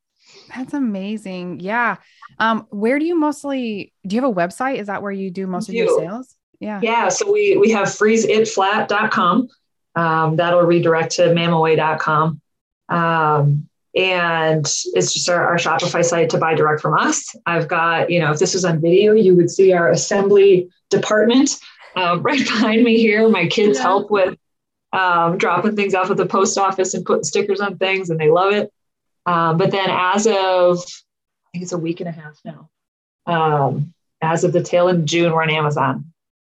That's 0.55 0.75
amazing. 0.75 1.61
Yeah. 1.61 1.96
Um, 2.38 2.66
where 2.70 2.99
do 2.99 3.05
you 3.05 3.16
mostly 3.16 3.92
do 4.07 4.16
you 4.16 4.22
have 4.22 4.31
a 4.31 4.35
website? 4.35 4.79
Is 4.79 4.88
that 4.88 5.03
where 5.03 5.12
you 5.12 5.31
do 5.31 5.46
most 5.46 5.68
of 5.68 5.75
your 5.75 5.88
sales? 5.99 6.35
Yeah. 6.61 6.81
Yeah. 6.83 7.09
So 7.09 7.31
we 7.31 7.57
we 7.57 7.70
have 7.70 7.88
freezeitflat.com. 7.88 9.49
Um, 9.94 10.37
that'll 10.37 10.62
redirect 10.62 11.12
to 11.12 11.22
mamaway.com. 11.22 12.40
Um, 12.88 13.68
and 13.96 14.66
it's 14.92 15.14
just 15.14 15.28
our, 15.30 15.48
our, 15.48 15.56
Shopify 15.56 16.04
site 16.04 16.28
to 16.30 16.38
buy 16.38 16.54
direct 16.54 16.82
from 16.82 16.98
us. 16.98 17.35
I've 17.46 17.66
got, 17.66 18.11
you 18.11 18.20
know, 18.20 18.30
if 18.30 18.38
this 18.38 18.52
was 18.52 18.64
on 18.64 18.78
video, 18.78 19.14
you 19.14 19.35
would 19.35 19.50
see 19.50 19.72
our 19.72 19.90
assembly 19.90 20.68
department 20.90 21.59
uh, 21.96 22.18
right 22.20 22.38
behind 22.38 22.85
me 22.85 22.98
here. 22.98 23.26
My 23.30 23.46
kids 23.46 23.78
yeah. 23.78 23.85
help 23.85 24.11
with 24.11 24.37
um, 24.92 25.38
dropping 25.38 25.76
things 25.76 25.94
off 25.94 26.11
at 26.11 26.18
the 26.18 26.26
post 26.26 26.59
office 26.59 26.92
and 26.92 27.06
putting 27.06 27.24
stickers 27.24 27.61
on 27.61 27.78
things, 27.78 28.11
and 28.11 28.20
they 28.20 28.30
love 28.30 28.52
it. 28.52 28.70
Um, 29.24 29.56
but 29.56 29.70
then, 29.70 29.88
as 29.90 30.26
of 30.26 30.78
I 30.78 31.48
think 31.52 31.62
it's 31.62 31.72
a 31.72 31.78
week 31.78 32.00
and 32.00 32.09
a 32.09 32.12
half 32.12 32.38
now, 32.44 32.68
um, 33.26 33.94
as 34.20 34.44
of 34.44 34.52
the 34.52 34.62
tail 34.62 34.88
end 34.88 35.00
of 35.00 35.04
June, 35.06 35.32
we're 35.32 35.42
on 35.42 35.50
Amazon, 35.50 36.12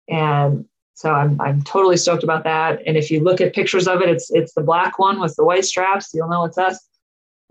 and 0.09 0.65
so 0.95 1.11
I'm 1.11 1.41
I'm 1.41 1.63
totally 1.63 1.97
stoked 1.97 2.23
about 2.23 2.45
that. 2.45 2.83
And 2.87 2.97
if 2.97 3.11
you 3.11 3.21
look 3.21 3.41
at 3.41 3.53
pictures 3.53 3.89
of 3.89 4.01
it, 4.01 4.09
it's 4.09 4.31
it's 4.31 4.55
the 4.55 4.63
black 4.63 4.99
one 4.99 5.21
with 5.21 5.35
the 5.37 5.45
white 5.45 5.65
straps. 5.65 6.11
You'll 6.15 6.29
know 6.29 6.45
it's 6.45 6.59
us. 6.59 6.79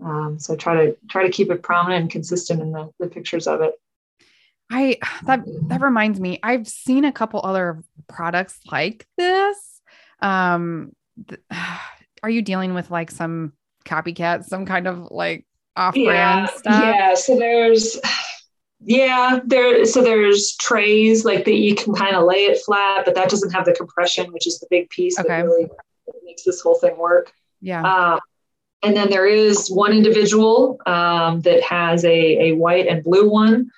Um, 0.04 0.38
so 0.38 0.56
try 0.56 0.86
to 0.86 0.96
try 1.08 1.24
to 1.24 1.30
keep 1.30 1.50
it 1.50 1.62
prominent 1.62 2.02
and 2.02 2.10
consistent 2.10 2.60
in 2.60 2.72
the, 2.72 2.90
the 2.98 3.08
pictures 3.08 3.46
of 3.46 3.60
it. 3.60 3.74
I 4.70 4.98
that 5.24 5.44
that 5.68 5.80
reminds 5.80 6.18
me, 6.18 6.40
I've 6.42 6.66
seen 6.66 7.04
a 7.04 7.12
couple 7.12 7.40
other 7.44 7.82
products 8.08 8.58
like 8.70 9.06
this. 9.16 9.80
Um, 10.20 10.92
th- 11.28 11.40
are 12.22 12.30
you 12.30 12.42
dealing 12.42 12.74
with 12.74 12.90
like 12.90 13.10
some 13.10 13.52
copycats, 13.84 14.46
some 14.46 14.64
kind 14.64 14.86
of 14.86 15.08
like 15.10 15.46
off-brand 15.76 16.06
yeah, 16.06 16.46
stuff? 16.46 16.82
Yeah. 16.82 17.14
So 17.14 17.38
there's 17.38 17.98
yeah, 18.80 19.40
there 19.44 19.84
so 19.84 20.02
there's 20.02 20.56
trays 20.56 21.24
like 21.24 21.44
that 21.44 21.54
you 21.54 21.74
can 21.74 21.94
kind 21.94 22.16
of 22.16 22.24
lay 22.24 22.44
it 22.46 22.58
flat, 22.64 23.04
but 23.04 23.14
that 23.14 23.28
doesn't 23.28 23.50
have 23.50 23.66
the 23.66 23.74
compression, 23.74 24.32
which 24.32 24.46
is 24.46 24.58
the 24.58 24.66
big 24.70 24.88
piece 24.90 25.18
okay. 25.18 25.28
that 25.28 25.44
really 25.44 25.68
makes 26.24 26.44
this 26.44 26.60
whole 26.60 26.76
thing 26.76 26.96
work. 26.96 27.32
Yeah. 27.60 27.82
Um, 27.82 28.20
and 28.82 28.96
then 28.96 29.10
there 29.10 29.26
is 29.26 29.68
one 29.68 29.92
individual 29.92 30.80
um, 30.86 31.40
that 31.42 31.62
has 31.62 32.04
a, 32.04 32.50
a 32.50 32.52
white 32.52 32.86
and 32.86 33.04
blue 33.04 33.28
one 33.28 33.70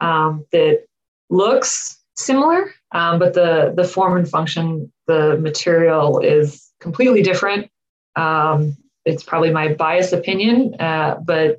um, 0.00 0.44
that 0.52 0.84
looks 1.30 1.98
similar. 2.16 2.72
Um, 2.92 3.18
but 3.18 3.34
the 3.34 3.72
the 3.76 3.84
form 3.84 4.16
and 4.16 4.28
function, 4.28 4.90
the 5.06 5.36
material 5.38 6.20
is 6.20 6.70
completely 6.80 7.22
different. 7.22 7.70
Um, 8.16 8.76
it's 9.04 9.22
probably 9.22 9.50
my 9.50 9.74
biased 9.74 10.12
opinion, 10.12 10.74
uh, 10.80 11.18
but 11.24 11.58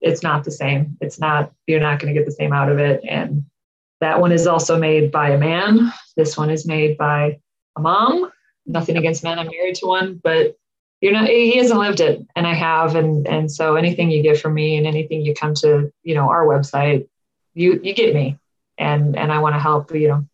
it's 0.00 0.22
not 0.22 0.44
the 0.44 0.50
same. 0.50 0.96
It's 1.00 1.18
not, 1.18 1.52
you're 1.66 1.80
not 1.80 1.98
going 1.98 2.12
to 2.12 2.18
get 2.18 2.26
the 2.26 2.32
same 2.32 2.52
out 2.52 2.70
of 2.70 2.78
it. 2.78 3.00
And 3.08 3.44
that 4.00 4.20
one 4.20 4.32
is 4.32 4.46
also 4.46 4.78
made 4.78 5.10
by 5.10 5.30
a 5.30 5.38
man. 5.38 5.92
This 6.16 6.36
one 6.36 6.50
is 6.50 6.66
made 6.66 6.96
by 6.96 7.38
a 7.76 7.80
mom. 7.80 8.30
Nothing 8.66 8.96
against 8.96 9.24
men. 9.24 9.38
I'm 9.38 9.48
married 9.48 9.76
to 9.76 9.86
one, 9.86 10.20
but 10.22 10.56
you're 11.00 11.12
not, 11.12 11.28
he 11.28 11.56
hasn't 11.56 11.78
lived 11.78 12.00
it 12.00 12.26
and 12.34 12.46
I 12.46 12.54
have. 12.54 12.96
And, 12.96 13.26
and 13.26 13.50
so 13.50 13.76
anything 13.76 14.10
you 14.10 14.22
get 14.22 14.40
from 14.40 14.54
me 14.54 14.76
and 14.76 14.86
anything 14.86 15.22
you 15.22 15.34
come 15.34 15.54
to, 15.54 15.92
you 16.02 16.14
know, 16.14 16.28
our 16.28 16.44
website, 16.46 17.08
you, 17.54 17.80
you 17.82 17.94
get 17.94 18.14
me 18.14 18.38
and, 18.76 19.16
and 19.16 19.32
I 19.32 19.38
want 19.38 19.54
to 19.54 19.60
help, 19.60 19.94
you 19.94 20.08
know, 20.08 20.26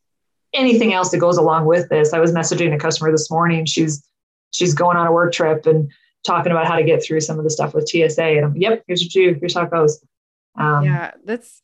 anything 0.52 0.92
else 0.94 1.10
that 1.10 1.18
goes 1.18 1.36
along 1.36 1.66
with 1.66 1.88
this. 1.88 2.12
I 2.12 2.20
was 2.20 2.32
messaging 2.32 2.74
a 2.74 2.78
customer 2.78 3.10
this 3.10 3.30
morning. 3.30 3.66
She's, 3.66 4.06
she's 4.52 4.74
going 4.74 4.96
on 4.96 5.06
a 5.06 5.12
work 5.12 5.32
trip 5.32 5.66
and 5.66 5.90
talking 6.24 6.52
about 6.52 6.66
how 6.66 6.76
to 6.76 6.84
get 6.84 7.02
through 7.02 7.20
some 7.20 7.38
of 7.38 7.44
the 7.44 7.50
stuff 7.50 7.74
with 7.74 7.88
TSA. 7.88 8.22
And 8.22 8.44
I'm, 8.46 8.56
yep, 8.56 8.84
here's 8.86 9.02
what 9.02 9.14
you, 9.14 9.34
here's 9.34 9.54
how 9.54 9.64
it 9.64 9.70
goes. 9.70 10.02
Um, 10.56 10.84
yeah, 10.84 11.10
that's, 11.24 11.62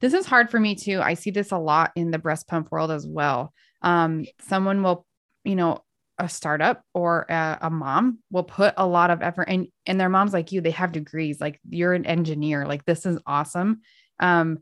this 0.00 0.14
is 0.14 0.26
hard 0.26 0.50
for 0.50 0.58
me 0.58 0.74
too. 0.74 1.00
I 1.00 1.14
see 1.14 1.30
this 1.30 1.52
a 1.52 1.58
lot 1.58 1.92
in 1.94 2.10
the 2.10 2.18
breast 2.18 2.48
pump 2.48 2.72
world 2.72 2.90
as 2.90 3.06
well. 3.06 3.52
Um, 3.82 4.26
someone 4.40 4.82
will, 4.82 5.06
you 5.44 5.54
know, 5.54 5.84
a 6.20 6.28
startup 6.28 6.82
or 6.94 7.26
a, 7.28 7.58
a, 7.62 7.70
mom 7.70 8.18
will 8.30 8.44
put 8.44 8.74
a 8.76 8.86
lot 8.86 9.10
of 9.10 9.22
effort 9.22 9.44
and 9.44 9.66
and 9.86 10.00
their 10.00 10.08
moms 10.08 10.32
like 10.32 10.52
you 10.52 10.60
they 10.60 10.70
have 10.70 10.92
degrees 10.92 11.40
like 11.40 11.58
you're 11.68 11.94
an 11.94 12.06
engineer 12.06 12.66
like 12.66 12.84
this 12.84 13.06
is 13.06 13.18
awesome 13.26 13.80
um 14.20 14.58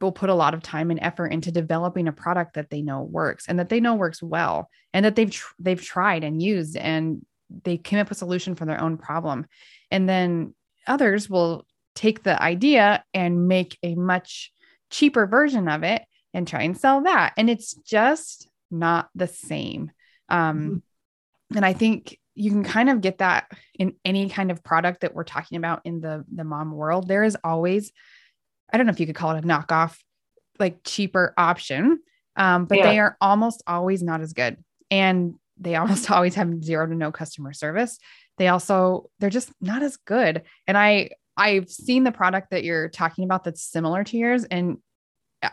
will 0.00 0.12
put 0.12 0.30
a 0.30 0.34
lot 0.34 0.54
of 0.54 0.62
time 0.62 0.90
and 0.90 1.00
effort 1.02 1.28
into 1.28 1.52
developing 1.52 2.08
a 2.08 2.12
product 2.12 2.54
that 2.54 2.70
they 2.70 2.82
know 2.82 3.02
works 3.02 3.46
and 3.48 3.58
that 3.58 3.68
they 3.68 3.80
know 3.80 3.94
works 3.94 4.22
well 4.22 4.68
and 4.92 5.04
that 5.04 5.14
they've 5.14 5.30
tr- 5.30 5.54
they've 5.58 5.82
tried 5.82 6.24
and 6.24 6.42
used 6.42 6.76
and 6.76 7.24
they 7.64 7.76
came 7.76 7.98
up 7.98 8.08
with 8.08 8.16
a 8.16 8.18
solution 8.18 8.54
for 8.54 8.64
their 8.64 8.80
own 8.80 8.96
problem. 8.96 9.46
And 9.90 10.08
then 10.08 10.54
others 10.86 11.28
will 11.28 11.66
take 11.94 12.22
the 12.22 12.40
idea 12.40 13.04
and 13.14 13.48
make 13.48 13.78
a 13.82 13.94
much 13.94 14.52
cheaper 14.90 15.26
version 15.26 15.68
of 15.68 15.82
it 15.82 16.02
and 16.34 16.46
try 16.46 16.62
and 16.62 16.76
sell 16.76 17.02
that. 17.02 17.32
And 17.36 17.48
it's 17.48 17.74
just 17.74 18.48
not 18.70 19.08
the 19.14 19.26
same. 19.26 19.90
Um, 20.28 20.58
mm-hmm. 20.58 21.56
And 21.56 21.64
I 21.64 21.72
think 21.72 22.18
you 22.34 22.50
can 22.50 22.62
kind 22.62 22.88
of 22.88 23.00
get 23.00 23.18
that 23.18 23.50
in 23.74 23.94
any 24.04 24.28
kind 24.28 24.50
of 24.50 24.62
product 24.62 25.00
that 25.00 25.14
we're 25.14 25.24
talking 25.24 25.58
about 25.58 25.80
in 25.84 26.00
the 26.00 26.24
the 26.32 26.44
mom 26.44 26.70
world. 26.70 27.08
There 27.08 27.24
is 27.24 27.36
always, 27.42 27.92
I 28.72 28.76
don't 28.76 28.86
know 28.86 28.92
if 28.92 29.00
you 29.00 29.06
could 29.06 29.16
call 29.16 29.32
it 29.32 29.44
a 29.44 29.46
knockoff, 29.46 29.98
like 30.58 30.84
cheaper 30.84 31.34
option, 31.36 31.98
um, 32.36 32.66
but 32.66 32.78
yeah. 32.78 32.84
they 32.84 32.98
are 33.00 33.16
almost 33.20 33.62
always 33.66 34.02
not 34.02 34.20
as 34.20 34.32
good. 34.32 34.56
And 34.90 35.34
they 35.58 35.74
almost 35.74 36.10
always 36.12 36.34
have 36.36 36.62
zero 36.62 36.86
to 36.86 36.94
no 36.94 37.10
customer 37.10 37.52
service. 37.52 37.98
They 38.36 38.48
also 38.48 39.10
they're 39.18 39.30
just 39.30 39.50
not 39.60 39.82
as 39.82 39.96
good. 39.96 40.42
And 40.66 40.78
I 40.78 41.10
I've 41.36 41.68
seen 41.68 42.04
the 42.04 42.12
product 42.12 42.50
that 42.50 42.64
you're 42.64 42.88
talking 42.88 43.24
about 43.24 43.44
that's 43.44 43.62
similar 43.62 44.04
to 44.04 44.16
yours 44.16 44.44
and 44.44 44.78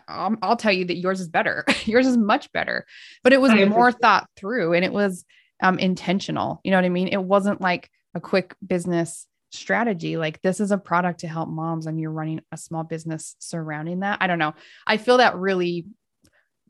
I'll, 0.08 0.36
I'll 0.42 0.58
tell 0.58 0.72
you 0.72 0.86
that 0.86 0.98
yours 0.98 1.22
is 1.22 1.30
better. 1.30 1.66
yours 1.86 2.08
is 2.08 2.18
much 2.18 2.52
better, 2.52 2.86
but 3.24 3.34
it 3.34 3.42
was 3.42 3.54
more 3.54 3.92
thought 3.92 4.28
through 4.36 4.74
and 4.74 4.84
it 4.84 4.94
was 4.94 5.26
um, 5.62 5.80
intentional. 5.80 6.62
You 6.64 6.72
know 6.72 6.78
what 6.78 6.86
I 6.86 6.90
mean? 6.90 7.08
It 7.08 7.22
wasn't 7.22 7.62
like 7.62 7.90
a 8.14 8.20
quick 8.20 8.56
business 8.66 9.28
strategy. 9.52 10.18
Like 10.18 10.42
this 10.42 10.60
is 10.60 10.72
a 10.72 10.78
product 10.78 11.22
to 11.22 11.28
help 11.28 11.50
moms 11.50 11.86
and 11.86 12.00
you're 12.00 12.12
running 12.12 12.42
a 12.52 12.58
small 12.58 12.84
business 12.84 13.36
surrounding 13.40 14.02
that. 14.02 14.18
I 14.22 14.28
don't 14.28 14.40
know. 14.40 14.54
I 14.86 14.98
feel 14.98 15.18
that 15.18 15.38
really 15.38 15.86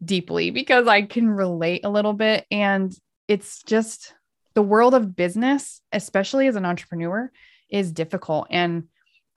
deeply 0.04 0.52
because 0.52 0.88
I 0.88 1.04
can 1.04 1.30
relate 1.30 1.86
a 1.86 1.90
little 1.90 2.14
bit. 2.14 2.46
And 2.52 2.94
it's 3.28 3.64
just 3.64 4.14
the 4.54 4.62
world 4.62 4.94
of 4.94 5.16
business, 5.16 5.82
especially 5.92 6.48
as 6.48 6.56
an 6.56 6.66
entrepreneur, 6.66 7.32
is 7.70 7.92
difficult. 7.92 8.48
And 8.52 8.86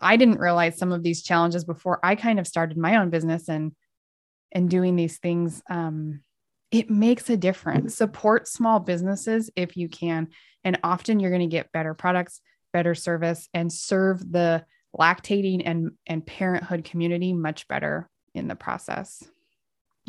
I 0.01 0.17
didn't 0.17 0.39
realize 0.39 0.79
some 0.79 0.93
of 0.93 1.03
these 1.03 1.23
challenges 1.23 1.65
before 1.65 1.99
I 2.03 2.15
kind 2.15 2.39
of 2.39 2.47
started 2.47 2.77
my 2.77 2.97
own 2.97 3.11
business 3.11 3.49
and 3.49 3.73
and 4.53 4.71
doing 4.71 4.97
these 4.97 5.19
things. 5.19 5.63
Um, 5.69 6.21
it 6.71 6.91
makes 6.91 7.29
a 7.31 7.37
difference. 7.37 7.95
Support 7.95 8.49
small 8.49 8.81
businesses 8.81 9.51
if 9.57 9.77
you 9.77 9.89
can, 9.89 10.29
and 10.65 10.79
often 10.83 11.21
you're 11.21 11.31
going 11.31 11.49
to 11.49 11.57
get 11.57 11.73
better 11.73 11.95
products, 11.95 12.41
better 12.73 12.95
service, 12.95 13.49
and 13.55 13.73
serve 13.73 14.21
the 14.31 14.65
lactating 14.99 15.63
and 15.65 15.93
and 16.07 16.25
parenthood 16.25 16.85
community 16.85 17.33
much 17.33 17.69
better 17.69 18.09
in 18.35 18.49
the 18.49 18.57
process. 18.57 19.23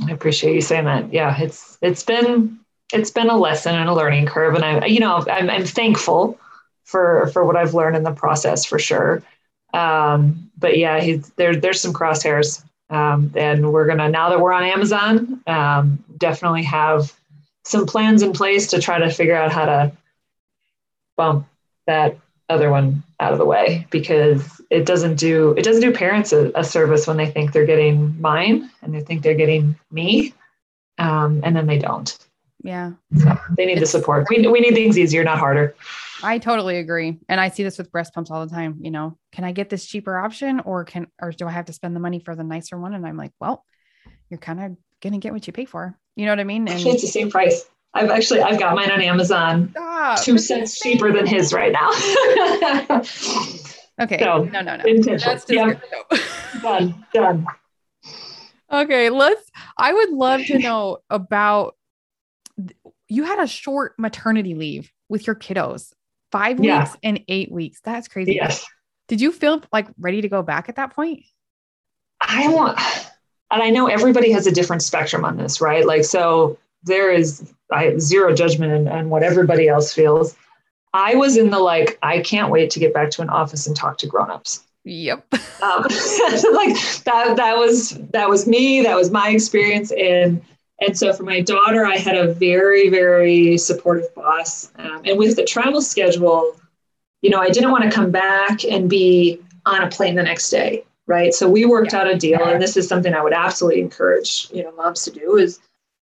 I 0.07 0.11
appreciate 0.11 0.55
you 0.55 0.61
saying 0.61 0.85
that. 0.85 1.13
Yeah, 1.13 1.37
it's 1.39 1.77
it's 1.81 2.03
been 2.03 2.59
it's 2.93 3.11
been 3.11 3.29
a 3.29 3.37
lesson 3.37 3.75
and 3.75 3.89
a 3.89 3.93
learning 3.93 4.25
curve, 4.25 4.55
and 4.55 4.65
I, 4.65 4.85
you 4.85 4.99
know, 4.99 5.23
I'm, 5.29 5.49
I'm 5.49 5.65
thankful 5.65 6.39
for 6.83 7.27
for 7.27 7.45
what 7.45 7.55
I've 7.55 7.73
learned 7.73 7.95
in 7.95 8.03
the 8.03 8.11
process 8.11 8.65
for 8.65 8.79
sure. 8.79 9.21
Um, 9.73 10.51
but 10.57 10.77
yeah, 10.77 10.99
he's, 10.99 11.29
there 11.31 11.55
there's 11.55 11.81
some 11.81 11.93
crosshairs, 11.93 12.63
um, 12.89 13.31
and 13.35 13.71
we're 13.71 13.87
gonna 13.87 14.09
now 14.09 14.29
that 14.29 14.39
we're 14.39 14.53
on 14.53 14.63
Amazon, 14.63 15.41
um, 15.47 16.03
definitely 16.17 16.63
have 16.63 17.13
some 17.63 17.85
plans 17.85 18.23
in 18.23 18.33
place 18.33 18.67
to 18.67 18.81
try 18.81 18.99
to 18.99 19.09
figure 19.09 19.35
out 19.35 19.51
how 19.51 19.65
to 19.65 19.91
bump 21.17 21.47
that 21.85 22.17
other 22.49 22.71
one 22.71 23.03
out 23.19 23.31
of 23.31 23.37
the 23.37 23.45
way 23.45 23.85
because 23.91 24.59
it 24.69 24.85
doesn't 24.85 25.15
do 25.15 25.53
it 25.57 25.63
doesn't 25.63 25.81
do 25.81 25.91
parents 25.91 26.33
a, 26.33 26.51
a 26.55 26.63
service 26.63 27.05
when 27.05 27.17
they 27.17 27.29
think 27.29 27.51
they're 27.51 27.65
getting 27.65 28.19
mine 28.19 28.69
and 28.81 28.93
they 28.93 29.01
think 29.01 29.21
they're 29.21 29.35
getting 29.35 29.77
me. 29.91 30.33
Um, 30.97 31.41
and 31.43 31.55
then 31.55 31.67
they 31.67 31.79
don't 31.79 32.17
yeah. 32.61 32.91
So 33.17 33.39
they 33.55 33.65
need 33.65 33.77
it's, 33.77 33.91
the 33.91 33.99
support. 33.99 34.27
We, 34.29 34.45
we 34.47 34.59
need 34.59 34.73
things 34.73 34.97
easier, 34.97 35.23
not 35.23 35.39
harder. 35.39 35.75
I 36.21 36.37
totally 36.37 36.77
agree. 36.77 37.17
And 37.29 37.39
I 37.39 37.49
see 37.49 37.63
this 37.63 37.77
with 37.77 37.91
breast 37.91 38.13
pumps 38.13 38.31
all 38.31 38.45
the 38.45 38.53
time. 38.53 38.79
You 38.81 38.91
know, 38.91 39.17
can 39.31 39.43
I 39.43 39.51
get 39.51 39.69
this 39.69 39.85
cheaper 39.85 40.17
option 40.17 40.59
or 40.61 40.83
can, 40.83 41.07
or 41.21 41.31
do 41.31 41.47
I 41.47 41.51
have 41.51 41.65
to 41.65 41.73
spend 41.73 41.95
the 41.95 41.99
money 41.99 42.19
for 42.19 42.35
the 42.35 42.43
nicer 42.43 42.77
one? 42.77 42.93
And 42.93 43.05
I'm 43.05 43.17
like, 43.17 43.31
well, 43.39 43.65
you're 44.29 44.39
kind 44.39 44.59
of 44.59 44.77
going 45.01 45.13
to 45.13 45.19
get 45.19 45.33
what 45.33 45.47
you 45.47 45.53
pay 45.53 45.65
for. 45.65 45.97
You 46.15 46.25
know 46.25 46.33
what 46.33 46.39
I 46.39 46.43
mean? 46.43 46.67
And 46.67 46.85
it's 46.85 47.01
the 47.01 47.07
same 47.07 47.31
price. 47.31 47.65
I've 47.93 48.09
actually, 48.09 48.41
I've 48.41 48.59
got 48.59 48.75
mine 48.75 48.91
on 48.91 49.01
Amazon 49.01 49.69
Stop. 49.71 50.21
two 50.21 50.37
cents 50.37 50.79
cheaper 50.79 51.11
than 51.11 51.25
his 51.25 51.53
right 51.53 51.71
now. 51.71 51.89
okay. 54.01 54.19
So, 54.19 54.43
no, 54.43 54.61
no, 54.61 54.75
no. 54.75 54.83
That's 54.83 55.23
just 55.23 55.49
yep. 55.49 55.81
done, 56.61 57.05
done. 57.13 57.47
Okay. 58.71 59.09
Let's, 59.09 59.49
I 59.77 59.93
would 59.93 60.11
love 60.11 60.45
to 60.45 60.59
know 60.59 60.99
about 61.09 61.75
you 63.09 63.23
had 63.23 63.39
a 63.39 63.47
short 63.47 63.95
maternity 63.97 64.53
leave 64.53 64.91
with 65.09 65.27
your 65.27 65.35
kiddos, 65.35 65.91
five 66.31 66.63
yeah. 66.63 66.83
weeks 66.83 66.97
and 67.03 67.23
eight 67.27 67.51
weeks. 67.51 67.81
That's 67.83 68.07
crazy. 68.07 68.35
Yes. 68.35 68.65
Did 69.07 69.19
you 69.19 69.31
feel 69.31 69.61
like 69.73 69.87
ready 69.99 70.21
to 70.21 70.29
go 70.29 70.43
back 70.43 70.69
at 70.69 70.75
that 70.75 70.93
point? 70.93 71.23
I 72.21 72.47
want, 72.49 72.79
and 73.51 73.63
I 73.63 73.71
know 73.71 73.87
everybody 73.87 74.31
has 74.31 74.45
a 74.45 74.51
different 74.51 74.83
spectrum 74.83 75.25
on 75.25 75.37
this, 75.37 75.59
right? 75.59 75.85
Like, 75.85 76.03
so 76.03 76.59
there 76.83 77.11
is 77.11 77.51
I, 77.71 77.97
zero 77.97 78.33
judgment 78.35 78.87
on 78.87 79.09
what 79.09 79.23
everybody 79.23 79.67
else 79.67 79.93
feels. 79.93 80.35
I 80.93 81.15
was 81.15 81.37
in 81.37 81.49
the 81.49 81.59
like, 81.59 81.97
I 82.03 82.19
can't 82.21 82.51
wait 82.51 82.69
to 82.71 82.79
get 82.79 82.93
back 82.93 83.09
to 83.11 83.21
an 83.21 83.29
office 83.29 83.67
and 83.67 83.75
talk 83.75 83.97
to 83.99 84.07
grown-ups. 84.07 84.65
Yep. 84.85 85.25
Um, 85.61 85.81
like 85.83 86.75
that, 87.03 87.33
that 87.35 87.55
was, 87.57 87.91
that 88.11 88.29
was 88.29 88.47
me. 88.47 88.81
That 88.81 88.95
was 88.95 89.11
my 89.11 89.29
experience. 89.29 89.91
And 89.91 90.41
and 90.81 90.97
so 90.97 91.11
for 91.13 91.23
my 91.23 91.41
daughter, 91.41 91.85
I 91.85 91.97
had 91.97 92.15
a 92.15 92.33
very, 92.33 92.89
very 92.89 93.57
supportive 93.57 94.13
boss. 94.15 94.71
Um, 94.77 95.01
and 95.05 95.17
with 95.17 95.35
the 95.35 95.45
travel 95.45 95.81
schedule, 95.81 96.55
you 97.21 97.29
know, 97.29 97.39
I 97.39 97.49
didn't 97.49 97.71
want 97.71 97.83
to 97.83 97.91
come 97.91 98.11
back 98.11 98.63
and 98.63 98.89
be 98.89 99.41
on 99.65 99.83
a 99.83 99.89
plane 99.89 100.15
the 100.15 100.23
next 100.23 100.49
day, 100.49 100.85
right? 101.05 101.33
So 101.33 101.49
we 101.49 101.65
worked 101.65 101.93
out 101.93 102.07
a 102.07 102.15
deal, 102.15 102.41
and 102.43 102.61
this 102.61 102.77
is 102.77 102.87
something 102.87 103.13
I 103.13 103.21
would 103.21 103.33
absolutely 103.33 103.81
encourage, 103.81 104.49
you 104.53 104.63
know, 104.63 104.71
moms 104.71 105.03
to 105.03 105.11
do 105.11 105.37
is, 105.37 105.59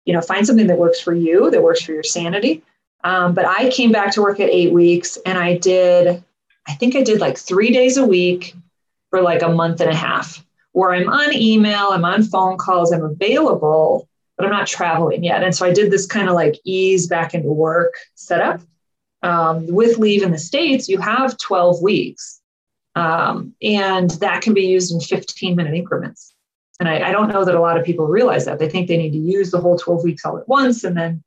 you 0.04 0.12
know, 0.12 0.20
find 0.20 0.46
something 0.46 0.68
that 0.68 0.78
works 0.78 1.00
for 1.00 1.14
you, 1.14 1.50
that 1.50 1.62
works 1.62 1.82
for 1.82 1.92
your 1.92 2.04
sanity. 2.04 2.62
Um, 3.02 3.34
but 3.34 3.46
I 3.46 3.70
came 3.70 3.92
back 3.92 4.12
to 4.12 4.22
work 4.22 4.40
at 4.40 4.50
eight 4.50 4.72
weeks, 4.72 5.18
and 5.26 5.36
I 5.36 5.56
did, 5.58 6.22
I 6.68 6.74
think 6.74 6.94
I 6.94 7.02
did 7.02 7.20
like 7.20 7.38
three 7.38 7.72
days 7.72 7.96
a 7.96 8.06
week 8.06 8.54
for 9.10 9.20
like 9.20 9.42
a 9.42 9.48
month 9.48 9.80
and 9.80 9.90
a 9.90 9.96
half, 9.96 10.44
where 10.72 10.92
I'm 10.92 11.08
on 11.08 11.34
email, 11.34 11.88
I'm 11.90 12.04
on 12.04 12.22
phone 12.22 12.56
calls, 12.56 12.92
I'm 12.92 13.02
available 13.02 14.06
but 14.40 14.46
I'm 14.46 14.52
not 14.52 14.66
traveling 14.66 15.22
yet. 15.22 15.42
And 15.42 15.54
so 15.54 15.66
I 15.66 15.72
did 15.72 15.90
this 15.90 16.06
kind 16.06 16.28
of 16.28 16.34
like 16.34 16.58
ease 16.64 17.06
back 17.06 17.34
into 17.34 17.50
work 17.50 17.94
setup. 18.14 18.62
Um, 19.22 19.66
with 19.66 19.98
leave 19.98 20.22
in 20.22 20.32
the 20.32 20.38
States, 20.38 20.88
you 20.88 20.98
have 20.98 21.36
12 21.36 21.82
weeks. 21.82 22.40
Um, 22.94 23.54
and 23.60 24.08
that 24.12 24.40
can 24.40 24.54
be 24.54 24.62
used 24.62 24.92
in 24.94 25.00
15 25.00 25.54
minute 25.54 25.74
increments. 25.74 26.34
And 26.80 26.88
I, 26.88 27.10
I, 27.10 27.12
don't 27.12 27.28
know 27.28 27.44
that 27.44 27.54
a 27.54 27.60
lot 27.60 27.78
of 27.78 27.84
people 27.84 28.06
realize 28.06 28.46
that. 28.46 28.58
They 28.58 28.68
think 28.68 28.88
they 28.88 28.96
need 28.96 29.12
to 29.12 29.18
use 29.18 29.50
the 29.50 29.60
whole 29.60 29.78
12 29.78 30.04
weeks 30.04 30.24
all 30.24 30.38
at 30.38 30.48
once 30.48 30.84
and 30.84 30.96
then, 30.96 31.22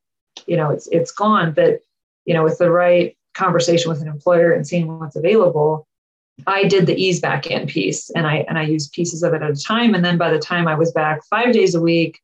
you 0.48 0.56
know, 0.56 0.70
it's 0.70 0.88
it's 0.88 1.12
gone. 1.12 1.52
But, 1.52 1.82
you 2.24 2.34
know, 2.34 2.42
with 2.42 2.58
the 2.58 2.70
right 2.70 3.16
conversation 3.34 3.90
with 3.90 4.02
an 4.02 4.08
employer 4.08 4.50
and 4.50 4.66
seeing 4.66 4.98
what's 4.98 5.14
available, 5.14 5.86
I 6.48 6.64
did 6.64 6.86
the 6.86 7.00
ease 7.00 7.20
back 7.20 7.46
in 7.46 7.68
piece 7.68 8.10
and 8.10 8.26
I 8.26 8.38
and 8.48 8.58
I 8.58 8.62
used 8.62 8.92
pieces 8.92 9.22
of 9.22 9.32
it 9.34 9.42
at 9.42 9.50
a 9.52 9.54
time. 9.54 9.94
And 9.94 10.04
then 10.04 10.18
by 10.18 10.30
the 10.30 10.40
time 10.40 10.66
I 10.66 10.74
was 10.74 10.90
back 10.90 11.24
five 11.30 11.52
days 11.52 11.76
a 11.76 11.80
week, 11.80 12.20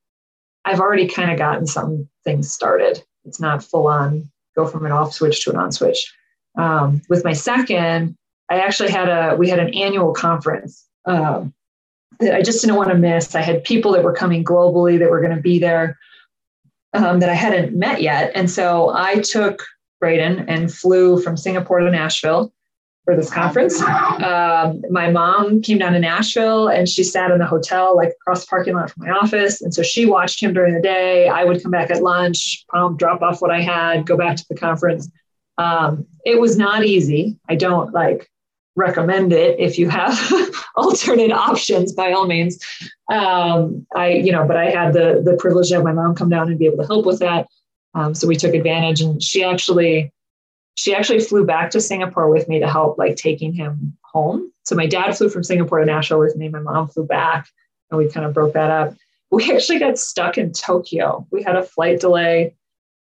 I've 0.64 0.80
already 0.80 1.06
kind 1.06 1.30
of 1.30 1.38
gotten 1.38 1.66
some 1.66 2.08
things 2.24 2.50
started. 2.50 3.02
It's 3.24 3.40
not 3.40 3.64
full 3.64 3.86
on 3.86 4.30
go 4.56 4.66
from 4.66 4.84
an 4.84 4.92
off 4.92 5.12
switch 5.12 5.44
to 5.44 5.50
an 5.50 5.56
on 5.56 5.72
switch. 5.72 6.12
Um, 6.56 7.02
with 7.08 7.24
my 7.24 7.32
second, 7.32 8.16
I 8.50 8.60
actually 8.60 8.90
had 8.90 9.08
a 9.08 9.36
we 9.36 9.48
had 9.48 9.58
an 9.58 9.72
annual 9.74 10.12
conference 10.12 10.86
um, 11.06 11.54
that 12.18 12.34
I 12.34 12.42
just 12.42 12.60
didn't 12.60 12.76
want 12.76 12.90
to 12.90 12.96
miss. 12.96 13.34
I 13.34 13.42
had 13.42 13.64
people 13.64 13.92
that 13.92 14.04
were 14.04 14.12
coming 14.12 14.44
globally 14.44 14.98
that 14.98 15.10
were 15.10 15.20
going 15.20 15.36
to 15.36 15.42
be 15.42 15.58
there 15.58 15.98
um, 16.92 17.20
that 17.20 17.30
I 17.30 17.34
hadn't 17.34 17.76
met 17.76 18.02
yet, 18.02 18.32
and 18.34 18.50
so 18.50 18.90
I 18.94 19.20
took 19.20 19.64
Braden 20.00 20.48
and 20.48 20.72
flew 20.72 21.20
from 21.20 21.36
Singapore 21.36 21.80
to 21.80 21.90
Nashville 21.90 22.52
for 23.04 23.16
this 23.16 23.30
conference. 23.30 23.80
Um, 23.80 24.82
my 24.90 25.10
mom 25.10 25.62
came 25.62 25.78
down 25.78 25.92
to 25.92 25.98
Nashville 25.98 26.68
and 26.68 26.88
she 26.88 27.02
sat 27.02 27.30
in 27.30 27.38
the 27.38 27.46
hotel, 27.46 27.96
like 27.96 28.10
across 28.20 28.42
the 28.42 28.48
parking 28.48 28.74
lot 28.74 28.90
from 28.90 29.06
my 29.06 29.12
office. 29.12 29.62
And 29.62 29.72
so 29.72 29.82
she 29.82 30.06
watched 30.06 30.42
him 30.42 30.52
during 30.52 30.74
the 30.74 30.82
day. 30.82 31.28
I 31.28 31.44
would 31.44 31.62
come 31.62 31.70
back 31.70 31.90
at 31.90 32.02
lunch, 32.02 32.64
um, 32.74 32.96
drop 32.96 33.22
off 33.22 33.40
what 33.40 33.50
I 33.50 33.60
had, 33.60 34.06
go 34.06 34.16
back 34.16 34.36
to 34.36 34.44
the 34.48 34.56
conference. 34.56 35.10
Um, 35.58 36.06
it 36.24 36.40
was 36.40 36.56
not 36.56 36.84
easy. 36.84 37.38
I 37.48 37.54
don't 37.54 37.92
like 37.92 38.30
recommend 38.76 39.32
it 39.32 39.58
if 39.58 39.78
you 39.78 39.88
have 39.88 40.18
alternate 40.76 41.32
options 41.32 41.92
by 41.92 42.12
all 42.12 42.26
means. 42.26 42.58
Um, 43.12 43.86
I, 43.94 44.12
you 44.12 44.32
know, 44.32 44.46
but 44.46 44.56
I 44.56 44.70
had 44.70 44.92
the 44.92 45.20
the 45.24 45.36
privilege 45.38 45.72
of 45.72 45.84
my 45.84 45.92
mom 45.92 46.14
come 46.14 46.30
down 46.30 46.48
and 46.48 46.58
be 46.58 46.66
able 46.66 46.78
to 46.78 46.86
help 46.86 47.06
with 47.06 47.18
that. 47.20 47.46
Um, 47.94 48.14
so 48.14 48.28
we 48.28 48.36
took 48.36 48.54
advantage 48.54 49.00
and 49.00 49.22
she 49.22 49.42
actually 49.42 50.12
she 50.80 50.94
actually 50.94 51.20
flew 51.20 51.44
back 51.44 51.70
to 51.70 51.78
Singapore 51.78 52.30
with 52.30 52.48
me 52.48 52.58
to 52.58 52.66
help 52.66 52.96
like 52.96 53.14
taking 53.14 53.52
him 53.52 53.94
home. 54.00 54.50
So 54.64 54.74
my 54.74 54.86
dad 54.86 55.14
flew 55.14 55.28
from 55.28 55.44
Singapore 55.44 55.80
to 55.80 55.84
Nashville 55.84 56.20
with 56.20 56.36
me. 56.36 56.48
My 56.48 56.60
mom 56.60 56.88
flew 56.88 57.04
back 57.04 57.50
and 57.90 57.98
we 57.98 58.08
kind 58.08 58.24
of 58.24 58.32
broke 58.32 58.54
that 58.54 58.70
up. 58.70 58.94
We 59.30 59.52
actually 59.52 59.78
got 59.78 59.98
stuck 59.98 60.38
in 60.38 60.52
Tokyo. 60.52 61.26
We 61.30 61.42
had 61.42 61.54
a 61.54 61.62
flight 61.62 62.00
delay. 62.00 62.54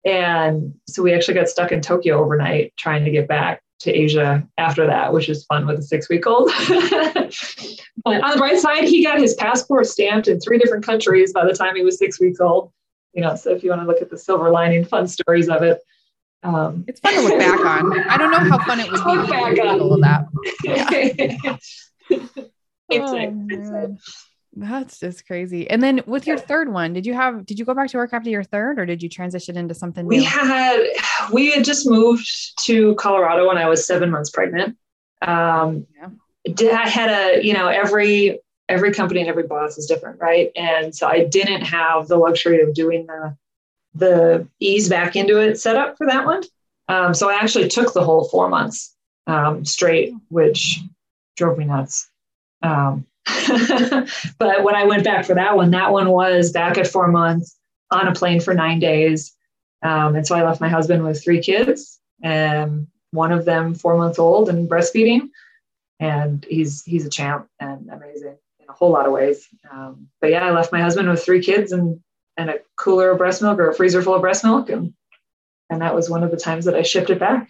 And 0.05 0.75
so 0.87 1.01
we 1.01 1.15
actually 1.15 1.33
got 1.33 1.49
stuck 1.49 1.71
in 1.71 1.81
Tokyo 1.81 2.23
overnight 2.23 2.73
trying 2.77 3.05
to 3.05 3.11
get 3.11 3.27
back 3.27 3.63
to 3.79 3.91
Asia 3.91 4.47
after 4.59 4.85
that, 4.85 5.11
which 5.11 5.27
is 5.27 5.43
fun 5.45 5.65
with 5.65 5.79
a 5.79 5.81
six 5.81 6.09
week 6.09 6.27
old. 6.27 6.51
but 8.05 8.23
on 8.23 8.31
the 8.31 8.37
bright 8.37 8.59
side, 8.59 8.83
he 8.83 9.03
got 9.03 9.19
his 9.19 9.33
passport 9.33 9.87
stamped 9.87 10.27
in 10.27 10.39
three 10.39 10.59
different 10.59 10.85
countries 10.85 11.33
by 11.33 11.43
the 11.43 11.53
time 11.53 11.75
he 11.75 11.83
was 11.83 11.97
six 11.97 12.19
weeks 12.19 12.39
old. 12.39 12.71
You 13.13 13.23
know, 13.23 13.35
so 13.35 13.49
if 13.49 13.63
you 13.63 13.71
want 13.71 13.81
to 13.81 13.87
look 13.87 14.01
at 14.01 14.11
the 14.11 14.17
silver 14.17 14.51
lining, 14.51 14.85
fun 14.85 15.07
stories 15.07 15.49
of 15.49 15.63
it, 15.63 15.79
um, 16.43 16.83
it's 16.87 16.99
fun 16.99 17.13
to 17.13 17.21
look 17.21 17.39
back 17.39 17.59
on. 17.59 17.99
I 18.09 18.17
don't 18.17 18.31
know 18.31 18.39
how 18.39 18.63
fun 18.65 18.79
it 18.79 18.91
would 18.91 19.03
be 19.03 19.25
to 19.25 19.27
back 19.27 19.59
on 19.59 19.79
all 19.79 19.93
of 19.93 20.01
that. 20.01 20.27
Yeah. 20.63 21.57
oh, 22.91 23.97
That's 24.55 24.99
just 24.99 25.25
crazy. 25.25 25.69
And 25.69 25.81
then 25.81 26.01
with 26.05 26.27
your 26.27 26.37
third 26.37 26.71
one, 26.71 26.93
did 26.93 27.05
you 27.05 27.13
have 27.13 27.45
did 27.45 27.57
you 27.59 27.65
go 27.65 27.73
back 27.73 27.89
to 27.89 27.97
work 27.97 28.13
after 28.13 28.29
your 28.29 28.43
third 28.43 28.77
or 28.77 28.85
did 28.85 29.01
you 29.01 29.09
transition 29.09 29.57
into 29.57 29.73
something 29.73 30.07
new? 30.07 30.17
We 30.17 30.23
had 30.23 30.85
we 31.31 31.51
had 31.51 31.63
just 31.63 31.89
moved 31.89 32.29
to 32.65 32.93
Colorado 32.95 33.47
when 33.47 33.57
I 33.57 33.67
was 33.67 33.87
seven 33.87 34.11
months 34.11 34.29
pregnant. 34.29 34.77
Um 35.21 35.87
yeah. 35.95 36.09
I 36.73 36.89
had 36.89 37.09
a, 37.09 37.43
you 37.43 37.53
know, 37.53 37.67
every 37.67 38.39
every 38.69 38.93
company 38.93 39.21
and 39.21 39.29
every 39.29 39.43
boss 39.43 39.77
is 39.77 39.85
different, 39.85 40.19
right? 40.19 40.51
And 40.55 40.93
so 40.93 41.07
I 41.07 41.23
didn't 41.23 41.61
have 41.61 42.07
the 42.07 42.17
luxury 42.17 42.61
of 42.61 42.73
doing 42.73 43.05
the 43.07 43.37
the 43.95 44.47
ease 44.59 44.89
back 44.89 45.15
into 45.15 45.39
it 45.39 45.59
setup 45.59 45.97
for 45.97 46.07
that 46.07 46.25
one. 46.25 46.43
Um, 46.87 47.13
so 47.13 47.29
I 47.29 47.35
actually 47.35 47.69
took 47.69 47.93
the 47.93 48.03
whole 48.03 48.25
four 48.25 48.49
months 48.49 48.95
um, 49.27 49.65
straight, 49.65 50.13
which 50.29 50.79
drove 51.37 51.57
me 51.57 51.65
nuts. 51.65 52.09
Um, 52.61 53.05
but 54.37 54.63
when 54.63 54.75
I 54.75 54.85
went 54.85 55.03
back 55.03 55.25
for 55.25 55.35
that 55.35 55.55
one, 55.55 55.71
that 55.71 55.91
one 55.91 56.09
was 56.09 56.51
back 56.51 56.77
at 56.77 56.87
four 56.87 57.07
months 57.07 57.57
on 57.91 58.07
a 58.07 58.13
plane 58.13 58.39
for 58.39 58.53
nine 58.53 58.79
days. 58.79 59.33
Um, 59.81 60.15
and 60.15 60.25
so 60.25 60.35
I 60.35 60.43
left 60.43 60.61
my 60.61 60.69
husband 60.69 61.03
with 61.03 61.23
three 61.23 61.41
kids, 61.41 61.99
and 62.21 62.87
one 63.11 63.31
of 63.31 63.45
them 63.45 63.75
four 63.75 63.97
months 63.97 64.19
old 64.19 64.49
and 64.49 64.69
breastfeeding. 64.69 65.29
And 65.99 66.45
he's 66.49 66.83
he's 66.83 67.05
a 67.05 67.09
champ 67.09 67.47
and 67.59 67.89
amazing 67.89 68.35
in 68.59 68.69
a 68.69 68.73
whole 68.73 68.91
lot 68.91 69.05
of 69.05 69.13
ways. 69.13 69.47
Um, 69.71 70.09
but 70.19 70.31
yeah, 70.31 70.45
I 70.45 70.51
left 70.51 70.71
my 70.71 70.81
husband 70.81 71.09
with 71.09 71.23
three 71.23 71.41
kids 71.41 71.71
and 71.71 72.01
and 72.37 72.49
a 72.49 72.59
cooler 72.75 73.11
of 73.11 73.17
breast 73.17 73.41
milk 73.41 73.59
or 73.59 73.69
a 73.69 73.75
freezer 73.75 74.01
full 74.01 74.15
of 74.15 74.21
breast 74.21 74.43
milk. 74.43 74.69
And, 74.69 74.93
and 75.69 75.81
that 75.81 75.95
was 75.95 76.09
one 76.09 76.23
of 76.23 76.31
the 76.31 76.37
times 76.37 76.65
that 76.65 76.75
I 76.75 76.81
shipped 76.81 77.09
it 77.09 77.19
back. 77.19 77.49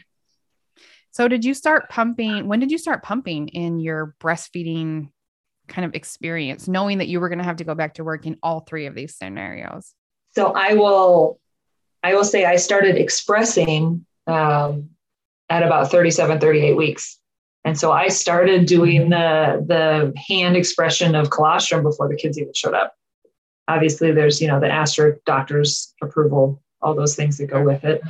So 1.12 1.28
did 1.28 1.46
you 1.46 1.54
start 1.54 1.90
pumping? 1.90 2.48
When 2.48 2.60
did 2.60 2.72
you 2.72 2.78
start 2.78 3.04
pumping 3.04 3.50
in 3.50 3.80
your 3.80 4.16
breastfeeding 4.20 5.10
kind 5.68 5.86
of 5.86 5.94
experience, 5.96 6.68
knowing 6.68 6.98
that 6.98 7.08
you 7.08 7.20
were 7.20 7.30
going 7.30 7.40
to 7.40 7.46
have 7.46 7.58
to 7.58 7.64
go 7.64 7.76
back 7.76 7.96
to 7.96 8.04
work 8.04 8.26
in 8.26 8.38
all 8.42 8.62
three 8.62 8.88
of 8.88 8.96
these 8.96 9.16
scenarios? 9.16 9.94
So 10.36 10.54
I 10.54 10.74
will, 10.74 11.40
I 12.02 12.16
will 12.16 12.24
say 12.24 12.46
I 12.46 12.56
started 12.56 12.98
expressing 12.98 14.06
um, 14.26 14.90
at 15.50 15.64
about 15.64 15.92
37, 15.92 16.40
38 16.40 16.76
weeks. 16.76 17.20
And 17.64 17.78
so 17.78 17.92
I 17.92 18.08
started 18.08 18.66
doing 18.66 19.10
the, 19.10 19.64
the 19.66 20.14
hand 20.28 20.58
expression 20.58 21.16
of 21.16 21.30
colostrum 21.30 21.84
before 21.84 22.10
the 22.10 22.16
kids 22.16 22.38
even 22.40 22.54
showed 22.54 22.74
up 22.74 22.96
obviously 23.68 24.12
there's 24.12 24.42
you 24.42 24.48
know 24.48 24.60
the 24.60 24.72
asterisk 24.72 25.20
doctor's 25.26 25.94
approval 26.02 26.62
all 26.82 26.94
those 26.94 27.16
things 27.16 27.38
that 27.38 27.48
go 27.48 27.64
with 27.64 27.84
it. 27.86 28.02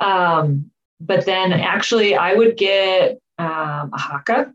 Um, 0.00 0.70
but 1.00 1.26
then 1.26 1.52
actually 1.52 2.14
i 2.14 2.34
would 2.34 2.56
get 2.56 3.18
um, 3.38 3.90
a 3.92 3.98
Haakaa 3.98 4.52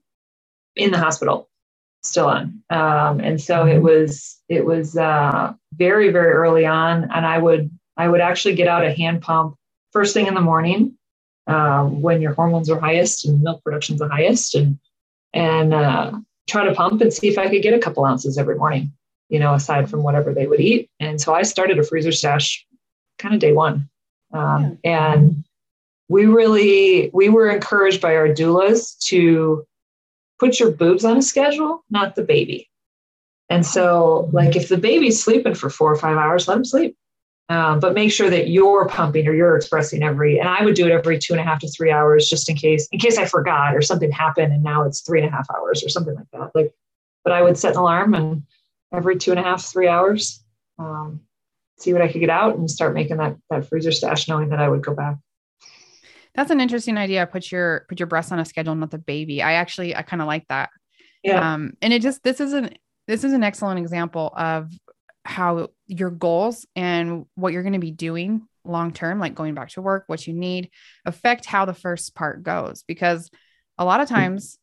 in 0.75 0.91
the 0.91 0.97
hospital 0.97 1.49
still 2.01 2.27
on. 2.27 2.61
Um, 2.69 3.19
and 3.19 3.41
so 3.41 3.65
it 3.65 3.79
was 3.79 4.37
it 4.47 4.65
was 4.65 4.97
uh, 4.97 5.53
very 5.73 6.11
very 6.11 6.31
early 6.31 6.65
on 6.65 7.09
and 7.13 7.25
i 7.25 7.37
would 7.37 7.69
i 7.97 8.07
would 8.07 8.21
actually 8.21 8.55
get 8.55 8.67
out 8.67 8.85
a 8.85 8.93
hand 8.93 9.21
pump 9.21 9.55
first 9.91 10.13
thing 10.13 10.27
in 10.27 10.33
the 10.33 10.41
morning 10.41 10.97
um, 11.47 12.01
when 12.01 12.21
your 12.21 12.33
hormones 12.33 12.69
are 12.69 12.79
highest 12.79 13.25
and 13.25 13.41
milk 13.41 13.63
production's 13.63 13.99
the 13.99 14.07
highest 14.07 14.55
and 14.55 14.79
and 15.33 15.73
uh, 15.73 16.11
try 16.49 16.65
to 16.65 16.73
pump 16.73 17.01
and 17.01 17.13
see 17.13 17.27
if 17.27 17.37
i 17.37 17.49
could 17.49 17.61
get 17.61 17.73
a 17.73 17.79
couple 17.79 18.05
ounces 18.05 18.37
every 18.37 18.55
morning 18.55 18.91
you 19.29 19.39
know, 19.39 19.53
aside 19.53 19.89
from 19.89 20.03
whatever 20.03 20.33
they 20.33 20.47
would 20.47 20.59
eat. 20.59 20.89
And 20.99 21.21
so 21.21 21.33
I 21.33 21.43
started 21.43 21.79
a 21.79 21.83
freezer 21.83 22.11
stash 22.11 22.65
kind 23.17 23.33
of 23.33 23.39
day 23.39 23.53
one. 23.53 23.89
Um, 24.33 24.79
yeah. 24.83 25.13
And 25.13 25.45
we 26.07 26.25
really, 26.25 27.09
we 27.13 27.29
were 27.29 27.49
encouraged 27.49 28.01
by 28.01 28.15
our 28.15 28.27
doulas 28.27 28.97
to 29.05 29.65
put 30.39 30.59
your 30.59 30.71
boobs 30.71 31.05
on 31.05 31.17
a 31.17 31.21
schedule, 31.21 31.83
not 31.89 32.15
the 32.15 32.23
baby. 32.23 32.69
And 33.49 33.65
so, 33.65 34.29
like, 34.31 34.55
if 34.55 34.69
the 34.69 34.77
baby's 34.77 35.23
sleeping 35.23 35.55
for 35.55 35.69
four 35.69 35.91
or 35.91 35.95
five 35.95 36.17
hours, 36.17 36.47
let 36.47 36.55
them 36.55 36.65
sleep. 36.65 36.95
Um, 37.49 37.79
but 37.79 37.95
make 37.95 38.11
sure 38.11 38.29
that 38.29 38.49
you're 38.49 38.87
pumping 38.87 39.27
or 39.27 39.33
you're 39.33 39.55
expressing 39.55 40.03
every, 40.03 40.39
and 40.39 40.47
I 40.47 40.63
would 40.63 40.75
do 40.75 40.85
it 40.85 40.91
every 40.91 41.17
two 41.17 41.33
and 41.33 41.39
a 41.39 41.43
half 41.43 41.59
to 41.61 41.67
three 41.67 41.91
hours 41.91 42.29
just 42.29 42.47
in 42.47 42.55
case, 42.55 42.87
in 42.91 42.99
case 42.99 43.17
I 43.17 43.25
forgot 43.25 43.75
or 43.75 43.81
something 43.81 44.11
happened 44.11 44.53
and 44.53 44.61
now 44.61 44.83
it's 44.83 45.01
three 45.01 45.19
and 45.19 45.27
a 45.27 45.31
half 45.31 45.47
hours 45.49 45.83
or 45.83 45.89
something 45.89 46.13
like 46.13 46.27
that. 46.31 46.51
Like, 46.53 46.71
but 47.23 47.33
I 47.33 47.41
would 47.41 47.57
set 47.57 47.73
an 47.73 47.79
alarm 47.79 48.13
and 48.13 48.43
every 48.93 49.17
two 49.17 49.31
and 49.31 49.39
a 49.39 49.43
half, 49.43 49.63
three 49.63 49.87
hours, 49.87 50.43
um, 50.77 51.21
see 51.77 51.93
what 51.93 52.01
I 52.01 52.11
could 52.11 52.21
get 52.21 52.29
out 52.29 52.57
and 52.57 52.69
start 52.69 52.93
making 52.93 53.17
that 53.17 53.35
that 53.49 53.67
freezer 53.67 53.91
stash, 53.91 54.27
knowing 54.27 54.49
that 54.49 54.59
I 54.59 54.69
would 54.69 54.83
go 54.83 54.93
back. 54.93 55.17
That's 56.35 56.51
an 56.51 56.61
interesting 56.61 56.97
idea. 56.97 57.27
Put 57.27 57.51
your 57.51 57.85
put 57.89 57.99
your 57.99 58.07
breasts 58.07 58.31
on 58.31 58.39
a 58.39 58.45
schedule, 58.45 58.75
not 58.75 58.91
the 58.91 58.97
baby. 58.97 59.41
I 59.41 59.53
actually 59.53 59.95
I 59.95 60.01
kind 60.01 60.21
of 60.21 60.27
like 60.27 60.47
that. 60.47 60.69
Yeah. 61.23 61.53
Um, 61.53 61.73
and 61.81 61.91
it 61.93 62.01
just 62.01 62.23
this 62.23 62.39
is 62.39 62.53
an 62.53 62.71
this 63.07 63.23
is 63.23 63.33
an 63.33 63.43
excellent 63.43 63.79
example 63.79 64.31
of 64.35 64.71
how 65.25 65.69
your 65.87 66.11
goals 66.11 66.65
and 66.75 67.25
what 67.35 67.53
you're 67.53 67.63
going 67.63 67.73
to 67.73 67.79
be 67.79 67.91
doing 67.91 68.47
long 68.63 68.91
term, 68.91 69.19
like 69.19 69.35
going 69.35 69.53
back 69.53 69.69
to 69.69 69.81
work, 69.81 70.03
what 70.07 70.25
you 70.27 70.33
need, 70.33 70.69
affect 71.05 71.45
how 71.45 71.65
the 71.65 71.73
first 71.73 72.15
part 72.15 72.43
goes. 72.43 72.83
Because 72.87 73.29
a 73.77 73.85
lot 73.85 74.01
of 74.01 74.07
times, 74.07 74.57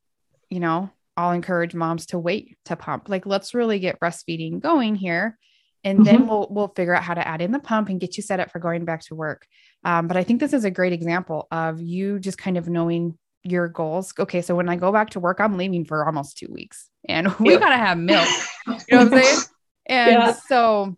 you 0.49 0.61
know, 0.61 0.91
I'll 1.17 1.33
encourage 1.33 1.75
moms 1.75 2.07
to 2.07 2.19
wait 2.19 2.59
to 2.67 2.77
pump. 2.77 3.09
Like, 3.09 3.27
let's 3.27 3.55
really 3.55 3.79
get 3.79 4.01
breastfeeding 4.01 4.61
going 4.61 4.95
here. 4.95 5.39
And 5.85 5.99
mm-hmm. 6.01 6.05
then 6.05 6.27
we'll 6.27 6.49
we'll 6.51 6.73
figure 6.75 6.95
out 6.95 7.05
how 7.05 7.15
to 7.15 7.27
add 7.27 7.41
in 7.41 7.53
the 7.53 7.61
pump 7.61 7.89
and 7.89 8.01
get 8.01 8.17
you 8.17 8.23
set 8.23 8.41
up 8.41 8.51
for 8.51 8.59
going 8.59 8.85
back 8.85 9.03
to 9.03 9.15
work. 9.15 9.47
Um, 9.85 10.09
but 10.09 10.17
I 10.17 10.25
think 10.25 10.41
this 10.41 10.53
is 10.53 10.65
a 10.65 10.71
great 10.71 10.93
example 10.93 11.47
of 11.51 11.81
you 11.81 12.19
just 12.19 12.39
kind 12.39 12.59
of 12.59 12.69
knowing 12.69 13.17
your 13.45 13.69
goals. 13.69 14.13
Okay, 14.19 14.43
so 14.43 14.55
when 14.55 14.69
I 14.69 14.77
go 14.77 14.93
back 14.93 15.11
to 15.11 15.21
work, 15.21 15.41
I'm 15.41 15.57
leaving 15.57 15.85
for 15.85 16.05
almost 16.05 16.39
two 16.39 16.49
weeks, 16.51 16.91
and 17.09 17.33
we 17.39 17.53
yep. 17.53 17.61
gotta 17.61 17.77
have 17.77 17.99
milk. 17.99 18.29
You 18.67 18.73
know 18.73 19.05
what 19.05 19.13
I'm 19.13 19.23
saying? 19.23 19.39
And 19.89 20.11
yeah. 20.15 20.33
so 20.49 20.97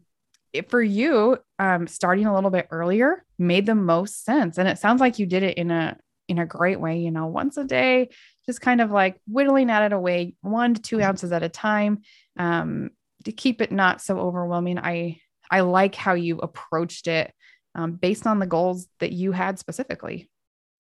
for 0.71 0.81
you, 0.81 1.37
um, 1.59 1.87
starting 1.87 2.25
a 2.25 2.35
little 2.35 2.49
bit 2.49 2.69
earlier 2.71 3.23
made 3.39 3.67
the 3.67 3.75
most 3.75 4.25
sense, 4.25 4.57
and 4.57 4.67
it 4.67 4.79
sounds 4.79 5.03
like 5.03 5.19
you 5.19 5.27
did 5.27 5.43
it 5.43 5.59
in 5.59 5.71
a 5.71 5.99
in 6.29 6.39
a 6.39 6.47
great 6.47 6.79
way. 6.79 6.99
You 6.99 7.11
know, 7.11 7.27
once 7.27 7.57
a 7.57 7.65
day, 7.65 8.11
just 8.47 8.61
kind 8.61 8.81
of 8.81 8.91
like 8.91 9.21
whittling 9.27 9.71
at 9.71 9.83
it 9.83 9.93
away 9.93 10.35
one 10.43 10.75
to 10.75 10.83
two 10.83 11.03
ounces 11.03 11.33
at 11.33 11.43
a 11.43 11.49
time 11.49 12.03
um, 12.39 12.91
to 13.25 13.33
keep 13.33 13.61
it 13.61 13.73
not 13.73 14.01
so 14.01 14.19
overwhelming. 14.19 14.79
I 14.79 15.21
I 15.51 15.61
like 15.61 15.95
how 15.95 16.15
you 16.15 16.39
approached 16.39 17.09
it 17.09 17.33
um, 17.75 17.93
based 17.93 18.27
on 18.27 18.39
the 18.39 18.47
goals 18.47 18.87
that 19.01 19.13
you 19.13 19.33
had 19.33 19.59
specifically. 19.59 20.31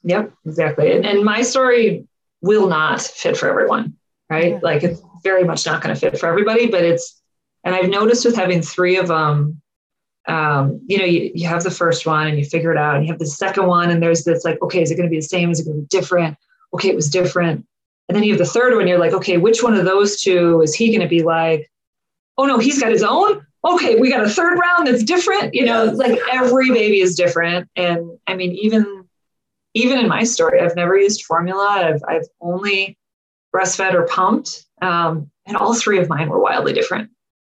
Yep, 0.04 0.32
exactly. 0.46 0.92
And, 0.92 1.06
and 1.06 1.24
my 1.24 1.42
story 1.42 2.06
will 2.40 2.68
not 2.68 3.00
fit 3.00 3.36
for 3.36 3.48
everyone, 3.48 3.96
right? 4.30 4.52
Yeah. 4.52 4.60
Like 4.62 4.84
it's 4.84 5.00
very 5.22 5.44
much 5.44 5.66
not 5.66 5.82
going 5.82 5.94
to 5.94 6.00
fit 6.00 6.18
for 6.18 6.28
everybody, 6.28 6.68
but 6.68 6.84
it's, 6.84 7.20
and 7.64 7.74
I've 7.74 7.88
noticed 7.88 8.24
with 8.24 8.36
having 8.36 8.62
three 8.62 8.96
of 8.96 9.08
them, 9.08 9.60
um, 10.28 10.80
you 10.86 10.98
know, 10.98 11.04
you, 11.04 11.30
you 11.34 11.48
have 11.48 11.64
the 11.64 11.70
first 11.70 12.06
one 12.06 12.26
and 12.26 12.38
you 12.38 12.44
figure 12.44 12.70
it 12.70 12.78
out, 12.78 12.96
and 12.96 13.04
you 13.04 13.12
have 13.12 13.18
the 13.18 13.26
second 13.26 13.66
one, 13.66 13.90
and 13.90 14.02
there's 14.02 14.24
this 14.24 14.44
like, 14.44 14.60
okay, 14.62 14.82
is 14.82 14.90
it 14.90 14.96
going 14.96 15.08
to 15.08 15.10
be 15.10 15.18
the 15.18 15.22
same? 15.22 15.50
Is 15.50 15.60
it 15.60 15.64
going 15.64 15.76
to 15.76 15.82
be 15.82 15.88
different? 15.88 16.36
Okay, 16.74 16.88
it 16.88 16.96
was 16.96 17.08
different. 17.08 17.66
And 18.08 18.16
then 18.16 18.24
you 18.24 18.32
have 18.32 18.38
the 18.38 18.46
third 18.46 18.74
one, 18.74 18.86
you're 18.86 18.98
like, 18.98 19.12
okay, 19.12 19.36
which 19.36 19.62
one 19.62 19.74
of 19.74 19.84
those 19.84 20.20
two 20.20 20.62
is 20.62 20.74
he 20.74 20.88
going 20.88 21.02
to 21.02 21.08
be 21.08 21.22
like? 21.22 21.70
Oh 22.36 22.46
no, 22.46 22.58
he's 22.58 22.80
got 22.80 22.92
his 22.92 23.02
own. 23.02 23.44
Okay, 23.64 23.96
we 23.96 24.10
got 24.10 24.24
a 24.24 24.28
third 24.28 24.58
round 24.58 24.86
that's 24.86 25.02
different. 25.02 25.54
You 25.54 25.66
know, 25.66 25.84
like 25.86 26.18
every 26.32 26.70
baby 26.70 27.00
is 27.00 27.16
different. 27.16 27.68
And 27.74 28.18
I 28.26 28.34
mean, 28.34 28.52
even 28.52 29.04
even 29.74 29.98
in 29.98 30.08
my 30.08 30.24
story, 30.24 30.60
I've 30.60 30.76
never 30.76 30.96
used 30.96 31.24
formula. 31.24 31.66
I've 31.66 32.02
I've 32.08 32.26
only 32.40 32.96
breastfed 33.54 33.94
or 33.94 34.06
pumped. 34.06 34.64
Um, 34.80 35.30
and 35.46 35.56
all 35.56 35.74
three 35.74 35.98
of 35.98 36.08
mine 36.08 36.28
were 36.28 36.40
wildly 36.40 36.72
different. 36.72 37.10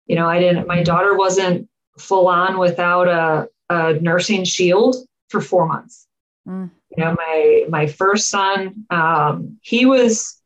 You 0.06 0.16
know, 0.16 0.28
I 0.28 0.40
didn't, 0.40 0.68
my 0.68 0.82
daughter 0.82 1.16
wasn't 1.16 1.69
full 2.00 2.28
on 2.28 2.58
without 2.58 3.08
a, 3.08 3.48
a 3.70 3.94
nursing 3.94 4.44
shield 4.44 4.96
for 5.30 5.42
four 5.42 5.68
months. 5.68 6.08
Mm. 6.48 6.72
You 6.96 7.04
know, 7.04 7.16
my 7.16 7.66
my 7.70 7.88
first 7.88 8.30
son, 8.30 8.86
um, 8.90 9.60
he 9.62 9.86
was 9.86 10.42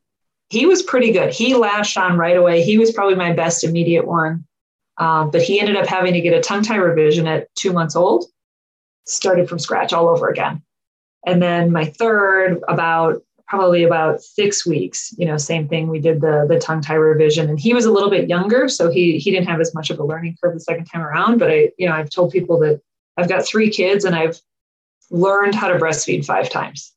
he 0.50 0.66
was 0.66 0.84
pretty 0.84 1.12
good. 1.12 1.34
He 1.34 1.56
latched 1.56 1.98
on 1.98 2.18
right 2.18 2.38
away. 2.38 2.64
He 2.64 2.78
was 2.78 2.92
probably 2.92 3.16
my 3.16 3.32
best 3.32 3.64
immediate 3.64 4.06
one. 4.06 4.46
Um, 4.98 5.32
but 5.32 5.42
he 5.42 5.60
ended 5.60 5.76
up 5.76 5.88
having 5.88 6.14
to 6.14 6.22
get 6.22 6.34
a 6.34 6.42
tongue 6.42 6.64
tie 6.64 6.76
revision 6.76 7.28
at 7.28 7.54
two 7.56 7.74
months 7.74 7.96
old, 7.96 8.26
started 9.08 9.50
from 9.50 9.58
scratch 9.58 9.92
all 9.92 10.08
over 10.08 10.30
again. 10.30 10.62
And 11.26 11.42
then 11.42 11.72
my 11.72 11.86
third, 11.86 12.62
about 12.68 13.24
probably 13.48 13.84
about 13.84 14.22
six 14.22 14.66
weeks, 14.66 15.14
you 15.18 15.26
know, 15.26 15.38
same 15.38 15.68
thing. 15.68 15.88
We 15.88 16.00
did 16.00 16.22
the 16.22 16.46
the 16.48 16.60
tongue 16.60 16.82
tie 16.82 16.96
revision, 16.96 17.50
and 17.50 17.60
he 17.60 17.74
was 17.74 17.86
a 17.86 17.92
little 17.92 18.10
bit 18.10 18.30
younger, 18.30 18.68
so 18.68 18.90
he 18.90 19.18
he 19.20 19.32
didn't 19.32 19.48
have 19.48 19.62
as 19.62 19.74
much 19.74 19.90
of 19.90 20.00
a 20.00 20.04
learning 20.04 20.38
curve 20.42 20.54
the 20.54 20.60
second 20.60 20.86
time 20.86 21.02
around. 21.02 21.40
But 21.40 21.52
I, 21.52 21.72
you 21.78 21.88
know, 21.88 21.94
I've 21.94 22.10
told 22.10 22.32
people 22.32 22.60
that 22.60 22.82
I've 23.18 23.30
got 23.30 23.46
three 23.46 23.70
kids, 23.70 24.06
and 24.06 24.16
I've 24.16 24.40
learned 25.12 25.56
how 25.56 25.68
to 25.68 25.76
breastfeed 25.76 26.26
five 26.26 26.50
times 26.50 26.94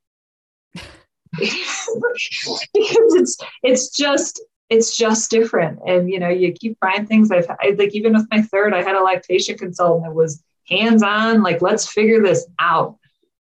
because 1.38 2.70
it's 2.72 3.36
it's 3.62 3.90
just 3.90 4.40
it's 4.70 4.96
just 4.96 5.30
different 5.30 5.78
and 5.86 6.10
you 6.10 6.18
know 6.18 6.28
you 6.28 6.52
keep 6.52 6.78
trying 6.78 7.06
things 7.06 7.30
i've 7.30 7.46
I, 7.60 7.74
like 7.78 7.94
even 7.94 8.14
with 8.14 8.26
my 8.30 8.42
third 8.42 8.72
i 8.74 8.82
had 8.82 8.96
a 8.96 9.02
lactation 9.02 9.58
consultant 9.58 10.04
that 10.04 10.14
was 10.14 10.42
hands 10.68 11.02
on 11.02 11.42
like 11.42 11.62
let's 11.62 11.86
figure 11.86 12.22
this 12.22 12.46
out 12.58 12.96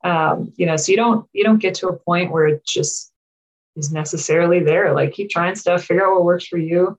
um, 0.05 0.53
you 0.57 0.67
know 0.67 0.77
so 0.77 0.93
you 0.93 0.97
don't 0.97 1.29
you 1.33 1.45
don't 1.45 1.59
get 1.59 1.75
to 1.77 1.89
a 1.89 1.97
point 1.97 2.31
where 2.31 2.47
it 2.47 2.65
just 2.65 3.13
is 3.77 3.93
necessarily 3.93 4.61
there. 4.61 4.93
Like 4.95 5.13
keep 5.13 5.31
trying 5.31 5.55
stuff 5.55 5.85
figure 5.85 6.07
out 6.07 6.15
what 6.15 6.25
works 6.25 6.47
for 6.47 6.59
you. 6.59 6.99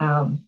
Um, 0.00 0.46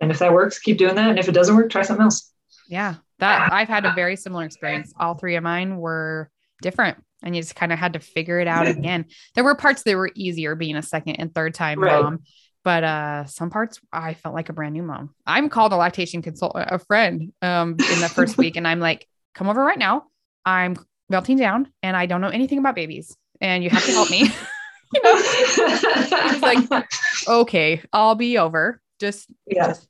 and 0.00 0.10
if 0.10 0.18
that 0.20 0.32
works 0.32 0.58
keep 0.58 0.78
doing 0.78 0.94
that. 0.94 1.10
And 1.10 1.18
if 1.18 1.28
it 1.28 1.32
doesn't 1.32 1.54
work 1.54 1.70
try 1.70 1.82
something 1.82 2.04
else. 2.04 2.32
Yeah 2.68 2.96
that 3.20 3.52
i've 3.52 3.68
had 3.68 3.84
a 3.84 3.92
very 3.92 4.16
similar 4.16 4.44
experience. 4.44 4.92
All 4.98 5.14
three 5.14 5.36
of 5.36 5.44
mine 5.44 5.76
were 5.76 6.30
different 6.60 6.98
and 7.22 7.36
you 7.36 7.42
just 7.42 7.54
kind 7.54 7.72
of 7.72 7.78
had 7.78 7.92
to 7.92 8.00
figure 8.00 8.40
it 8.40 8.48
out 8.48 8.66
again. 8.78 9.06
There 9.34 9.44
were 9.44 9.54
parts 9.54 9.82
that 9.84 9.96
were 9.96 10.10
easier 10.14 10.54
being 10.56 10.76
a 10.76 10.82
second 10.82 11.16
and 11.16 11.32
third 11.32 11.54
time 11.54 11.78
right. 11.78 12.02
mom 12.02 12.20
but 12.62 12.84
uh 12.84 13.24
some 13.24 13.48
parts 13.48 13.80
i 13.90 14.12
felt 14.12 14.34
like 14.34 14.48
a 14.48 14.52
brand 14.52 14.74
new 14.74 14.82
mom. 14.82 15.14
I'm 15.26 15.48
called 15.48 15.72
a 15.72 15.76
lactation 15.76 16.22
consultant 16.22 16.68
a 16.70 16.78
friend 16.78 17.32
um 17.42 17.70
in 17.72 18.00
the 18.00 18.10
first 18.12 18.36
week 18.36 18.56
and 18.56 18.66
i'm 18.66 18.80
like 18.80 19.06
come 19.34 19.48
over 19.48 19.62
right 19.62 19.78
now. 19.78 20.04
I'm 20.44 20.76
melting 21.10 21.36
down 21.36 21.70
and 21.82 21.96
I 21.96 22.06
don't 22.06 22.20
know 22.20 22.28
anything 22.28 22.58
about 22.58 22.74
babies 22.74 23.16
and 23.40 23.62
you 23.62 23.68
have 23.70 23.84
to 23.84 23.92
help 23.92 24.10
me. 24.10 24.20
you 24.94 25.02
know, 25.02 25.16
he's 25.16 26.42
like, 26.42 26.88
okay, 27.28 27.82
I'll 27.92 28.14
be 28.14 28.38
over. 28.38 28.80
Just, 28.98 29.28
yeah. 29.46 29.68
just, 29.68 29.88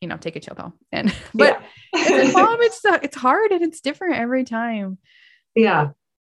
you 0.00 0.08
know, 0.08 0.16
take 0.16 0.36
a 0.36 0.40
chill 0.40 0.54
pill. 0.54 0.74
And, 0.92 1.14
but 1.34 1.60
yeah. 1.94 2.30
mom, 2.32 2.60
it's, 2.60 2.80
it's 2.84 3.16
hard 3.16 3.50
and 3.50 3.62
it's 3.62 3.80
different 3.80 4.16
every 4.16 4.44
time. 4.44 4.98
Yeah. 5.54 5.90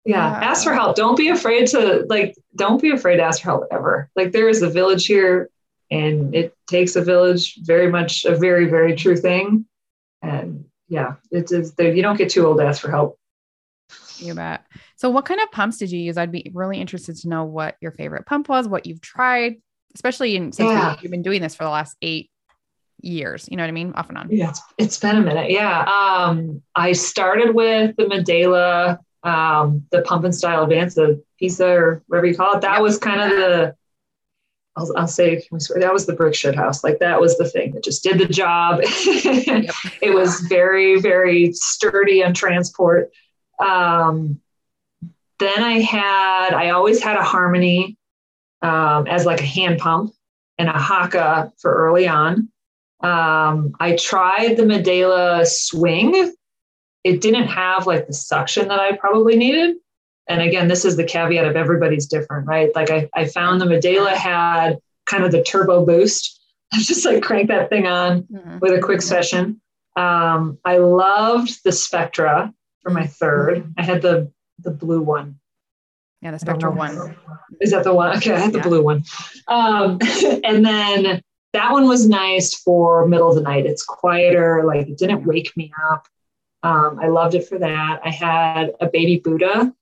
Yeah. 0.05 0.39
yeah. 0.39 0.47
Ask 0.47 0.63
for 0.63 0.73
help. 0.73 0.95
Don't 0.95 1.17
be 1.17 1.29
afraid 1.29 1.67
to 1.67 2.05
like, 2.07 2.35
don't 2.55 2.81
be 2.81 2.91
afraid 2.91 3.17
to 3.17 3.23
ask 3.23 3.41
for 3.41 3.49
help 3.49 3.67
ever. 3.71 4.09
Like 4.15 4.31
there 4.31 4.47
is 4.47 4.61
a 4.61 4.69
village 4.69 5.05
here 5.05 5.49
and 5.91 6.35
it 6.35 6.55
takes 6.67 6.95
a 6.95 7.03
village 7.03 7.57
very 7.61 7.91
much 7.91 8.25
a 8.25 8.35
very, 8.35 8.65
very 8.69 8.95
true 8.95 9.17
thing. 9.17 9.65
And 10.21 10.65
yeah, 10.87 11.15
it's, 11.31 11.51
it's 11.51 11.73
you 11.77 12.01
don't 12.01 12.17
get 12.17 12.29
too 12.29 12.45
old 12.45 12.57
to 12.59 12.65
ask 12.65 12.81
for 12.81 12.91
help. 12.91 13.18
You 14.19 14.33
bet. 14.33 14.65
So, 14.95 15.09
what 15.09 15.25
kind 15.25 15.39
of 15.39 15.51
pumps 15.51 15.77
did 15.77 15.91
you 15.91 15.99
use? 15.99 16.17
I'd 16.17 16.31
be 16.31 16.51
really 16.53 16.79
interested 16.79 17.15
to 17.17 17.29
know 17.29 17.45
what 17.45 17.75
your 17.81 17.91
favorite 17.91 18.25
pump 18.25 18.49
was, 18.49 18.67
what 18.67 18.85
you've 18.85 19.01
tried, 19.01 19.55
especially 19.95 20.35
in 20.35 20.51
since 20.51 20.69
yeah. 20.69 20.97
you've 21.01 21.11
been 21.11 21.21
doing 21.21 21.41
this 21.41 21.55
for 21.55 21.63
the 21.63 21.69
last 21.69 21.95
eight 22.01 22.29
years. 23.01 23.47
You 23.49 23.57
know 23.57 23.63
what 23.63 23.69
I 23.69 23.73
mean? 23.73 23.93
Off 23.93 24.09
and 24.09 24.17
on. 24.17 24.29
Yeah, 24.29 24.49
it's, 24.49 24.61
it's 24.77 24.99
been 24.99 25.17
a 25.17 25.21
minute. 25.21 25.51
Yeah. 25.51 25.83
Um, 25.83 26.61
I 26.75 26.91
started 26.91 27.55
with 27.55 27.95
the 27.95 28.05
Medela, 28.05 28.99
um, 29.23 29.85
the 29.91 30.01
Pump 30.01 30.25
In 30.25 30.33
Style 30.33 30.63
advance, 30.63 30.95
the 30.95 31.23
PISA 31.39 31.67
or 31.67 32.03
whatever 32.07 32.27
you 32.27 32.35
call 32.35 32.55
it. 32.55 32.61
That 32.61 32.73
yep. 32.73 32.81
was 32.81 32.97
kind 32.97 33.21
of 33.21 33.29
the 33.29 33.75
I'll, 34.75 34.91
I'll 34.95 35.07
say 35.07 35.43
that 35.51 35.93
was 35.93 36.05
the 36.05 36.13
brick 36.13 36.35
shit 36.35 36.55
house. 36.55 36.83
Like 36.83 36.99
that 36.99 37.19
was 37.19 37.37
the 37.37 37.49
thing 37.49 37.73
that 37.73 37.83
just 37.83 38.03
did 38.03 38.17
the 38.17 38.25
job. 38.25 38.81
yep. 39.05 39.73
It 40.01 40.13
was 40.13 40.39
very, 40.41 41.01
very 41.01 41.51
sturdy 41.53 42.23
on 42.23 42.33
transport. 42.33 43.11
Um, 43.59 44.39
then 45.39 45.63
I 45.63 45.79
had, 45.79 46.53
I 46.53 46.71
always 46.71 47.01
had 47.01 47.17
a 47.17 47.23
Harmony 47.23 47.97
um, 48.61 49.07
as 49.07 49.25
like 49.25 49.41
a 49.41 49.45
hand 49.45 49.79
pump 49.79 50.13
and 50.57 50.69
a 50.69 50.73
Haakaa 50.73 51.51
for 51.59 51.73
early 51.73 52.07
on. 52.07 52.49
Um, 53.01 53.75
I 53.79 53.95
tried 53.95 54.57
the 54.57 54.63
Medela 54.63 55.47
Swing. 55.47 56.33
It 57.03 57.21
didn't 57.21 57.47
have 57.47 57.87
like 57.87 58.07
the 58.07 58.13
suction 58.13 58.67
that 58.67 58.79
I 58.79 58.97
probably 58.97 59.37
needed. 59.37 59.77
And 60.27 60.41
again, 60.41 60.67
this 60.67 60.85
is 60.85 60.97
the 60.97 61.05
caveat 61.05 61.45
of 61.45 61.55
everybody's 61.55 62.05
different, 62.05 62.45
right? 62.45 62.69
Like 62.75 62.91
I, 62.91 63.09
I 63.15 63.25
found 63.25 63.61
the 63.61 63.65
Medela 63.65 64.13
had 64.13 64.79
kind 65.05 65.23
of 65.23 65.31
the 65.31 65.41
turbo 65.41 65.85
boost. 65.85 66.39
I 66.73 66.77
just 66.81 67.05
like 67.05 67.23
crank 67.23 67.47
that 67.47 67.69
thing 67.69 67.87
on 67.87 68.23
mm-hmm. 68.23 68.59
with 68.59 68.73
a 68.73 68.81
quick 68.81 69.01
session. 69.01 69.59
Um, 69.95 70.59
I 70.63 70.77
loved 70.77 71.63
the 71.63 71.71
Spectra 71.71 72.53
for 72.81 72.91
my 72.91 73.05
third. 73.05 73.73
I 73.77 73.83
had 73.83 74.01
the 74.01 74.31
the 74.59 74.71
blue 74.71 75.01
one. 75.01 75.39
Yeah, 76.21 76.31
the 76.31 76.39
Spectra 76.39 76.71
one. 76.71 77.15
Is 77.61 77.71
that 77.71 77.83
the 77.83 77.93
one? 77.93 78.17
Okay, 78.17 78.33
I 78.33 78.39
had 78.39 78.53
the 78.53 78.59
blue 78.59 78.83
one. 78.83 79.03
Um, 79.47 79.99
and 80.43 80.65
then 80.65 81.21
that 81.53 81.71
one 81.71 81.87
was 81.87 82.07
nice 82.07 82.53
for 82.53 83.07
middle 83.07 83.29
of 83.29 83.35
the 83.35 83.41
night. 83.41 83.65
It's 83.65 83.83
quieter, 83.83 84.63
like 84.65 84.87
it 84.87 84.97
didn't 84.97 85.25
wake 85.25 85.55
me 85.55 85.71
up. 85.91 86.07
Um, 86.61 86.99
I 87.01 87.07
loved 87.07 87.35
it 87.35 87.47
for 87.47 87.57
that. 87.59 88.01
I 88.03 88.09
had 88.09 88.73
a 88.81 88.87
baby 88.87 89.17
Buddha, 89.17 89.73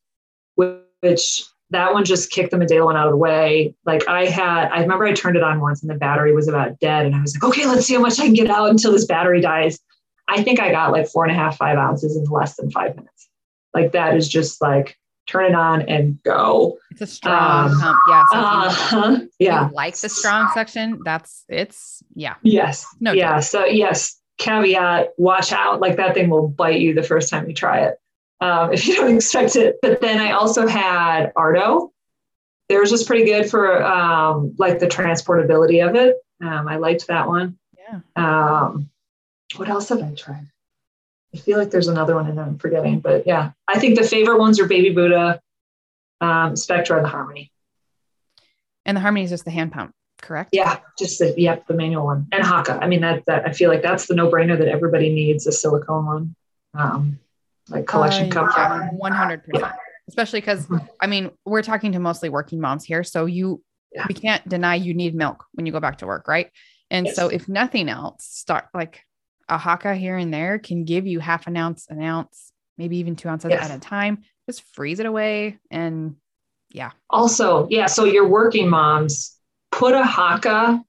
which 0.55 1.43
that 1.71 1.93
one 1.93 2.05
just 2.05 2.31
kicked 2.31 2.51
the 2.51 2.57
Medela 2.57 2.85
one 2.85 2.95
out 2.95 3.07
of 3.07 3.11
the 3.11 3.17
way. 3.17 3.75
Like 3.85 4.07
I 4.07 4.25
had, 4.25 4.69
I 4.69 4.79
remember 4.81 5.05
I 5.05 5.13
turned 5.13 5.35
it 5.35 5.43
on 5.43 5.59
once 5.59 5.81
and 5.81 5.89
the 5.89 5.95
battery 5.95 6.33
was 6.33 6.47
about 6.47 6.79
dead. 6.79 7.05
And 7.05 7.15
I 7.15 7.21
was 7.21 7.35
like, 7.35 7.43
okay, 7.43 7.65
let's 7.65 7.85
see 7.85 7.95
how 7.95 8.01
much 8.01 8.19
I 8.19 8.25
can 8.25 8.33
get 8.33 8.49
out 8.49 8.69
until 8.69 8.91
this 8.91 9.05
battery 9.05 9.41
dies. 9.41 9.79
I 10.27 10.43
think 10.43 10.59
I 10.59 10.71
got 10.71 10.91
like 10.91 11.07
four 11.07 11.25
and 11.25 11.31
a 11.31 11.35
half, 11.35 11.57
five 11.57 11.77
ounces 11.77 12.17
in 12.17 12.25
less 12.25 12.55
than 12.55 12.69
five 12.71 12.95
minutes. 12.95 13.29
Like 13.73 13.93
that 13.93 14.15
is 14.15 14.27
just 14.27 14.61
like 14.61 14.97
turn 15.27 15.45
it 15.45 15.55
on 15.55 15.83
and 15.83 16.21
go. 16.23 16.77
It's 16.91 17.01
a 17.01 17.07
strong 17.07 17.71
um, 17.71 17.79
pump. 17.79 17.99
Yeah. 18.07 18.23
So 18.31 18.97
uh, 18.97 19.19
yeah. 19.39 19.69
like 19.73 19.95
the 19.97 20.09
strong 20.09 20.49
section, 20.53 21.01
that's 21.03 21.43
it's 21.47 22.01
yeah. 22.15 22.35
Yes. 22.41 22.85
No. 22.99 23.11
Yeah. 23.11 23.35
Doubt. 23.35 23.43
So 23.43 23.65
yes, 23.65 24.19
caveat, 24.37 25.09
watch 25.17 25.51
out. 25.51 25.79
Like 25.79 25.97
that 25.97 26.13
thing 26.13 26.29
will 26.29 26.47
bite 26.47 26.79
you 26.79 26.93
the 26.93 27.03
first 27.03 27.29
time 27.29 27.47
you 27.47 27.53
try 27.53 27.81
it. 27.81 27.99
Um, 28.39 28.73
if 28.73 28.87
you 28.87 28.95
don't 28.95 29.15
expect 29.15 29.55
it. 29.55 29.77
But 29.81 30.01
then 30.01 30.19
I 30.19 30.31
also 30.31 30.67
had 30.67 31.31
Ardo. 31.35 31.91
Theirs 32.69 32.91
was 32.91 33.01
just 33.01 33.07
pretty 33.07 33.25
good 33.25 33.49
for 33.49 33.81
um, 33.83 34.53
like 34.57 34.79
the 34.79 34.87
transportability 34.87 35.87
of 35.87 35.95
it. 35.95 36.17
Um, 36.41 36.67
I 36.67 36.77
liked 36.77 37.07
that 37.07 37.27
one. 37.27 37.57
Yeah. 37.77 38.01
What 39.57 39.69
else 39.69 39.89
have 39.89 40.01
I 40.01 40.11
tried? 40.13 40.47
I 41.33 41.37
feel 41.37 41.57
like 41.57 41.71
there's 41.71 41.87
another 41.87 42.15
one 42.15 42.27
and 42.27 42.39
I'm 42.39 42.57
forgetting, 42.57 42.99
but 42.99 43.27
yeah, 43.27 43.51
I 43.67 43.79
think 43.79 43.97
the 43.97 44.07
favorite 44.07 44.39
ones 44.39 44.59
are 44.59 44.67
Baby 44.67 44.91
Buddha, 44.91 45.41
um, 46.21 46.55
Spectra, 46.55 46.97
and 46.97 47.05
the 47.05 47.09
Harmony. 47.09 47.51
And 48.85 48.95
the 48.95 49.01
Harmony 49.01 49.25
is 49.25 49.29
just 49.29 49.43
the 49.43 49.51
hand 49.51 49.73
pump, 49.73 49.93
correct? 50.21 50.51
Yeah, 50.53 50.79
just 50.97 51.19
the 51.19 51.33
yep, 51.37 51.67
the 51.67 51.73
manual 51.73 52.05
one, 52.05 52.27
and 52.31 52.43
Haakaa. 52.43 52.81
I 52.81 52.87
mean 52.87 53.01
that 53.01 53.23
that 53.27 53.45
I 53.45 53.51
feel 53.51 53.69
like 53.69 53.81
that's 53.81 54.07
the 54.07 54.15
no 54.15 54.31
brainer 54.31 54.57
that 54.57 54.69
everybody 54.69 55.13
needs 55.13 55.45
a 55.45 55.51
silicone 55.51 56.05
one, 56.05 56.35
um, 56.73 57.19
like 57.67 57.85
collection 57.85 58.31
uh, 58.31 58.47
cup. 58.47 58.93
One 58.93 59.11
hundred 59.11 59.43
percent. 59.43 59.73
Especially 60.07 60.39
because 60.39 60.65
mm-hmm. 60.67 60.85
I 61.01 61.07
mean 61.07 61.31
we're 61.45 61.61
talking 61.61 61.91
to 61.91 61.99
mostly 61.99 62.29
working 62.29 62.61
moms 62.61 62.85
here, 62.85 63.03
so 63.03 63.25
you 63.25 63.61
yeah. 63.93 64.05
we 64.07 64.13
can't 64.13 64.47
deny 64.47 64.75
you 64.75 64.93
need 64.93 65.13
milk 65.13 65.43
when 65.51 65.65
you 65.65 65.73
go 65.73 65.81
back 65.81 65.97
to 65.97 66.07
work, 66.07 66.29
right? 66.29 66.49
And 66.89 67.07
yes. 67.07 67.15
so 67.17 67.27
if 67.27 67.49
nothing 67.49 67.89
else, 67.89 68.23
start 68.23 68.67
like 68.73 69.03
a 69.49 69.57
Haakaa 69.57 69.97
here 69.97 70.17
and 70.17 70.33
there 70.33 70.59
can 70.59 70.83
give 70.83 71.07
you 71.07 71.19
half 71.19 71.47
an 71.47 71.57
ounce, 71.57 71.87
an 71.89 72.01
ounce, 72.01 72.51
maybe 72.77 72.97
even 72.97 73.15
two 73.15 73.29
ounces 73.29 73.51
yes. 73.51 73.69
at 73.69 73.75
a 73.75 73.79
time. 73.79 74.23
Just 74.47 74.63
freeze 74.73 74.99
it 74.99 75.05
away. 75.05 75.57
And 75.71 76.15
yeah. 76.69 76.91
Also, 77.09 77.67
yeah. 77.69 77.85
So 77.85 78.03
your 78.03 78.27
working 78.27 78.69
moms, 78.69 79.37
put 79.71 79.93
a 79.93 80.03
Haakaa 80.03 80.81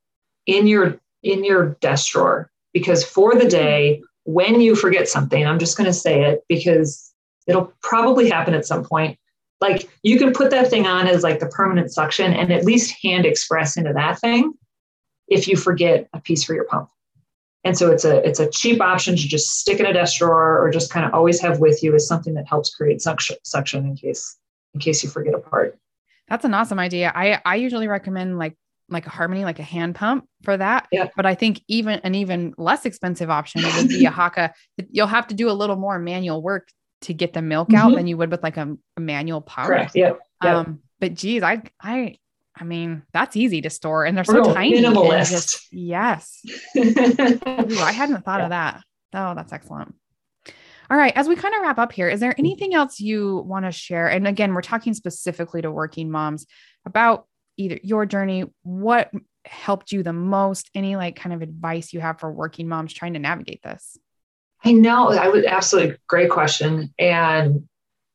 in 0.46 0.66
your 0.66 1.00
in 1.22 1.44
your 1.44 1.76
desk 1.80 2.12
drawer 2.12 2.50
because 2.72 3.04
for 3.04 3.34
the 3.34 3.48
day, 3.48 4.02
when 4.24 4.60
you 4.60 4.74
forget 4.74 5.08
something, 5.08 5.46
I'm 5.46 5.58
just 5.58 5.76
going 5.76 5.86
to 5.86 5.92
say 5.92 6.22
it 6.22 6.44
because 6.48 7.12
it'll 7.46 7.72
probably 7.82 8.28
happen 8.28 8.54
at 8.54 8.66
some 8.66 8.84
point. 8.84 9.18
Like 9.60 9.88
you 10.02 10.18
can 10.18 10.32
put 10.32 10.50
that 10.50 10.70
thing 10.70 10.86
on 10.86 11.08
as 11.08 11.22
like 11.22 11.40
the 11.40 11.48
permanent 11.48 11.92
suction 11.92 12.32
and 12.32 12.52
at 12.52 12.64
least 12.64 12.94
hand 13.02 13.26
express 13.26 13.76
into 13.76 13.92
that 13.92 14.20
thing 14.20 14.52
if 15.26 15.48
you 15.48 15.56
forget 15.56 16.08
a 16.12 16.20
piece 16.20 16.44
for 16.44 16.54
your 16.54 16.64
pump. 16.64 16.88
And 17.64 17.76
so 17.76 17.90
it's 17.90 18.04
a 18.04 18.26
it's 18.26 18.40
a 18.40 18.48
cheap 18.48 18.80
option 18.80 19.16
to 19.16 19.28
just 19.28 19.58
stick 19.58 19.80
in 19.80 19.86
a 19.86 19.92
desk 19.92 20.18
drawer 20.18 20.62
or 20.62 20.70
just 20.70 20.92
kind 20.92 21.04
of 21.04 21.12
always 21.12 21.40
have 21.40 21.58
with 21.58 21.82
you 21.82 21.94
as 21.94 22.06
something 22.06 22.34
that 22.34 22.46
helps 22.46 22.74
create 22.74 23.00
suction 23.00 23.36
suction 23.42 23.84
in 23.84 23.96
case 23.96 24.38
in 24.74 24.80
case 24.80 25.02
you 25.02 25.10
forget 25.10 25.34
a 25.34 25.38
part. 25.38 25.78
That's 26.28 26.44
an 26.44 26.54
awesome 26.54 26.78
idea. 26.78 27.12
I 27.14 27.40
I 27.44 27.56
usually 27.56 27.88
recommend 27.88 28.38
like 28.38 28.56
like 28.88 29.06
a 29.06 29.10
harmony, 29.10 29.44
like 29.44 29.58
a 29.58 29.64
hand 29.64 29.94
pump 29.94 30.26
for 30.42 30.56
that. 30.56 30.86
Yeah. 30.90 31.08
But 31.14 31.26
I 31.26 31.34
think 31.34 31.60
even 31.68 32.00
an 32.04 32.14
even 32.14 32.54
less 32.56 32.86
expensive 32.86 33.30
option 33.30 33.62
would 33.62 33.88
be 33.88 34.06
a 34.06 34.10
Haakaa. 34.10 34.52
You'll 34.90 35.06
have 35.06 35.26
to 35.28 35.34
do 35.34 35.50
a 35.50 35.52
little 35.52 35.76
more 35.76 35.98
manual 35.98 36.42
work 36.42 36.68
to 37.02 37.14
get 37.14 37.32
the 37.32 37.42
milk 37.42 37.72
out 37.74 37.88
mm-hmm. 37.88 37.96
than 37.96 38.06
you 38.06 38.16
would 38.16 38.30
with 38.30 38.42
like 38.42 38.56
a, 38.56 38.76
a 38.96 39.00
manual 39.00 39.40
pump. 39.40 39.68
Correct. 39.68 39.92
Yeah. 39.94 40.14
Yep. 40.42 40.54
Um, 40.54 40.80
but 41.00 41.14
geez, 41.14 41.42
I 41.42 41.62
I 41.80 42.16
I 42.60 42.64
mean, 42.64 43.02
that's 43.12 43.36
easy 43.36 43.60
to 43.62 43.70
store 43.70 44.04
and 44.04 44.16
they're 44.16 44.24
so 44.24 44.34
Real 44.34 44.54
tiny. 44.54 44.82
Minimalist. 44.82 45.30
Just, 45.30 45.72
yes. 45.72 46.40
Ooh, 46.76 47.80
I 47.80 47.92
hadn't 47.92 48.24
thought 48.24 48.40
yeah. 48.40 48.44
of 48.44 48.50
that. 48.50 48.82
Oh, 49.14 49.34
that's 49.34 49.52
excellent. 49.52 49.94
All 50.90 50.96
right. 50.96 51.12
As 51.16 51.28
we 51.28 51.36
kind 51.36 51.54
of 51.54 51.62
wrap 51.62 51.78
up 51.78 51.92
here, 51.92 52.08
is 52.08 52.20
there 52.20 52.32
mm-hmm. 52.32 52.40
anything 52.40 52.74
else 52.74 52.98
you 52.98 53.38
want 53.46 53.64
to 53.66 53.72
share? 53.72 54.08
And 54.08 54.26
again, 54.26 54.54
we're 54.54 54.62
talking 54.62 54.94
specifically 54.94 55.62
to 55.62 55.70
working 55.70 56.10
moms 56.10 56.46
about 56.84 57.26
either 57.56 57.78
your 57.82 58.06
journey, 58.06 58.44
what 58.62 59.10
helped 59.44 59.92
you 59.92 60.02
the 60.02 60.12
most, 60.12 60.70
any 60.74 60.96
like 60.96 61.16
kind 61.16 61.34
of 61.34 61.42
advice 61.42 61.92
you 61.92 62.00
have 62.00 62.20
for 62.20 62.32
working 62.32 62.68
moms 62.68 62.92
trying 62.92 63.14
to 63.14 63.18
navigate 63.18 63.62
this? 63.62 63.98
I 64.64 64.72
know 64.72 65.10
I 65.10 65.28
would 65.28 65.44
absolutely 65.44 65.96
great 66.08 66.30
question. 66.30 66.92
And 66.98 67.68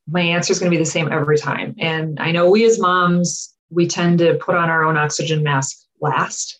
my 0.07 0.21
answer 0.21 0.51
is 0.51 0.59
going 0.59 0.71
to 0.71 0.77
be 0.77 0.83
the 0.83 0.89
same 0.89 1.11
every 1.11 1.37
time. 1.37 1.75
And 1.79 2.19
I 2.19 2.31
know 2.31 2.49
we 2.49 2.65
as 2.65 2.79
moms, 2.79 3.52
we 3.73 3.87
tend 3.87 4.19
to 4.19 4.35
put 4.35 4.55
on 4.55 4.69
our 4.69 4.83
own 4.83 4.97
oxygen 4.97 5.43
mask 5.43 5.85
last. 5.99 6.59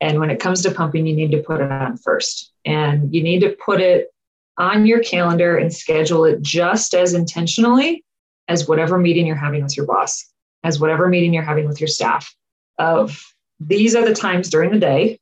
And 0.00 0.20
when 0.20 0.30
it 0.30 0.40
comes 0.40 0.62
to 0.62 0.70
pumping, 0.70 1.06
you 1.06 1.14
need 1.14 1.30
to 1.30 1.42
put 1.42 1.60
it 1.60 1.70
on 1.70 1.96
first. 1.96 2.52
And 2.64 3.14
you 3.14 3.22
need 3.22 3.40
to 3.40 3.56
put 3.64 3.80
it 3.80 4.12
on 4.58 4.86
your 4.86 5.02
calendar 5.02 5.56
and 5.56 5.72
schedule 5.72 6.24
it 6.24 6.42
just 6.42 6.94
as 6.94 7.14
intentionally 7.14 8.04
as 8.48 8.68
whatever 8.68 8.98
meeting 8.98 9.26
you're 9.26 9.36
having 9.36 9.62
with 9.62 9.76
your 9.76 9.86
boss 9.86 10.30
as 10.62 10.80
whatever 10.80 11.08
meeting 11.08 11.34
you're 11.34 11.42
having 11.42 11.66
with 11.66 11.80
your 11.80 11.88
staff 11.88 12.34
of 12.78 13.24
these 13.60 13.94
are 13.94 14.04
the 14.04 14.14
times 14.14 14.48
during 14.48 14.70
the 14.70 14.78
day 14.78 15.18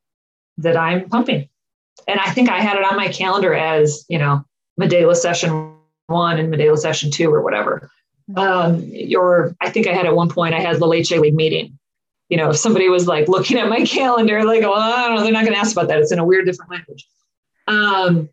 that 0.58 0.76
I'm 0.76 1.08
pumping. 1.08 1.48
And 2.08 2.18
I 2.20 2.30
think 2.30 2.48
I 2.48 2.60
had 2.60 2.76
it 2.76 2.84
on 2.84 2.96
my 2.96 3.08
calendar 3.08 3.54
as, 3.54 4.04
you 4.08 4.18
know, 4.18 4.44
Medela 4.80 5.14
session 5.14 5.74
one 6.06 6.38
and 6.38 6.52
Medela 6.52 6.78
session 6.78 7.10
two 7.10 7.32
or 7.32 7.42
whatever. 7.42 7.90
Um, 8.36 8.82
your, 8.84 9.54
I 9.60 9.70
think 9.70 9.86
I 9.86 9.92
had 9.92 10.06
at 10.06 10.14
one 10.14 10.28
point, 10.28 10.54
I 10.54 10.60
had 10.60 10.78
the 10.78 10.86
Leche 10.86 11.12
League 11.12 11.34
meeting. 11.34 11.78
You 12.28 12.38
know, 12.38 12.50
if 12.50 12.56
somebody 12.56 12.88
was 12.88 13.06
like 13.06 13.28
looking 13.28 13.58
at 13.58 13.68
my 13.68 13.84
calendar, 13.86 14.44
like, 14.44 14.62
well, 14.62 14.74
I 14.74 15.06
don't 15.06 15.16
know, 15.16 15.22
they're 15.22 15.32
not 15.32 15.44
going 15.44 15.54
to 15.54 15.60
ask 15.60 15.72
about 15.72 15.88
that. 15.88 15.98
It's 15.98 16.12
in 16.12 16.18
a 16.18 16.24
weird, 16.24 16.46
different 16.46 16.70
language. 16.70 17.06
Um, 17.66 18.28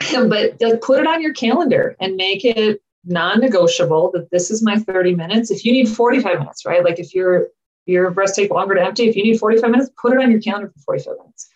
but 0.28 0.58
put 0.80 1.00
it 1.00 1.06
on 1.06 1.20
your 1.20 1.34
calendar 1.34 1.96
and 2.00 2.16
make 2.16 2.44
it 2.44 2.80
non-negotiable 3.04 4.10
that 4.12 4.30
this 4.30 4.50
is 4.50 4.62
my 4.62 4.76
30 4.78 5.14
minutes 5.14 5.50
if 5.50 5.64
you 5.64 5.72
need 5.72 5.88
45 5.88 6.38
minutes 6.38 6.66
right 6.66 6.84
like 6.84 6.98
if 6.98 7.14
your 7.14 7.48
your 7.86 8.10
breasts 8.10 8.36
take 8.36 8.50
longer 8.50 8.74
to 8.74 8.82
empty 8.82 9.08
if 9.08 9.16
you 9.16 9.22
need 9.22 9.38
45 9.38 9.70
minutes 9.70 9.90
put 10.00 10.12
it 10.12 10.20
on 10.20 10.30
your 10.30 10.40
calendar 10.40 10.68
for 10.68 10.80
45 10.80 11.14
minutes 11.18 11.48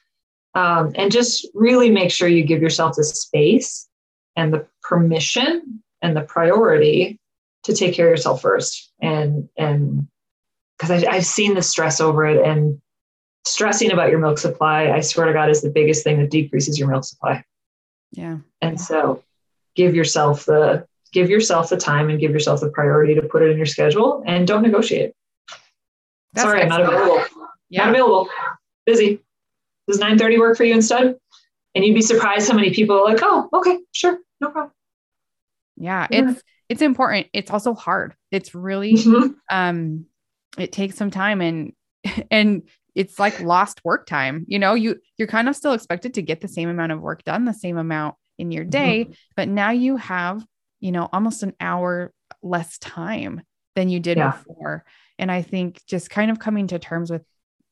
um, 0.54 0.92
and 0.94 1.12
just 1.12 1.46
really 1.52 1.90
make 1.90 2.10
sure 2.10 2.28
you 2.28 2.44
give 2.44 2.62
yourself 2.62 2.96
the 2.96 3.04
space 3.04 3.88
and 4.36 4.54
the 4.54 4.66
permission 4.82 5.82
and 6.00 6.16
the 6.16 6.22
priority 6.22 7.20
to 7.64 7.74
take 7.74 7.94
care 7.94 8.06
of 8.06 8.10
yourself 8.10 8.40
first 8.40 8.92
and 9.00 9.48
and 9.56 10.06
because 10.78 11.04
I've 11.04 11.26
seen 11.26 11.54
the 11.54 11.62
stress 11.62 12.00
over 12.00 12.26
it 12.26 12.44
and 12.44 12.80
stressing 13.46 13.92
about 13.92 14.08
your 14.08 14.18
milk 14.18 14.38
supply 14.38 14.90
i 14.90 15.00
swear 15.00 15.26
to 15.26 15.32
god 15.34 15.50
is 15.50 15.60
the 15.60 15.68
biggest 15.68 16.02
thing 16.02 16.18
that 16.18 16.30
decreases 16.30 16.78
your 16.78 16.88
milk 16.88 17.04
supply 17.04 17.44
yeah 18.12 18.38
and 18.62 18.80
so 18.80 19.22
give 19.74 19.94
yourself 19.94 20.46
the 20.46 20.86
give 21.14 21.30
yourself 21.30 21.70
the 21.70 21.76
time 21.76 22.10
and 22.10 22.20
give 22.20 22.32
yourself 22.32 22.60
the 22.60 22.68
priority 22.68 23.14
to 23.14 23.22
put 23.22 23.40
it 23.40 23.50
in 23.50 23.56
your 23.56 23.66
schedule 23.66 24.22
and 24.26 24.46
don't 24.46 24.62
negotiate. 24.62 25.12
That's 26.34 26.48
Sorry, 26.48 26.62
excellent. 26.62 26.82
I'm 26.82 26.90
not 26.90 27.02
available. 27.02 27.24
Yeah. 27.70 27.84
Not 27.84 27.90
available. 27.90 28.28
Busy. 28.84 29.20
Does 29.86 30.00
9:30 30.00 30.38
work 30.38 30.56
for 30.56 30.64
you 30.64 30.74
instead? 30.74 31.16
And 31.74 31.84
you'd 31.84 31.94
be 31.94 32.02
surprised 32.02 32.48
how 32.50 32.56
many 32.56 32.74
people 32.74 32.96
are 32.96 33.04
like, 33.04 33.20
oh, 33.22 33.48
okay, 33.52 33.78
sure, 33.92 34.18
no 34.40 34.50
problem. 34.50 34.72
Yeah, 35.76 36.06
yeah. 36.10 36.30
it's 36.30 36.42
it's 36.68 36.82
important. 36.82 37.28
It's 37.32 37.50
also 37.50 37.74
hard. 37.74 38.14
It's 38.30 38.54
really 38.54 38.94
mm-hmm. 38.94 39.32
um 39.50 40.06
it 40.58 40.72
takes 40.72 40.96
some 40.96 41.10
time 41.10 41.40
and 41.40 41.72
and 42.30 42.62
it's 42.94 43.18
like 43.18 43.40
lost 43.40 43.84
work 43.84 44.06
time. 44.06 44.44
You 44.48 44.58
know, 44.58 44.74
you 44.74 45.00
you're 45.18 45.28
kind 45.28 45.48
of 45.48 45.56
still 45.56 45.72
expected 45.72 46.14
to 46.14 46.22
get 46.22 46.40
the 46.40 46.48
same 46.48 46.68
amount 46.68 46.92
of 46.92 47.00
work 47.00 47.24
done, 47.24 47.44
the 47.44 47.54
same 47.54 47.76
amount 47.76 48.16
in 48.38 48.50
your 48.50 48.64
day, 48.64 49.04
mm-hmm. 49.04 49.12
but 49.36 49.48
now 49.48 49.70
you 49.70 49.96
have 49.96 50.44
you 50.84 50.92
know, 50.92 51.08
almost 51.14 51.42
an 51.42 51.54
hour 51.60 52.12
less 52.42 52.76
time 52.76 53.40
than 53.74 53.88
you 53.88 54.00
did 54.00 54.18
yeah. 54.18 54.32
before. 54.32 54.84
And 55.18 55.32
I 55.32 55.40
think 55.40 55.80
just 55.86 56.10
kind 56.10 56.30
of 56.30 56.38
coming 56.38 56.66
to 56.66 56.78
terms 56.78 57.10
with 57.10 57.24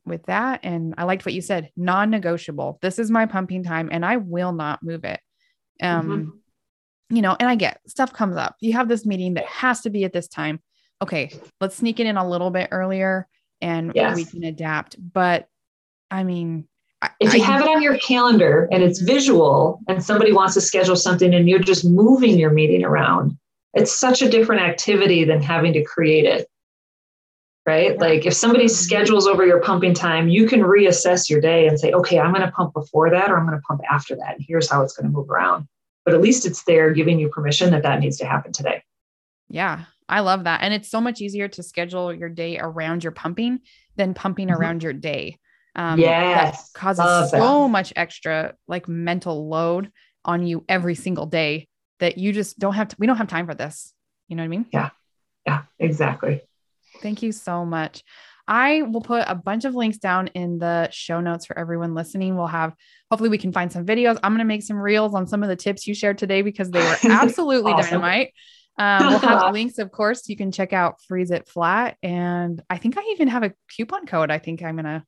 with 0.06 0.24
that 0.24 0.60
and 0.64 0.94
I 0.96 1.04
liked 1.04 1.26
what 1.26 1.34
you 1.34 1.42
said, 1.42 1.70
non-negotiable. 1.76 2.78
This 2.80 2.98
is 2.98 3.10
my 3.10 3.26
pumping 3.26 3.64
time 3.64 3.90
and 3.92 4.04
I 4.04 4.16
will 4.16 4.52
not 4.52 4.82
move 4.82 5.04
it. 5.04 5.20
Um 5.82 6.08
mm-hmm. 6.08 6.30
You 7.12 7.20
know, 7.20 7.36
and 7.38 7.48
I 7.48 7.56
get 7.56 7.80
stuff 7.86 8.12
comes 8.12 8.36
up. 8.36 8.56
You 8.60 8.72
have 8.72 8.88
this 8.88 9.04
meeting 9.04 9.34
that 9.34 9.44
has 9.44 9.82
to 9.82 9.90
be 9.90 10.04
at 10.04 10.14
this 10.14 10.28
time. 10.28 10.60
Okay, 11.02 11.30
let's 11.60 11.76
sneak 11.76 12.00
it 12.00 12.06
in 12.06 12.16
a 12.16 12.28
little 12.28 12.50
bit 12.50 12.68
earlier 12.72 13.28
and 13.60 13.92
yes. 13.94 14.16
we 14.16 14.24
can 14.24 14.44
adapt. 14.44 14.96
But 15.12 15.46
I 16.10 16.24
mean, 16.24 16.66
if 17.20 17.34
you 17.34 17.42
I, 17.42 17.44
have 17.44 17.60
it 17.60 17.68
on 17.68 17.82
your 17.82 17.98
calendar 17.98 18.66
and 18.72 18.82
it's 18.82 19.00
visual 19.00 19.80
and 19.88 20.02
somebody 20.02 20.32
wants 20.32 20.54
to 20.54 20.62
schedule 20.62 20.96
something 20.96 21.34
and 21.34 21.48
you're 21.48 21.58
just 21.58 21.84
moving 21.84 22.38
your 22.38 22.50
meeting 22.50 22.82
around, 22.82 23.36
it's 23.74 23.94
such 23.94 24.22
a 24.22 24.30
different 24.30 24.62
activity 24.62 25.24
than 25.24 25.42
having 25.42 25.74
to 25.74 25.84
create 25.84 26.24
it. 26.24 26.48
Right? 27.66 27.98
Like 27.98 28.24
if 28.24 28.32
somebody 28.32 28.64
mm-hmm. 28.64 28.72
schedules 28.74 29.26
over 29.26 29.44
your 29.44 29.60
pumping 29.60 29.92
time, 29.94 30.28
you 30.28 30.46
can 30.48 30.60
reassess 30.60 31.28
your 31.28 31.42
day 31.42 31.68
and 31.68 31.78
say, 31.78 31.92
okay, 31.92 32.18
I'm 32.18 32.32
going 32.32 32.44
to 32.44 32.50
pump 32.50 32.72
before 32.72 33.10
that 33.10 33.30
or 33.30 33.38
I'm 33.38 33.46
going 33.46 33.58
to 33.58 33.62
pump 33.62 33.82
after 33.88 34.16
that. 34.16 34.36
And 34.36 34.44
here's 34.48 34.70
how 34.70 34.82
it's 34.82 34.96
going 34.96 35.06
to 35.06 35.12
move 35.12 35.30
around. 35.30 35.68
But 36.04 36.14
at 36.14 36.20
least 36.20 36.46
it's 36.46 36.64
there 36.64 36.92
giving 36.92 37.18
you 37.18 37.28
permission 37.28 37.70
that 37.70 37.82
that 37.84 38.00
needs 38.00 38.18
to 38.18 38.26
happen 38.26 38.52
today. 38.52 38.82
Yeah, 39.48 39.84
I 40.08 40.20
love 40.20 40.44
that. 40.44 40.62
And 40.62 40.74
it's 40.74 40.90
so 40.90 41.00
much 41.00 41.20
easier 41.20 41.48
to 41.48 41.62
schedule 41.62 42.12
your 42.12 42.28
day 42.28 42.58
around 42.58 43.04
your 43.04 43.12
pumping 43.12 43.60
than 43.96 44.14
pumping 44.14 44.48
mm-hmm. 44.48 44.60
around 44.60 44.82
your 44.82 44.92
day 44.92 45.38
um, 45.74 45.98
yes, 45.98 46.70
that 46.72 46.78
causes 46.78 47.30
so 47.30 47.68
much 47.68 47.92
extra 47.96 48.54
like 48.68 48.88
mental 48.88 49.48
load 49.48 49.90
on 50.24 50.46
you 50.46 50.64
every 50.68 50.94
single 50.94 51.26
day 51.26 51.68
that 51.98 52.18
you 52.18 52.32
just 52.32 52.58
don't 52.58 52.74
have 52.74 52.88
to, 52.88 52.96
we 52.98 53.06
don't 53.06 53.16
have 53.16 53.28
time 53.28 53.46
for 53.46 53.54
this. 53.54 53.94
You 54.28 54.36
know 54.36 54.42
what 54.42 54.46
I 54.46 54.48
mean? 54.48 54.66
Yeah. 54.72 54.90
Yeah, 55.46 55.62
exactly. 55.78 56.42
Thank 57.00 57.22
you 57.22 57.32
so 57.32 57.64
much. 57.64 58.04
I 58.52 58.82
will 58.82 59.00
put 59.00 59.24
a 59.26 59.34
bunch 59.34 59.64
of 59.64 59.74
links 59.74 59.96
down 59.96 60.26
in 60.34 60.58
the 60.58 60.90
show 60.90 61.22
notes 61.22 61.46
for 61.46 61.58
everyone 61.58 61.94
listening. 61.94 62.36
We'll 62.36 62.48
have, 62.48 62.74
hopefully, 63.10 63.30
we 63.30 63.38
can 63.38 63.50
find 63.50 63.72
some 63.72 63.86
videos. 63.86 64.18
I'm 64.22 64.32
going 64.32 64.40
to 64.40 64.44
make 64.44 64.62
some 64.62 64.76
reels 64.76 65.14
on 65.14 65.26
some 65.26 65.42
of 65.42 65.48
the 65.48 65.56
tips 65.56 65.86
you 65.86 65.94
shared 65.94 66.18
today 66.18 66.42
because 66.42 66.70
they 66.70 66.80
were 66.80 66.96
absolutely 67.10 67.72
awesome. 67.72 68.02
dynamite. 68.02 68.34
Um, 68.76 69.06
we'll 69.06 69.18
have 69.20 69.52
links, 69.54 69.78
of 69.78 69.90
course. 69.90 70.28
You 70.28 70.36
can 70.36 70.52
check 70.52 70.74
out 70.74 71.00
Freeze 71.08 71.30
It 71.30 71.48
Flat. 71.48 71.96
And 72.02 72.62
I 72.68 72.76
think 72.76 72.98
I 72.98 73.02
even 73.12 73.28
have 73.28 73.42
a 73.42 73.54
coupon 73.74 74.04
code. 74.04 74.30
I 74.30 74.38
think 74.38 74.62
I'm 74.62 74.74
going 74.74 74.84
to 74.84 75.02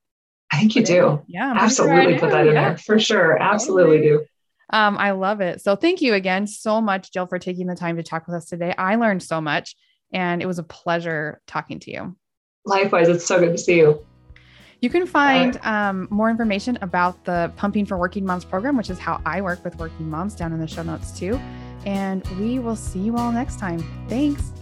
I 0.50 0.60
think 0.60 0.74
you 0.74 0.82
do. 0.82 1.22
Yeah. 1.26 1.52
Absolutely 1.54 2.12
sure 2.12 2.20
put 2.20 2.30
that 2.30 2.46
in 2.46 2.54
yeah. 2.54 2.68
there 2.68 2.78
for 2.78 2.98
sure. 2.98 3.36
Absolutely 3.36 4.00
do. 4.00 4.24
Um, 4.70 4.96
I 4.96 5.10
love 5.10 5.42
it. 5.42 5.60
So 5.60 5.76
thank 5.76 6.00
you 6.00 6.14
again 6.14 6.46
so 6.46 6.80
much, 6.80 7.12
Jill, 7.12 7.26
for 7.26 7.38
taking 7.38 7.66
the 7.66 7.74
time 7.74 7.98
to 7.98 8.02
talk 8.02 8.26
with 8.26 8.36
us 8.36 8.46
today. 8.46 8.74
I 8.78 8.94
learned 8.94 9.22
so 9.22 9.42
much 9.42 9.76
and 10.14 10.40
it 10.40 10.46
was 10.46 10.58
a 10.58 10.62
pleasure 10.62 11.42
talking 11.46 11.80
to 11.80 11.90
you. 11.90 12.16
Likewise, 12.64 13.08
it's 13.08 13.24
so 13.24 13.38
good 13.38 13.52
to 13.52 13.58
see 13.58 13.76
you. 13.76 14.04
You 14.80 14.90
can 14.90 15.06
find 15.06 15.58
um, 15.62 16.08
more 16.10 16.28
information 16.28 16.76
about 16.82 17.24
the 17.24 17.50
Pumping 17.56 17.86
for 17.86 17.96
Working 17.96 18.26
Moms 18.26 18.44
program, 18.44 18.76
which 18.76 18.90
is 18.90 18.98
how 18.98 19.20
I 19.24 19.40
work 19.40 19.64
with 19.64 19.76
working 19.76 20.10
moms, 20.10 20.34
down 20.34 20.52
in 20.52 20.60
the 20.60 20.68
show 20.68 20.82
notes 20.82 21.18
too. 21.18 21.40
And 21.86 22.26
we 22.38 22.58
will 22.58 22.76
see 22.76 22.98
you 22.98 23.16
all 23.16 23.32
next 23.32 23.58
time. 23.58 23.82
Thanks. 24.08 24.52